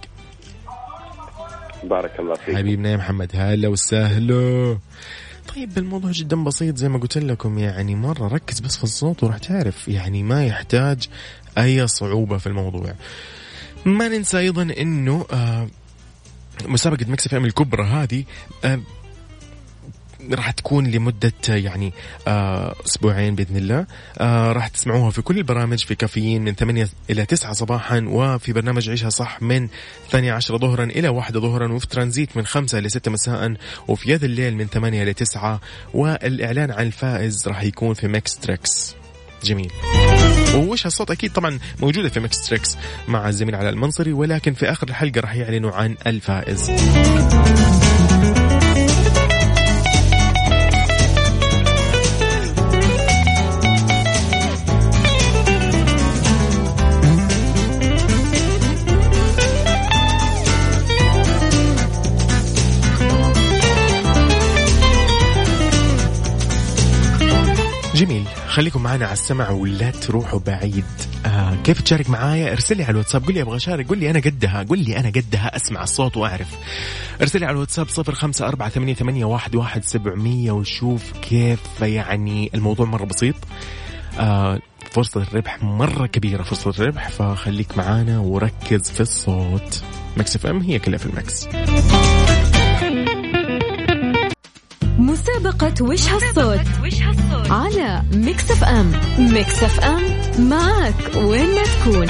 بارك 1.85 2.21
الله 2.21 2.35
فيك. 2.35 2.57
حبيبنا 2.57 2.91
يا 2.91 2.97
محمد. 2.97 3.31
هلا 3.35 3.69
وسهلا. 3.69 4.79
طيب 5.55 5.79
الموضوع 5.79 6.11
جدا 6.11 6.45
بسيط 6.45 6.77
زي 6.77 6.89
ما 6.89 6.99
قلت 6.99 7.19
لكم. 7.19 7.59
يعني 7.59 7.95
مرة 7.95 8.29
ركز 8.29 8.61
بس 8.61 8.77
في 8.77 8.85
الصوت 8.85 9.25
وراح 9.25 9.39
تعرف 9.39 9.89
يعني 9.89 10.23
ما 10.23 10.47
يحتاج 10.47 11.09
أي 11.59 11.87
صعوبة 11.87 12.39
في 12.39 12.47
الموضوع. 12.47 12.95
ما 13.85 14.09
ننسى 14.09 14.39
أيضا 14.39 14.63
أنه 14.63 15.27
آه 15.33 15.69
مسابقة 16.65 17.07
Mix 17.09 17.35
FM 17.35 17.45
الكبرى 17.45 17.85
هذه 17.85 18.25
آه 18.65 18.81
راح 20.33 20.51
تكون 20.51 20.87
لمدة 20.87 21.33
يعني 21.49 21.93
آه 22.29 22.75
أسبوعين 22.87 23.35
بإذن 23.35 23.57
الله. 23.57 23.87
راح 24.53 24.69
تسمعوها 24.69 25.11
في 25.11 25.23
كل 25.23 25.39
البرامج 25.39 25.85
في 25.85 25.95
كافيين 25.95 26.45
من 26.45 26.55
8 26.55 26.89
إلى 27.11 27.27
9 27.27 27.53
صباحا 27.53 28.05
وفي 28.09 28.53
برنامج 28.53 28.91
عيشها 28.91 29.11
صح 29.11 29.43
من 29.43 29.69
12 30.09 30.59
ظهرا 30.59 30.85
إلى 30.85 31.09
1 31.09 31.39
ظهرا 31.39 31.73
وفي 31.73 31.87
ترانزيت 31.87 32.37
من 32.37 32.47
5 32.47 32.79
إلى 32.79 32.89
6 32.89 33.11
مساء 33.11 33.55
وفي 33.89 34.11
يد 34.11 34.25
الليل 34.25 34.57
من 34.57 34.67
8 34.67 35.03
إلى 35.03 35.13
9 35.15 35.61
والإعلان 35.95 36.71
عن 36.71 36.87
الفائز 36.87 37.49
راح 37.49 37.63
يكون 37.63 37.95
في 37.95 38.09
Mix 38.09 38.37
Tricks. 38.37 38.97
جميل. 39.45 39.71
ووش 40.55 40.87
هالصوت 40.87 41.11
أكيد 41.11 41.33
طبعا 41.33 41.59
موجودة 41.81 42.09
في 42.09 42.21
Mix 42.21 42.49
Tricks 42.49 42.77
مع 43.09 43.29
الزميل 43.29 43.55
علاء 43.55 43.73
المنصري 43.73 44.13
ولكن 44.13 44.55
في 44.55 44.71
آخر 44.71 44.89
الحلقة 44.89 45.21
راح 45.21 45.35
يعلنوا 45.35 45.73
عن 45.73 45.97
الفائز. 46.07 46.71
خليكم 68.59 68.83
معنا 68.83 69.05
على 69.05 69.13
السمع 69.13 69.51
ولا 69.51 69.91
تروحوا 69.91 70.41
بعيد. 70.47 70.85
آه 71.27 71.55
كيف 71.65 71.81
تشارك 71.81 72.11
معايا؟ 72.11 72.53
ارسل 72.53 72.77
لي 72.77 72.83
على 72.83 72.91
الواتساب 72.91 73.25
قول 73.25 73.35
لي 73.35 73.43
أبغى 73.43 73.57
أشارك 73.57 73.89
قول 73.89 73.99
لي 73.99 74.11
أنا 74.11 74.19
قدها 74.19 74.63
قول 74.63 74.79
لي 74.79 74.99
أنا 74.99 75.09
قدها 75.09 75.57
أسمع 75.57 75.83
الصوت 75.83 76.17
وأعرف. 76.17 76.49
ارسل 77.21 77.41
لي 77.41 77.47
على 77.47 77.55
الواتساب 77.55 77.89
صفر 77.89 78.15
خمسة 78.15 78.49
أربعة 78.49 78.69
ثمانية, 78.69 78.95
ثمانية 78.95 79.25
واحد, 79.25 79.55
واحد 79.55 79.85
سبعمية 79.85 80.53
وشوف 80.53 81.13
كيف 81.23 81.61
يعني 81.83 82.51
الموضوع 82.55 82.87
مرة 82.87 83.05
بسيط. 83.05 83.35
آه 84.19 84.59
فرصة 84.91 85.23
الربح 85.23 85.63
مرة 85.63 86.07
كبيرة 86.07 86.43
فرصة 86.43 86.71
الربح 86.71 87.09
فخليك 87.09 87.79
معانا 87.79 88.19
وركز 88.19 88.91
في 88.91 89.01
الصوت. 89.01 89.83
Mix 90.17 90.37
FM 90.37 90.61
هي 90.61 90.79
كلها 90.79 90.99
في 90.99 91.07
ال 91.07 91.15
mix. 91.15 91.47
مسابقة 94.99 95.75
وش 95.81 96.09
هالصوت؟ 96.09 96.61
على 97.51 98.03
Mix 98.13 98.51
FM. 98.51 98.93
Mix 99.19 99.63
FM 99.63 100.03
معك 100.49 101.17
وين 101.17 101.55
ما 101.55 101.63
تكون. 101.63 102.07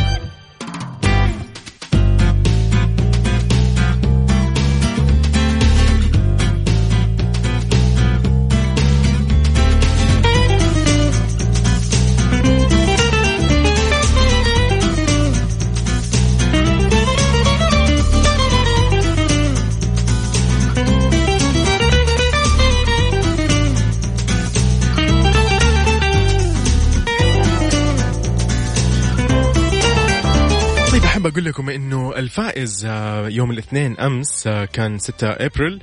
أقول 31.38 31.48
لكم 31.48 31.70
إنه 31.70 32.14
الفائز 32.16 32.84
آه، 32.84 33.28
يوم 33.28 33.50
الاثنين 33.50 34.00
أمس 34.00 34.46
آه، 34.46 34.64
كان 34.64 34.98
6 34.98 35.30
أبريل 35.30 35.82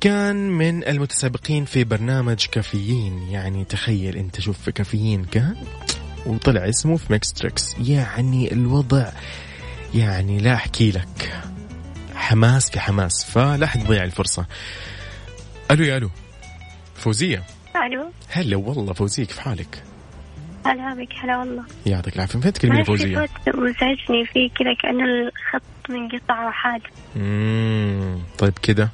كان 0.00 0.36
من 0.36 0.88
المتسابقين 0.88 1.64
في 1.64 1.84
برنامج 1.84 2.46
كافيين. 2.46 3.22
يعني 3.22 3.64
تخيل 3.64 4.16
أنت 4.16 4.40
شوف 4.40 4.58
في 4.58 4.72
كافيين 4.72 5.24
كان 5.24 5.56
وطلع 6.26 6.68
اسمه 6.68 6.96
في 6.96 7.12
Mix 7.12 7.32
Tricks 7.32 7.76
يعني 7.78 8.52
الوضع 8.52 9.12
يعني 9.94 10.38
لا 10.38 10.54
أحكي 10.54 10.90
لك. 10.90 11.42
حماس 12.14 12.70
في 12.70 12.80
حماس 12.80 13.24
فلا 13.24 13.66
حد 13.66 13.80
يضيع 13.80 14.04
الفرصة. 14.04 14.46
ألو 15.70 15.84
يا 15.84 15.96
ألو 15.96 16.10
فوزية؟ 16.94 17.42
ألو. 17.86 18.10
هلا 18.28 18.56
والله 18.56 18.92
فوزيه 18.92 19.24
كيف 19.24 19.38
حالك؟ 19.38 19.82
هلا 20.66 20.94
بك 20.94 21.12
هلا 21.22 21.38
والله. 21.38 21.64
يعطيك 21.86 22.16
العافية. 22.16 22.38
من 22.38 22.52
فين 22.52 22.74
في 22.76 22.84
فوزية؟ 22.84 23.18
صوت 23.18 23.54
مزعجني 23.56 24.26
فيه 24.32 24.50
كذا 24.50 24.74
كأنه 24.82 25.04
الخط 25.04 25.90
منقطع 25.90 26.48
وحاد. 26.48 26.82
امم 27.16 28.18
طيب 28.38 28.52
كده 28.62 28.90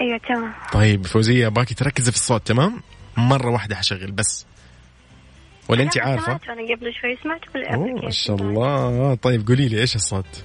أيوه 0.00 0.18
تمام. 0.28 0.52
طيب 0.72 1.06
فوزية 1.06 1.48
باكي 1.48 1.74
تركزي 1.74 2.10
في 2.10 2.16
الصوت 2.16 2.46
تمام؟ 2.46 2.82
مرة 3.16 3.50
واحدة 3.50 3.76
حشغل 3.76 4.10
بس. 4.12 4.46
ولا 5.68 5.82
انت 5.82 5.92
سمعت 5.92 6.48
أنا 6.48 6.74
قبل 6.74 6.94
شوي 7.00 7.16
سمعت 7.22 7.40
في 7.52 7.76
ما 8.04 8.10
شاء 8.10 8.36
الله. 8.36 9.14
طيب 9.14 9.48
قولي 9.48 9.68
لي 9.68 9.80
إيش 9.80 9.96
الصوت؟ 9.96 10.44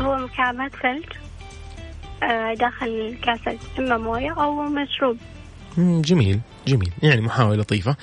هو 0.00 0.16
مكعبات 0.16 0.72
ثلج 0.82 1.04
آه، 2.22 2.54
داخل 2.54 3.16
كاسة 3.22 3.58
إما 3.78 3.96
موية 3.98 4.42
أو 4.42 4.62
مشروب. 4.62 5.16
جميل 5.78 6.40
جميل. 6.68 6.92
يعني 7.02 7.20
محاولة 7.20 7.56
لطيفة. 7.56 7.96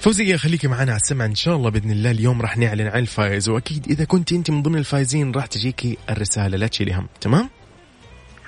فوزية 0.00 0.36
خليكي 0.36 0.68
معنا 0.68 0.92
على 0.92 1.00
السمع. 1.00 1.24
إن 1.24 1.34
شاء 1.34 1.56
الله 1.56 1.70
بإذن 1.70 1.90
الله 1.90 2.10
اليوم 2.10 2.42
راح 2.42 2.56
نعلن 2.58 2.86
عن 2.86 2.98
الفائز. 2.98 3.48
وأكيد 3.48 3.86
إذا 3.90 4.04
كنت 4.04 4.32
أنت 4.32 4.50
من 4.50 4.62
ضمن 4.62 4.78
الفائزين 4.78 5.32
راح 5.32 5.46
تجيكي 5.46 5.98
الرسالة. 6.10 6.56
لا 6.56 6.66
تشيلي 6.66 6.94
هم. 6.94 7.06
تمام؟ 7.20 7.50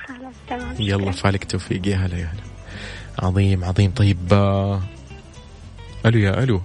خلاص 0.06 0.34
تمام. 0.48 0.74
يلا 0.78 1.12
فالك 1.12 1.44
توفيق. 1.44 1.88
يا 1.88 1.96
هلا 1.96 2.18
يا 2.18 2.24
هلا. 2.24 2.42
عظيم 3.18 3.64
عظيم. 3.64 3.90
طيب 3.90 4.18
آه، 4.32 4.82
ألو 6.06 6.18
يا 6.18 6.42
ألو. 6.42 6.62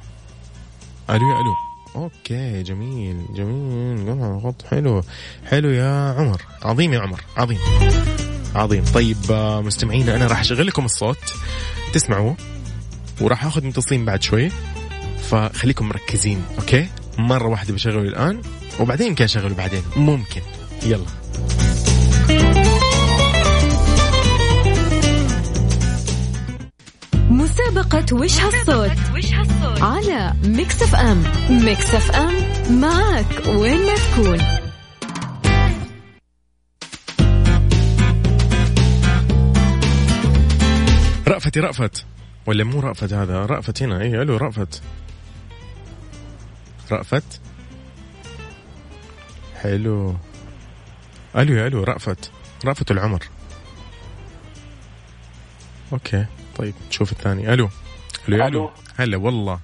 ألو 1.09 1.29
يا 1.31 1.41
ألو. 1.41 1.53
أوكي 1.95 2.63
جميل 2.63 3.25
جميل. 3.35 4.41
خط 4.43 4.65
حلو. 4.65 5.03
حلو 5.45 5.69
يا 5.69 6.15
عمر. 6.17 6.41
عظيم 6.61 6.93
يا 6.93 6.99
عمر. 6.99 7.21
عظيم. 7.37 7.59
عظيم. 8.55 8.83
طيب 8.93 9.17
آه، 9.31 9.61
مستمعينا 9.61 10.15
أنا 10.15 10.27
راح 10.27 10.39
اشغل 10.39 10.67
لكم 10.67 10.85
الصوت. 10.85 11.33
تسمعوه 11.93 12.35
وراح 13.23 13.45
آخذ 13.45 13.65
متصلين 13.65 14.05
بعد 14.05 14.23
شوي. 14.23 14.51
فخليكم 15.29 15.89
مركزين 15.89 16.41
okay؟ 16.59 16.87
مرة 17.17 17.47
واحدة 17.47 17.73
بشغله 17.73 18.01
الآن 18.01 18.41
وبعدين 18.79 19.07
يمكن 19.07 19.23
اشغله 19.23 19.55
بعدين. 19.55 19.81
ممكن. 19.95 20.41
يلا. 20.85 21.05
مسابقة 27.29 28.05
وش 28.15 28.39
هالصوت؟ 28.39 28.91
على 29.81 30.33
Mix 30.43 30.81
FM. 30.81 31.23
Mix 31.49 31.95
FM 31.95 32.33
معك 32.79 33.47
وين 33.47 33.85
ما 33.85 33.95
تكون. 33.95 34.37
رأفتي 41.27 41.59
رأفت. 41.59 42.05
ولا 42.45 42.63
مو 42.63 42.79
رأفت 42.79 43.13
هذا؟ 43.13 43.45
رأفت 43.45 43.83
هنا. 43.83 44.01
اي 44.01 44.21
ألو 44.21 44.37
رأفت. 44.37 44.81
رأفت؟ 46.91 47.41
حلو. 49.61 50.15
ألو 51.35 51.53
يا 51.53 51.67
ألو 51.67 51.83
رأفت. 51.83 52.31
رأفت 52.65 52.91
العمر. 52.91 53.27
okay. 55.93 56.25
طيب 56.57 56.73
نشوف 56.89 57.11
الثاني. 57.11 57.53
ألو. 57.53 57.69
ألو 58.27 58.37
يا 58.37 58.47
ألو. 58.47 58.71
هلا 58.97 59.17
والله. 59.17 59.59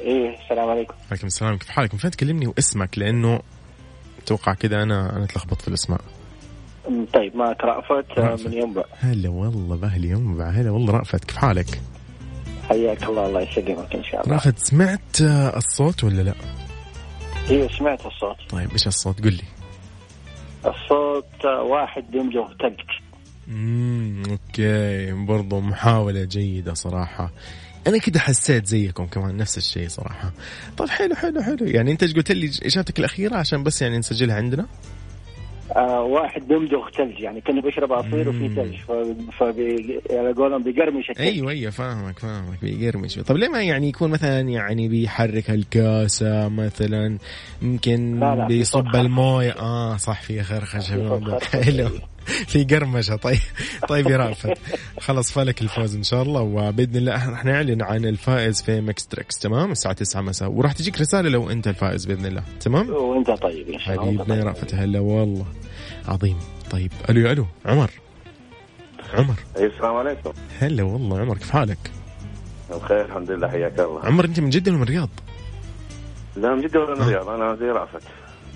إيه 0.00 0.42
السلام 0.42 0.70
عليكم. 0.70 0.94
عليكم 1.10 1.26
السلام. 1.26 1.58
كيف 1.58 1.68
حالك؟ 1.68 1.94
من 1.94 2.00
فين 2.00 2.10
تكلمني 2.10 2.46
واسمك 2.46 2.98
لأنه 2.98 3.42
أتوقع 4.18 4.54
كذا 4.54 4.82
أنا 4.82 5.16
أنا 5.16 5.24
اتلخبط 5.24 5.62
في 5.62 5.68
الأسماء. 5.68 6.00
طيب 7.14 7.36
معك 7.36 7.64
رأفت 7.64 8.18
آه، 8.18 8.20
رأفت. 8.22 8.46
من 8.46 8.52
ينبع 8.52 8.82
هلا 9.00 9.28
والله 9.28 9.76
باهلي 9.76 10.08
ينبع 10.08 10.50
هلا 10.50 10.70
والله 10.70 10.92
رأفت. 10.92 11.24
كيف 11.24 11.36
حالك؟ 11.36 11.80
حياك 12.68 13.02
الله 13.02 13.26
الله 13.26 13.40
يسلمك 13.40 13.94
إن 13.94 14.04
شاء 14.04 14.24
الله. 14.24 14.34
رأفت 14.34 14.58
سمعت 14.58 15.20
آه، 15.22 15.56
الصوت 15.56 16.04
ولا 16.04 16.22
لا؟ 16.22 16.34
أيوه 17.50 17.68
سمعت 17.78 18.06
الصوت. 18.06 18.36
طيب 18.50 18.72
إيش 18.72 18.86
الصوت؟ 18.86 19.24
قل 19.24 19.32
لي. 19.32 19.42
الصوت 20.66 21.44
آه، 21.44 21.62
واحد 21.62 22.14
يمجه 22.14 22.46
ثلج 22.62 22.80
امم 23.48 24.22
أوكي. 24.30 25.12
برضو 25.12 25.60
محاولة 25.60 26.24
جيدة 26.24 26.74
صراحة. 26.74 27.30
أنا 27.86 27.98
كده 27.98 28.20
حسيت 28.20 28.66
زيكم 28.66 29.06
كمان 29.06 29.36
نفس 29.36 29.58
الشيء 29.58 29.88
صراحة. 29.88 30.32
طيب 30.76 30.88
حلو 30.88 31.14
حلو 31.14 31.42
حلو. 31.42 31.66
يعني 31.66 31.92
أنت 31.92 32.16
قلت 32.16 32.32
لي؟ 32.32 32.50
إجابتك 32.62 32.98
الأخيرة 32.98 33.36
عشان 33.36 33.62
بس 33.62 33.82
يعني 33.82 33.98
نسجلها 33.98 34.36
عندنا؟ 34.36 34.66
آه 35.76 36.02
واحد 36.02 36.50
يمضغ 36.50 36.80
ثلج. 36.96 37.20
يعني 37.20 37.40
كانه 37.40 37.62
بيشرب 37.62 37.92
عصير 37.92 38.28
وفي. 38.28 38.48
ثلج. 38.48 38.76
فبي 39.38 40.00
على 40.10 40.32
قولهم 40.32 40.62
بيقرمش 40.62 41.10
الثلج. 41.10 41.26
أيوه 41.26 41.50
أيوه 41.50 41.70
فاهمك 41.70 42.18
فاهمك. 42.18 42.58
بيقرمش. 42.62 43.14
طب 43.14 43.36
ليه 43.36 43.48
ما 43.48 43.62
يعني 43.62 43.88
يكون 43.88 44.10
مثلا 44.10 44.40
يعني 44.40 44.88
بيحرك 44.88 45.50
الكاسة 45.50 46.48
مثلا؟ 46.48 47.18
يمكن 47.62 48.20
بيصب 48.48 48.96
الموية. 48.96 49.52
آه 49.52 49.96
صح 49.96 50.22
في 50.22 50.42
خرخشة. 50.42 51.38
حلو. 51.52 51.88
في 52.50 52.64
قرمشة. 52.64 53.16
طيب 53.16 53.38
طيب 53.88 54.06
يا 54.06 54.16
رافت 54.16 54.58
خلص 55.00 55.32
فالك 55.32 55.62
الفوز 55.62 55.96
إن 55.96 56.02
شاء 56.02 56.22
الله 56.22 56.40
وبإذن 56.40 56.96
الله 56.96 57.16
إحنا 57.16 57.42
نعلن 57.42 57.82
عن 57.82 58.04
الفائز 58.04 58.62
في 58.62 58.80
Mix 58.80 59.06
Tricks 59.06 59.38
تمام؟ 59.38 59.72
الساعة 59.72 59.94
9 59.94 60.20
مساء. 60.20 60.50
وراح 60.50 60.72
تجيك 60.72 61.00
رسالة 61.00 61.28
لو 61.28 61.50
أنت 61.50 61.68
الفائز 61.68 62.06
بإذن 62.06 62.26
الله 62.26 62.42
تمام؟ 62.60 62.90
وأنت 62.90 63.30
طيب 63.30 63.68
إن 63.68 63.78
شاء 63.78 63.94
الله. 63.94 64.06
حبيبنا 64.24 64.36
يا. 64.40 64.44
رافت 64.44 64.74
هلا 64.74 65.00
والله. 65.00 65.46
عظيم. 66.08 66.38
طيب 66.70 66.92
ألو 67.10 67.20
يا 67.20 67.32
ألو 67.32 67.46
عمر. 67.66 67.90
عمر. 69.14 69.34
السلام 69.56 69.94
عليكم. 69.96 70.32
هلا 70.60 70.82
والله 70.82 71.20
عمر 71.20 71.38
كيف 71.38 71.50
حالك؟ 71.50 71.78
بخير 72.70 73.04
الحمد 73.04 73.30
لله 73.30 73.48
حياك 73.48 73.80
الله. 73.80 74.00
عمر 74.06 74.24
أنت 74.24 74.40
من 74.40 74.50
جدة 74.50 74.70
ولا 74.72 74.78
من 74.80 74.84
الرياض؟ 74.84 75.08
لا 76.36 76.54
من 76.54 76.60
جدة 76.60 76.80
ولا 76.80 76.94
من 76.94 77.02
الرياض 77.02 77.28
أنا 77.28 77.56
زي 77.56 77.64
رأفت 77.66 78.02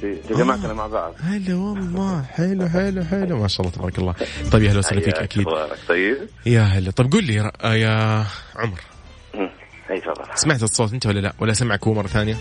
زي- 0.03 0.21
جماعتنا 0.31 0.73
مع 0.73 0.87
بعض. 0.87 1.15
هلا 1.21 1.55
والله. 1.55 2.23
حلو 2.23 2.69
حلو 2.69 3.05
حلو. 3.05 3.39
ما 3.39 3.49
شاء 3.49 3.61
الله 3.67 3.77
تبارك 3.77 3.99
الله. 3.99 4.15
طيب 4.53 4.63
يا 4.63 4.71
هلا 4.71 4.79
وسهلا 4.79 5.01
فيك 5.01 5.15
أكيد. 5.15 5.47
أخبارك 5.49 5.79
طيب. 5.89 6.17
يا 6.47 6.61
هلا. 6.63 6.91
طب 6.91 7.13
قول 7.13 7.25
لي 7.25 7.35
يا, 7.35 7.53
آه 7.63 8.27
عمر. 8.57 8.81
أي 9.91 10.01
تفضل 10.01 10.25
سمعت 10.35 10.63
الصوت 10.63 10.93
أنت 10.93 11.07
ولا 11.07 11.21
لا؟ 11.21 11.33
ولا 11.39 11.53
سمعك 11.53 11.87
هو 11.87 11.95
مرة 11.95 12.07
ثانية؟ 12.07 12.35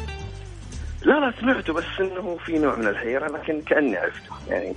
لا 1.05 1.13
لا 1.13 1.33
سمعته 1.41 1.73
بس 1.73 1.83
إنه 1.99 2.37
في 2.45 2.51
نوع 2.59 2.75
من 2.75 2.87
الحيرة 2.87 3.27
لكن 3.27 3.61
كأني 3.61 3.97
عرفته. 3.97 4.31
يعني 4.49 4.73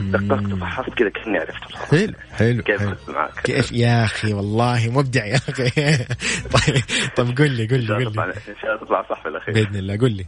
دققت 0.00 0.52
وفحصت 0.52 0.90
كذا 0.94 1.08
كأني 1.08 1.38
عرفته. 1.38 1.78
حلو 1.90 2.12
حلو 2.32 2.62
كيف 2.62 2.80
حلو. 2.80 2.96
معك؟ 3.08 3.40
كيف؟ 3.44 3.72
يا 3.72 4.04
أخي 4.04 4.32
والله 4.34 4.90
مبدع 4.90 5.24
يا 5.26 5.36
أخي. 5.36 5.70
طيب 6.56 6.82
طب 7.16 7.38
قول 7.38 7.50
لي 7.50 7.66
قول 7.68 7.80
لي 7.80 7.92
قول 7.94 8.04
لي. 8.04 8.10
تطلع- 8.10 8.24
إن 8.24 8.56
شاء 8.62 8.70
الله 8.74 8.84
تطلع 8.86 9.02
صح 9.10 9.22
في 9.22 9.28
الأخير. 9.28 9.54
بإذن 9.54 9.76
الله. 9.76 9.98
قول 10.00 10.12
لي. 10.12 10.26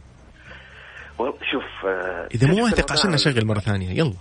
شوف 1.51 1.85
آه، 1.85 2.27
إذا 2.35 2.47
مو 2.47 2.63
واثق 2.63 2.91
عشان 2.91 3.11
نشغل 3.11 3.45
مرة 3.45 3.59
ثانية. 3.59 3.89
يلا. 3.89 4.13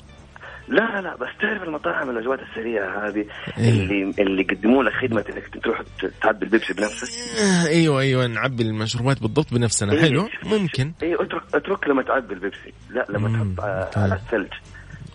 لا 0.69 0.81
لا 0.81 1.01
لا 1.01 1.17
بس 1.17 1.29
تعرف 1.41 1.63
المطاعم 1.63 2.11
الوجبات 2.11 2.39
السريعة 2.49 3.09
هذه 3.09 3.25
إيه. 3.59 3.71
اللي 3.71 4.15
اللي 4.19 4.43
يقدموا 4.43 4.83
لك 4.83 4.93
خدمة 4.93 5.25
إنك 5.29 5.65
تروح 5.65 5.83
تعبي 6.23 6.45
البيبسي 6.47 6.75
بنفسك. 6.75 7.39
آه، 7.43 7.67
أيوه 7.69 8.01
أيوه 8.01 8.27
نعبي 8.27 8.63
المشروبات 8.63 9.23
بالضبط 9.23 9.55
بنفسنا. 9.55 9.93
إيه، 9.93 10.01
حلو. 10.01 10.29
ممكن. 10.45 10.93
أيوه 11.03 11.23
اترك 11.23 11.43
اترك 11.55 11.89
لما 11.89 12.03
تعبي 12.03 12.35
البيبسي. 12.35 12.73
لا 12.91 13.07
لما 13.09 13.29
تحط 13.29 13.65
آه، 13.65 13.85
طيب. 13.85 14.05
على 14.05 14.15
الثلج. 14.15 14.53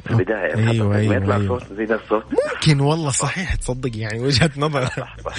في 0.10 0.16
البداية 0.16 0.72
أيوة، 0.72 0.96
أيوة، 0.96 1.10
ما 1.10 1.16
يطلع 1.16 1.36
أيوة. 1.36 1.60
صوت 1.60 1.74
زي 1.74 1.84
ذا 1.84 1.96
الصوت 1.96 2.24
ممكن 2.56 2.80
والله 2.80 3.12
صحيح 3.12 3.56
تصدق 3.56 3.98
يعني 3.98 4.20
وجهة 4.20 4.52
نظر. 4.58 4.86
صح 4.98 5.18
صح 5.20 5.36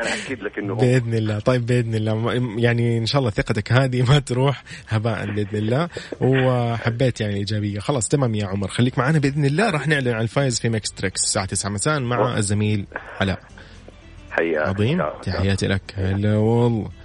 أنا 0.00 0.14
أكيد 0.24 0.42
لك 0.42 0.58
إنه. 0.58 0.74
بإذن 0.74 1.14
الله. 1.14 1.38
طيب 1.38 1.66
بإذن 1.66 1.94
الله. 1.94 2.32
يعني 2.58 2.98
إن 2.98 3.06
شاء 3.06 3.18
الله 3.18 3.30
ثقتك 3.30 3.72
هذه 3.72 4.02
ما 4.02 4.18
تروح 4.18 4.62
هباء 4.88 5.26
بإذن 5.26 5.58
الله. 5.58 5.88
وحبيت 6.20 7.20
يعني 7.20 7.32
الايجابيه 7.32 7.78
خلاص 7.78 8.08
تمام 8.08 8.34
يا 8.34 8.46
عمر. 8.46 8.68
خليك 8.68 8.98
معنا 8.98 9.18
بإذن 9.18 9.44
الله. 9.44 9.70
راح 9.70 9.88
نعلن 9.88 10.08
عن 10.08 10.22
الفائز 10.22 10.60
في 10.60 10.68
Mix 10.68 10.92
Tricks 10.92 11.24
الساعة 11.24 11.46
9 11.46 11.70
مساء 11.70 12.00
مع 12.00 12.36
الزميل 12.36 12.86
علاء 13.20 13.38
حياك. 14.30 14.68
عظيم. 14.68 14.98
تحياتي 15.22 15.66
لك. 15.66 15.94
هلا 15.96 16.36
والله. 16.36 16.97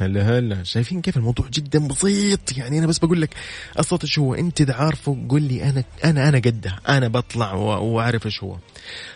هلا 0.00 0.38
هلا. 0.38 0.64
شايفين 0.64 1.00
كيف 1.00 1.16
الموضوع 1.16 1.46
جدا 1.52 1.88
بسيط؟ 1.88 2.56
يعني 2.56 2.78
أنا 2.78 2.86
بس 2.86 2.98
بقول 2.98 3.20
لك 3.22 3.30
الصوت 3.78 4.04
إيش 4.04 4.18
هو؟ 4.18 4.34
أنت 4.34 4.60
إذا 4.60 4.74
عارفه 4.74 5.16
قول 5.28 5.42
لي 5.42 5.64
أنا 5.70 5.84
أنا 6.04 6.28
أنا 6.28 6.38
قده 6.38 6.76
أنا 6.88 7.08
بطلع 7.08 7.52
و- 7.54 7.84
وأعرف 7.84 8.26
إيش 8.26 8.42
هو. 8.44 8.56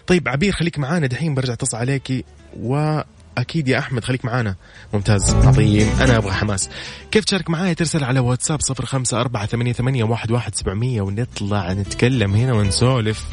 طيب 0.07 0.29
عبير 0.29 0.53
خليك 0.53 0.79
معانا. 0.79 1.07
دحين 1.07 1.35
برجع 1.35 1.53
أتصل 1.53 1.77
عليكي 1.77 2.25
وأكيد 2.61 3.69
يا 3.69 3.79
أحمد 3.79 4.05
خليك 4.05 4.25
معانا. 4.25 4.55
ممتاز. 4.93 5.35
عظيم. 5.35 5.89
أنا 6.01 6.17
أبغى 6.17 6.33
حماس. 6.33 6.71
كيف 7.11 7.25
تشارك 7.25 7.51
معايا؟ 7.51 7.73
ترسل 7.73 8.05
على 8.05 8.21
واتساب 8.21 8.61
صفر 8.61 8.87
خمسة 8.87 9.21
أربعة 9.21 9.47
ثمانية, 9.47 9.73
ثمانية 9.73 10.05
واحد, 10.05 10.31
واحد 10.31 10.55
سبعمية 10.55 11.01
ونطلع 11.03 11.73
نتكلم 11.73 12.35
هنا 12.35 12.53
ونسولف. 12.53 13.25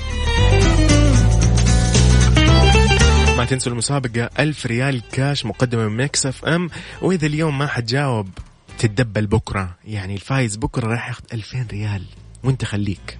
ما 3.41 3.47
تنسوا 3.47 3.71
المسابقة 3.71 4.29
ألف 4.39 4.65
ريال 4.65 5.01
كاش 5.11 5.45
مقدمة 5.45 5.87
من 5.87 6.09
FM. 6.25 6.69
وإذا 7.01 7.27
اليوم 7.27 7.57
ما 7.57 7.67
حتجاوب 7.67 8.29
تتدبل 8.77 9.27
بكرة. 9.27 9.75
يعني 9.85 10.13
الفايز 10.13 10.55
بكرة 10.55 10.87
راح 10.87 11.07
ياخذ 11.07 11.23
2000 11.33 11.67
ريال. 11.71 12.03
وأنت 12.43 12.65
خليك. 12.65 13.17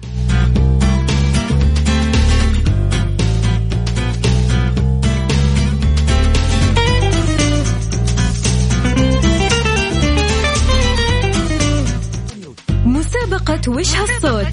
مسابقة 12.86 13.70
وش 13.70 13.94
هالصوت؟ 13.94 14.46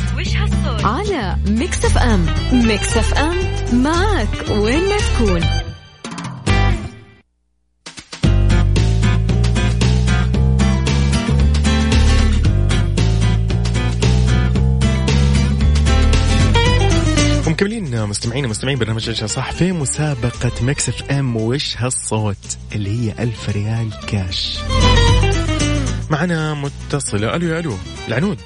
على 0.83 1.37
Mix 1.47 1.85
FM 1.85 2.25
Mix 2.51 2.97
FM 2.97 3.35
معك 3.73 4.49
وين 4.49 4.89
ما 4.89 4.97
تكون. 4.97 5.41
ومكملين 17.47 18.05
مستمعين 18.05 18.47
مستمعين 18.47 18.79
برنامج 18.79 19.09
عيشها 19.09 19.27
صح 19.27 19.51
في 19.51 19.71
مسابقة 19.71 20.51
Mix 20.61 20.89
FM 20.89 21.35
وش 21.35 21.77
هالصوت 21.77 22.57
اللي 22.75 22.89
هي 22.89 23.23
ألف 23.23 23.49
ريال 23.49 23.89
كاش 24.07 24.59
معنا 26.09 26.53
متصلة. 26.53 27.35
ألو 27.35 27.47
يا 27.47 27.59
ألو. 27.59 27.77
العنود. 28.07 28.39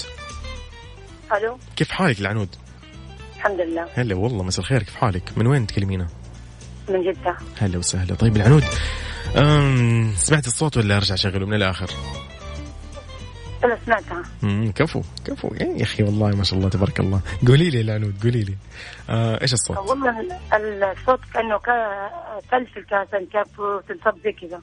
ألو. 1.38 1.58
كيف 1.76 1.92
حالك 1.92 2.20
العنود؟ 2.20 2.56
الحمد 3.36 3.62
لله. 3.62 3.88
هلا 3.96 4.16
والله 4.16 4.44
مساء 4.44 4.60
الخير 4.62 4.84
كيف 4.84 4.96
حالك؟ 4.96 5.38
من 5.38 5.48
وين 5.48 5.68
تكلمينا؟ 5.68 6.08
من 6.90 7.02
جدة. 7.12 7.38
هلا 7.62 7.78
وسهلا. 7.78 8.16
طيب 8.16 8.36
العنود 8.36 8.64
أم 9.38 10.12
سمعت 10.16 10.48
الصوت 10.48 10.78
ولا 10.78 10.98
أرجع 10.98 11.14
أشغله 11.14 11.46
من 11.46 11.54
الآخر؟ 11.54 11.90
أنا 13.64 13.78
سمعتها. 13.86 14.24
امم 14.44 14.72
كفو 14.72 15.02
كفو. 15.26 15.54
يا 15.62 15.84
أخي 15.84 16.04
والله 16.04 16.36
ما 16.36 16.44
شاء 16.44 16.60
الله 16.60 16.70
تبارك 16.70 17.00
الله. 17.00 17.22
قولي 17.48 17.70
لي 17.70 17.82
العنود 17.82 18.24
قولي 18.24 18.44
لي. 18.44 18.56
آه 19.10 19.42
إيش 19.42 19.54
الصوت؟ 19.54 19.78
والله 19.78 20.20
ال- 20.20 20.84
الصوت 20.84 21.20
كأنه 21.34 21.58
كا- 21.60 22.10
ثلج 22.52 22.68
في 22.68 22.80
الكاسة 22.80 23.18
كيف 23.32 23.62
تنصب 23.88 24.18
زي 24.24 24.32
كذا. 24.32 24.62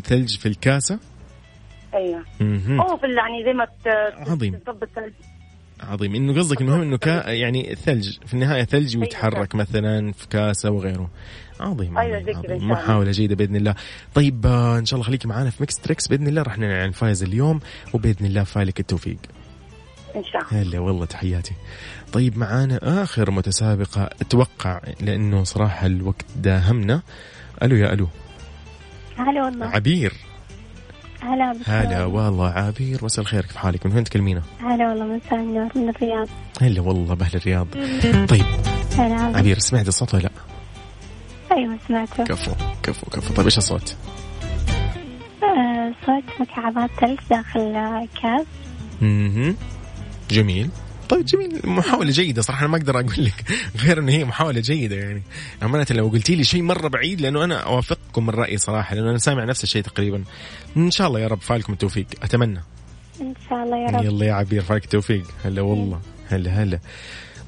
ثلج 0.00 0.38
في 0.38 0.46
الكاسة؟ 0.46 0.98
أيوه. 1.94 2.18
هو 2.80 2.96
في 2.96 3.06
يعني 3.06 3.44
زي 3.44 3.52
ما 3.52 3.66
عظيم. 4.30 4.54
تنصب 4.54 4.82
الثلج. 4.82 5.12
عظيم. 5.84 6.14
إنه 6.14 6.38
قصدك 6.38 6.60
المهم 6.60 6.80
إنه 6.80 6.96
كا 6.96 7.30
يعني 7.30 7.74
ثلج. 7.74 8.16
في 8.26 8.34
النهاية 8.34 8.64
ثلج 8.64 8.96
ويتحرك 8.96 9.54
مثلا 9.54 10.12
في 10.12 10.28
كاسه 10.28 10.70
وغيره 10.70 11.10
عظيم 11.60 11.98
أيوة، 11.98 12.16
عظيم, 12.16 12.36
عظيم. 12.36 12.38
إن 12.38 12.48
شاء 12.48 12.56
الله. 12.56 12.66
محاولة 12.66 13.10
جيدة 13.10 13.34
بإذن 13.34 13.56
الله. 13.56 13.74
طيب 14.14 14.46
آه، 14.46 14.78
إن 14.78 14.86
شاء 14.86 14.94
الله 14.94 15.06
خليكي 15.06 15.28
معنا 15.28 15.50
في 15.50 15.56
Mix 15.60 15.74
Tricks 15.78 16.08
بإذن 16.08 16.28
الله. 16.28 16.42
راح 16.42 16.58
نعلن 16.58 16.72
عن 16.72 16.88
الفائز 16.88 17.22
اليوم 17.22 17.60
وبإذن 17.92 18.26
الله 18.26 18.44
فالك 18.44 18.80
التوفيق. 18.80 19.16
إن 20.16 20.24
شاء 20.24 20.42
الله. 20.42 20.62
هلا 20.62 20.78
والله 20.78 21.06
تحياتي. 21.06 21.54
طيب 22.12 22.38
معانا 22.38 23.02
آخر 23.02 23.30
متسابقة. 23.30 24.10
أتوقع 24.20 24.80
لأنه 25.00 25.44
صراحة 25.44 25.86
الوقت 25.86 26.24
داهمنا. 26.36 27.02
ألو 27.62 27.76
يا 27.76 27.92
ألو. 27.92 28.08
هلا 29.16 29.44
والله. 29.44 29.66
عبير. 29.66 30.12
هلا. 31.24 31.54
هلا 31.66 32.04
والله 32.04 32.48
عبير 32.48 33.04
مساء 33.04 33.22
الخير 33.22 33.42
كيف 33.42 33.56
حالك؟ 33.56 33.86
من 33.86 33.94
وين 33.94 34.04
تكلمينا؟ 34.04 34.42
هلا 34.60 34.88
والله 34.88 35.04
مساء 35.04 35.34
النور 35.34 35.68
من 35.74 35.88
الرياض. 35.88 36.28
هلا 36.62 36.80
والله 36.80 37.14
بأهل 37.14 37.36
الرياض. 37.36 37.66
طيب 38.26 38.44
هلا. 38.98 39.38
عبير 39.38 39.58
سمعت 39.58 39.88
الصوت 39.88 40.14
ولا 40.14 40.22
لا؟ 40.22 40.30
أيوه 41.52 41.78
سمعته. 41.88 42.24
كفو 42.24 42.52
كفو 42.82 43.06
كفو. 43.06 43.34
طيب 43.34 43.44
إيش 43.44 43.58
الصوت؟ 43.58 43.96
آه، 45.42 45.92
صوت 46.06 46.24
مكعبات 46.40 46.90
ثلج 47.00 47.18
داخل 47.30 47.72
كاس 48.22 48.46
أها 49.02 49.54
جميل. 50.30 50.70
طيب 51.08 51.24
جميل. 51.24 51.60
محاولة 51.64 52.10
جيدة 52.10 52.42
صراحة 52.42 52.60
أنا 52.60 52.68
ما 52.68 52.76
أقدر 52.76 53.00
أقول 53.00 53.24
لك 53.24 53.44
غير 53.84 53.98
إن 53.98 54.08
هي 54.08 54.24
محاولة 54.24 54.60
جيدة 54.60 54.96
يعني. 54.96 55.22
أمانة 55.62 55.86
لو 55.90 56.08
قلتي 56.08 56.34
لي 56.34 56.44
شيء 56.44 56.62
مرة 56.62 56.88
بعيد 56.88 57.20
لأنه 57.20 57.44
أنا 57.44 57.56
أوافقكم 57.56 58.26
من 58.26 58.30
رأيي 58.34 58.58
صراحة 58.58 58.94
لأنه 58.94 59.10
أنا 59.10 59.18
سامع 59.18 59.44
نفس 59.44 59.64
الشيء 59.64 59.82
تقريبا. 59.82 60.24
إن 60.76 60.90
شاء 60.90 61.08
الله 61.08 61.20
يا 61.20 61.28
رب 61.28 61.40
فالكم 61.40 61.72
التوفيق. 61.72 62.06
أتمنى. 62.22 62.60
إن 63.20 63.34
شاء 63.48 63.62
الله 63.64 63.76
يا 63.76 63.86
رب. 63.86 64.04
يلا 64.04 64.26
يا 64.26 64.32
عبير 64.32 64.62
فالك 64.62 64.84
التوفيق. 64.84 65.24
هلا 65.44 65.62
والله. 65.62 66.00
هلا 66.28 66.50
هلا. 66.50 66.78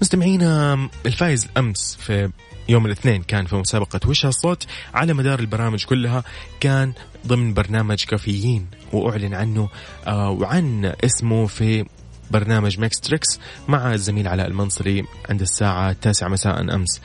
مستمعينا 0.03 0.89
الفائز 1.07 1.49
أمس 1.57 1.99
في 2.01 2.31
يوم 2.69 2.87
الاثنين 2.87 3.23
كان 3.23 3.47
في 3.47 3.57
مسابقة 3.57 4.01
وش 4.09 4.27
الصوت 4.27 4.67
على 4.95 5.13
مدار 5.13 5.39
البرامج 5.39 5.85
كلها 5.85 6.25
كان 6.61 6.93
ضمن 7.27 7.55
برنامج 7.55 8.05
كافيين 8.05 8.67
وأعلن 8.93 9.35
عنه 9.35 9.69
آه 10.07 10.31
وعن 10.31 10.93
اسمه 11.05 11.47
في 11.47 11.85
برنامج 12.31 12.79
Mix 12.79 13.01
Tricks 13.01 13.41
مع 13.69 13.95
الزميل 13.95 14.29
علاء 14.29 14.47
المنصري 14.47 15.05
عند 15.31 15.41
الساعة 15.41 15.91
التاسعة 15.91 16.29
مساء 16.29 16.75
أمس. 16.75 17.01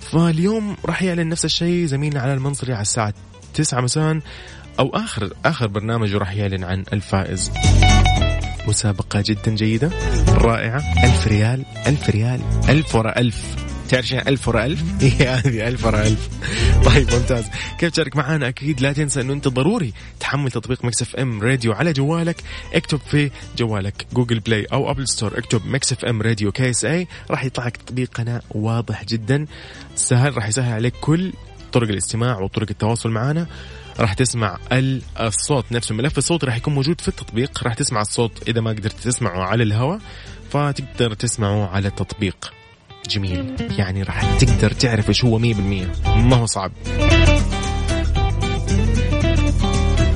فاليوم 0.00 0.76
راح 0.84 1.02
يعلن 1.02 1.28
نفس 1.28 1.44
الشيء 1.44 1.86
زميلنا 1.86 2.20
علاء 2.20 2.34
المنصري 2.34 2.72
على 2.72 2.82
الساعة 2.82 3.14
9 3.54 3.80
مساء 3.80 4.20
أو 4.78 4.88
آخر 4.88 5.32
آخر 5.44 5.66
برنامج 5.66 6.14
راح 6.14 6.32
يعلن 6.32 6.64
عن 6.64 6.84
الفائز. 6.92 7.50
مسابقة 8.68 9.22
جدا 9.26 9.54
جيدة 9.54 9.90
رائعة 10.28 10.82
ألف 11.04 11.26
ريال 11.26 11.64
ألف 11.86 12.10
ريال 12.10 12.40
ألف 12.68 12.94
ورا 12.94 13.18
ألف. 13.18 13.56
تعرف 13.88 14.12
ألف 14.12 14.48
ورا 14.48 14.64
ألف؟ 14.64 14.82
هي 15.02 15.28
هذه 15.28 15.68
ألف 15.68 15.84
ورا 15.86 16.02
ألف. 16.02 16.28
طيب 16.84 17.14
ممتاز. 17.14 17.44
كيف 17.78 17.90
تشارك 17.90 18.16
معنا؟ 18.16 18.48
أكيد 18.48 18.80
لا 18.80 18.92
تنسى 18.92 19.20
أنه 19.20 19.32
أنت 19.32 19.48
ضروري 19.48 19.92
تحمل 20.20 20.50
تطبيق 20.50 20.84
Mix 20.84 21.02
FM 21.02 21.42
Radio 21.42 21.72
على 21.72 21.92
جوالك. 21.92 22.36
اكتب 22.74 23.00
في 23.10 23.30
جوالك 23.58 24.06
Google 24.12 24.40
Play 24.40 24.64
أو 24.72 24.90
Apple 24.90 25.08
Store. 25.08 25.38
اكتب 25.38 25.66
Mix 25.66 25.92
FM 25.92 26.22
Radio 26.22 26.52
KSA 26.52 27.06
راح 27.30 27.44
يطلع 27.44 27.66
لك 27.66 27.76
تطبيقنا. 27.76 28.42
واضح 28.50 29.04
جدا. 29.04 29.46
سهل 29.94 30.36
راح 30.36 30.48
يسهل 30.48 30.72
عليك 30.72 30.94
كل 31.00 31.32
طرق 31.72 31.88
الاستماع 31.88 32.38
وطرق 32.40 32.66
التواصل 32.70 33.10
معنا. 33.10 33.46
راح 34.00 34.12
تسمع 34.14 34.58
ال- 34.72 35.02
الصوت 35.20 35.72
نفسه. 35.72 35.92
الملف 35.92 36.18
الصوتي 36.18 36.46
راح 36.46 36.56
يكون 36.56 36.74
موجود 36.74 37.00
في 37.00 37.08
التطبيق. 37.08 37.64
راح 37.64 37.74
تسمع 37.74 38.00
الصوت 38.00 38.48
إذا 38.48 38.60
ما 38.60 38.70
قدرت 38.70 39.00
تسمعه 39.00 39.42
على 39.42 39.62
الهواء 39.62 39.98
فتقدر 40.50 41.14
تسمعه 41.14 41.66
على 41.68 41.88
التطبيق. 41.88 42.52
جميل. 43.08 43.56
يعني 43.78 44.02
راح 44.02 44.36
تقدر 44.36 44.70
تعرف 44.70 45.08
إيش 45.08 45.24
هو 45.24 45.38
100% 45.38 45.42
ما 46.06 46.36
هو 46.36 46.46
صعب. 46.46 46.72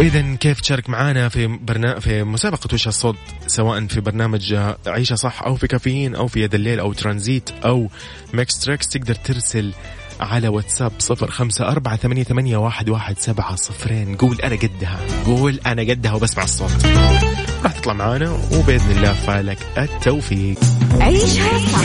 إذا 0.01 0.35
كيف 0.35 0.61
تشارك 0.61 0.89
معنا 0.89 1.29
في 1.29 1.47
برنا... 1.47 2.01
في 2.01 2.25
مسابقة 2.25 2.69
وش 2.73 2.89
الصوت؟ 2.89 3.17
سواء 3.47 3.87
في 3.87 4.01
برنامج 4.01 4.55
عيشها 4.87 5.15
صح 5.15 5.43
أو 5.43 5.57
في 5.57 5.67
كافيين 5.67 6.15
أو 6.15 6.27
في 6.27 6.43
يد 6.43 6.55
الليل 6.55 6.81
أو 6.81 6.93
ترانزيت 6.93 7.51
أو 7.65 7.91
Mix 8.35 8.59
Tricks 8.61 8.89
تقدر 8.89 9.15
ترسل 9.15 9.73
على 10.21 10.49
واتساب 10.49 10.93
صفر 10.99 11.31
خمسة 11.31 11.69
أربعة 11.69 11.97
ثمانية, 11.97 12.23
ثمانية 12.23 12.57
واحد, 12.57 12.89
واحد 12.89 13.19
سبعة 13.19 13.57
صفرين. 13.57 14.17
قول 14.17 14.41
أنا 14.41 14.57
قدها. 14.57 14.99
قول 15.27 15.61
أنا 15.67 15.83
قدها 15.83 16.13
وبسمع 16.13 16.45
الصوت. 16.45 16.87
راح 17.65 17.73
تطلع 17.73 17.93
معنا 17.93 18.31
وبإذن 18.31 18.91
الله 18.91 19.13
فالك 19.13 19.59
التوفيق 19.79 20.59
عيشها 21.01 21.59
صح 21.73 21.81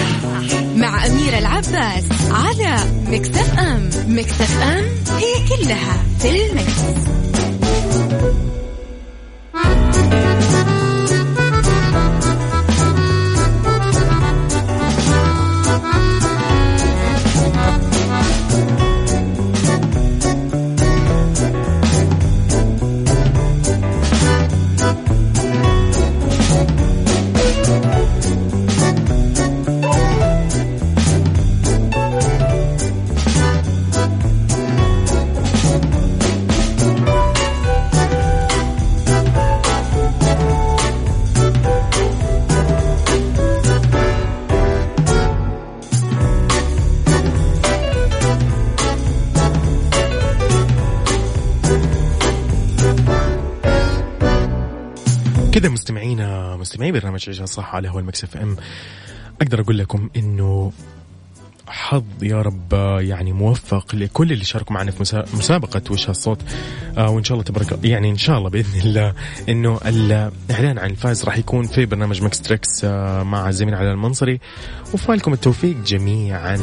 مع 0.76 1.06
أميرة 1.06 1.38
العباس 1.38 2.04
على 2.32 2.78
Mix 3.08 3.60
FM 3.60 3.90
Mix 4.08 4.62
FM 4.62 4.86
هي 5.18 5.34
كلها 5.50 6.04
في 6.20 6.30
المكس. 6.30 6.82
كذا 55.56 55.70
مستمعينا 55.70 56.56
مستمعي 56.56 56.92
برنامج 56.92 57.24
عيشها 57.28 57.46
صح 57.46 57.76
على 57.76 57.90
هوا 57.90 58.00
Mix 58.00 58.38
FM 58.38 58.58
أقدر 59.42 59.62
أقول 59.62 59.78
لكم 59.78 60.10
إنه 60.16 60.72
حظ 61.68 62.04
يا 62.22 62.42
رب 62.42 62.74
يعني 63.00 63.34
موفق 63.34 63.96
لكل 63.96 64.32
اللي 64.32 64.44
شاركوا 64.44 64.74
معنا 64.74 64.92
في 64.92 65.00
مسا- 65.04 65.36
مسابقة 65.36 65.82
وش 65.92 66.10
هالصوت. 66.10 66.42
آه 66.98 67.10
وإن 67.10 67.24
شاء 67.24 67.34
الله 67.36 67.44
تبارك 67.46 67.86
يعني 67.86 68.10
إن 68.10 68.18
شاء 68.18 68.38
الله 68.38 68.50
بإذن 68.50 68.80
الله 68.80 69.14
إنه 69.50 69.80
الإعلان 69.86 70.78
عن 70.80 70.90
الفائز 70.90 71.24
راح 71.24 71.38
يكون 71.38 71.68
في 71.68 71.86
برنامج 71.86 72.22
Mix 72.24 72.42
Tricks 72.42 72.86
آه 72.86 73.24
مع 73.24 73.50
الزميل 73.50 73.76
علاء 73.76 73.92
المنصري. 73.92 74.40
وفالكم 74.94 75.34
التوفيق 75.34 75.76
جميعا. 75.86 76.56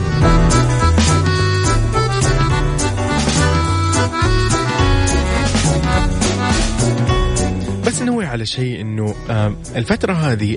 على 8.33 8.47
شيء 8.47 8.80
إنه 8.80 9.14
آم، 9.30 9.57
الفترة 9.76 10.12
هذه 10.12 10.57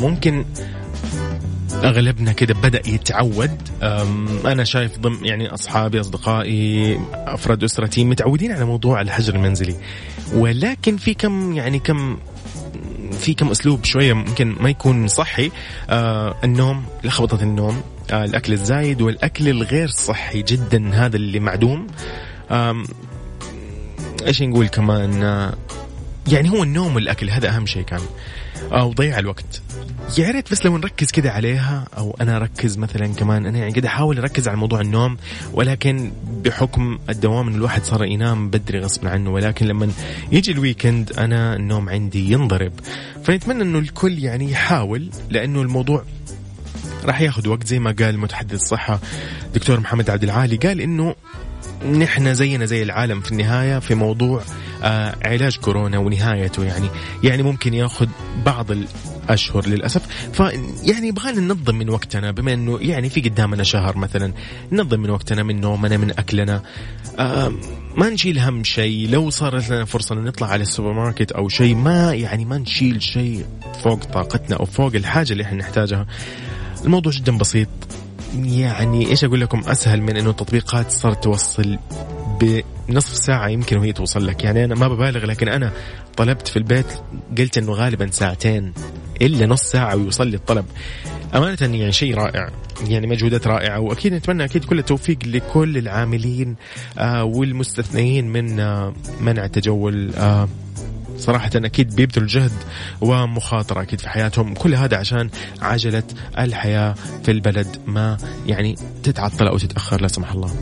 ممكن 0.00 0.44
أغلبنا 1.74 2.32
كده 2.32 2.54
بدأ 2.54 2.88
يتعود. 2.88 3.68
أنا 4.46 4.64
شايف 4.64 4.98
ضمن 4.98 5.24
يعني 5.24 5.48
أصحابي 5.48 6.00
أصدقائي 6.00 7.00
أفراد 7.12 7.64
أسرتي 7.64 8.04
متعودين 8.04 8.52
على 8.52 8.64
موضوع 8.64 9.00
الحجر 9.00 9.34
المنزلي. 9.34 9.76
ولكن 10.34 10.96
في 10.96 11.14
كم 11.14 11.52
يعني 11.52 11.78
كم 11.78 12.16
في 13.18 13.34
كم 13.34 13.50
أسلوب 13.50 13.84
شوية 13.84 14.12
ممكن 14.12 14.56
ما 14.60 14.70
يكون 14.70 15.08
صحي. 15.08 15.50
آه 15.90 16.34
النوم 16.44 16.84
لخبطة 17.04 17.42
النوم 17.42 17.82
آه 18.12 18.24
الأكل 18.24 18.52
الزايد 18.52 19.02
والأكل 19.02 19.48
الغير 19.48 19.88
صحي 19.88 20.42
جدا 20.42 20.90
هذا 20.94 21.16
اللي 21.16 21.40
معدوم. 21.40 21.86
آم، 22.50 22.84
إيش 24.26 24.42
نقول 24.42 24.68
كمان؟ 24.68 25.22
آه 25.22 25.54
يعني 26.28 26.50
هو 26.50 26.62
النوم 26.62 26.94
والأكل 26.94 27.30
هذا 27.30 27.48
أهم 27.48 27.66
شيء 27.66 27.82
كان. 27.82 28.00
أو 28.72 28.92
ضيع 28.92 29.18
الوقت. 29.18 29.62
يا 30.18 30.30
ريت 30.30 30.52
بس 30.52 30.66
لو 30.66 30.78
نركز 30.78 31.10
كده 31.10 31.30
عليها 31.30 31.84
أو 31.96 32.16
أنا 32.20 32.36
أركز 32.36 32.78
مثلا 32.78 33.06
كمان 33.06 33.46
أنا 33.46 33.58
يعني 33.58 33.70
قاعد 33.70 33.84
أحاول 33.84 34.18
أركز 34.18 34.48
على 34.48 34.56
موضوع 34.56 34.80
النوم 34.80 35.16
ولكن 35.52 36.12
بحكم 36.44 36.98
الدوام 37.08 37.48
إن 37.48 37.54
الواحد 37.54 37.84
صار 37.84 38.04
ينام 38.04 38.50
بدري 38.50 38.80
غصب 38.80 39.06
عنه 39.06 39.30
ولكن 39.30 39.66
لما 39.66 39.90
يجي 40.32 40.52
الويكند 40.52 41.12
أنا 41.12 41.56
النوم 41.56 41.88
عندي 41.88 42.32
ينضرب. 42.32 42.72
فنتمنى 43.24 43.62
إنه 43.62 43.78
الكل 43.78 44.18
يعني 44.18 44.50
يحاول 44.50 45.10
لأنه 45.30 45.62
الموضوع 45.62 46.04
راح 47.04 47.20
ياخذ 47.20 47.48
وقت 47.48 47.66
زي 47.66 47.78
ما 47.78 47.94
قال 47.98 48.18
متحدث 48.18 48.54
الصحة 48.54 49.00
دكتور 49.54 49.80
محمد 49.80 50.10
عبد 50.10 50.22
العالي. 50.22 50.56
قال 50.56 50.80
إنه 50.80 51.14
نحن 51.92 52.34
زينا 52.34 52.66
زي 52.66 52.82
العالم 52.82 53.20
في 53.20 53.32
النهاية 53.32 53.78
في 53.78 53.94
موضوع 53.94 54.42
آه 54.82 55.16
علاج 55.24 55.56
كورونا 55.56 55.98
ونهايته 55.98 56.64
يعني. 56.64 56.88
يعني 57.22 57.42
ممكن 57.42 57.74
ياخذ 57.74 58.06
بعض 58.46 58.70
ال 58.70 58.86
أشهر 59.28 59.66
للأسف 59.68 60.02
فيعني 60.32 61.08
يبغى 61.08 61.32
ننظم 61.32 61.74
من 61.74 61.90
وقتنا 61.90 62.30
بما 62.30 62.52
أنه 62.52 62.78
يعني 62.80 63.08
في 63.08 63.20
قدامنا 63.20 63.62
شهر 63.62 63.96
مثلا 63.96 64.32
ننظم 64.72 65.00
من 65.00 65.10
وقتنا 65.10 65.42
من 65.42 65.60
نومنا 65.60 65.96
من 65.96 66.10
أكلنا. 66.10 66.62
آه 67.18 67.52
ما 67.96 68.10
نشيل 68.10 68.38
هم 68.38 68.64
شيء. 68.64 69.08
لو 69.10 69.30
صارت 69.30 69.70
لنا 69.70 69.84
فرصة 69.84 70.14
نطلع 70.14 70.46
على 70.48 70.62
السوبر 70.62 70.92
ماركت 70.92 71.32
أو 71.32 71.48
شيء 71.48 71.74
ما 71.74 72.14
يعني 72.14 72.44
ما 72.44 72.58
نشيل 72.58 73.02
شيء 73.02 73.44
فوق 73.82 74.04
طاقتنا 74.04 74.56
أو 74.56 74.64
فوق 74.64 74.94
الحاجة 74.94 75.32
اللي 75.32 75.42
إحنا 75.42 75.58
نحتاجها. 75.58 76.06
الموضوع 76.84 77.12
جدا 77.12 77.38
بسيط. 77.38 77.68
يعني 78.42 79.08
إيش 79.10 79.24
أقول 79.24 79.40
لكم؟ 79.40 79.62
أسهل 79.66 80.02
من 80.02 80.16
إنه 80.16 80.30
التطبيقات 80.30 80.90
صارت 80.90 81.24
توصل 81.24 81.78
بنصف 82.40 83.16
ساعة 83.16 83.48
يمكن 83.48 83.76
وهي 83.76 83.92
توصل 83.92 84.26
لك. 84.26 84.44
يعني 84.44 84.64
أنا 84.64 84.74
ما 84.74 84.88
ببالغ 84.88 85.26
لكن 85.26 85.48
أنا 85.48 85.72
طلبت 86.16 86.48
في 86.48 86.56
البيت 86.56 86.86
قلت 87.38 87.58
أنه 87.58 87.72
غالبا 87.72 88.10
ساعتين 88.10 88.72
إلا 89.22 89.46
نص 89.46 89.62
ساعة 89.62 89.96
ويوصل 89.96 90.26
لي 90.26 90.36
الطلب. 90.36 90.64
أمانة 91.34 91.58
يعني 91.60 91.92
شيء 91.92 92.14
رائع 92.14 92.50
يعني 92.88 93.06
مجهودات 93.06 93.46
رائعة. 93.46 93.80
وأكيد 93.80 94.14
نتمنى 94.14 94.44
أكيد 94.44 94.64
كل 94.64 94.78
التوفيق 94.78 95.18
لكل 95.26 95.78
العاملين 95.78 96.56
آه 96.98 97.24
من 98.28 98.60
آه 98.60 98.94
منع 99.20 99.44
التجول 99.44 100.14
آه 100.14 100.48
صراحة 101.18 101.50
أكيد 101.54 101.94
بيبذلوا 101.94 102.28
جهد 102.28 102.52
ومخاطرة 103.00 103.82
أكيد 103.82 104.00
في 104.00 104.08
حياتهم. 104.08 104.54
كل 104.54 104.74
هذا 104.74 104.96
عشان 104.96 105.30
عجلة 105.62 106.02
الحياة 106.38 106.94
في 107.24 107.30
البلد 107.30 107.76
ما 107.86 108.16
يعني 108.46 108.76
تتعطل 109.02 109.46
أو 109.48 109.58
تتأخر 109.58 110.00
لا 110.00 110.08
سمح 110.08 110.32
الله. 110.32 110.54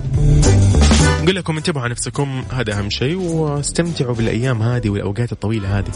نقول 1.23 1.37
لكم 1.37 1.57
انتبهوا 1.57 1.83
على 1.83 1.91
نفسكم 1.91 2.45
هذا 2.53 2.79
أهم 2.79 2.91
شيء 2.91 3.17
واستمتعوا 3.17 4.15
بالأيام 4.15 4.63
هذه 4.63 4.91
والأوقات 4.91 5.33
الطويلة 5.33 5.79
هذه. 5.79 5.91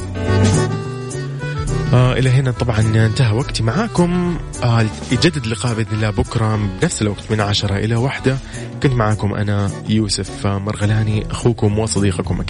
آه 1.93 2.13
إلى 2.13 2.31
هنا 2.31 2.51
طبعا 2.51 2.81
انتهى 2.81 3.33
وقتي 3.33 3.63
معاكم. 3.63 4.39
آه 4.63 4.87
يجدد 5.13 5.45
اللقاء 5.45 5.75
بإذن 5.75 5.93
الله 5.93 6.11
بكرة 6.11 6.57
بنفس 6.81 7.03
الوقت 7.03 7.31
من 7.31 7.41
عشرة 7.41 7.77
إلى 7.77 7.97
واحدة. 7.97 8.39
كنت 8.83 8.93
معاكم 8.93 9.35
أنا 9.35 9.71
يوسف 9.89 10.47
مرغلاني 10.47 11.31
أخوكم 11.31 11.79
وصديقكم 11.79 12.41
أكيد. 12.41 12.45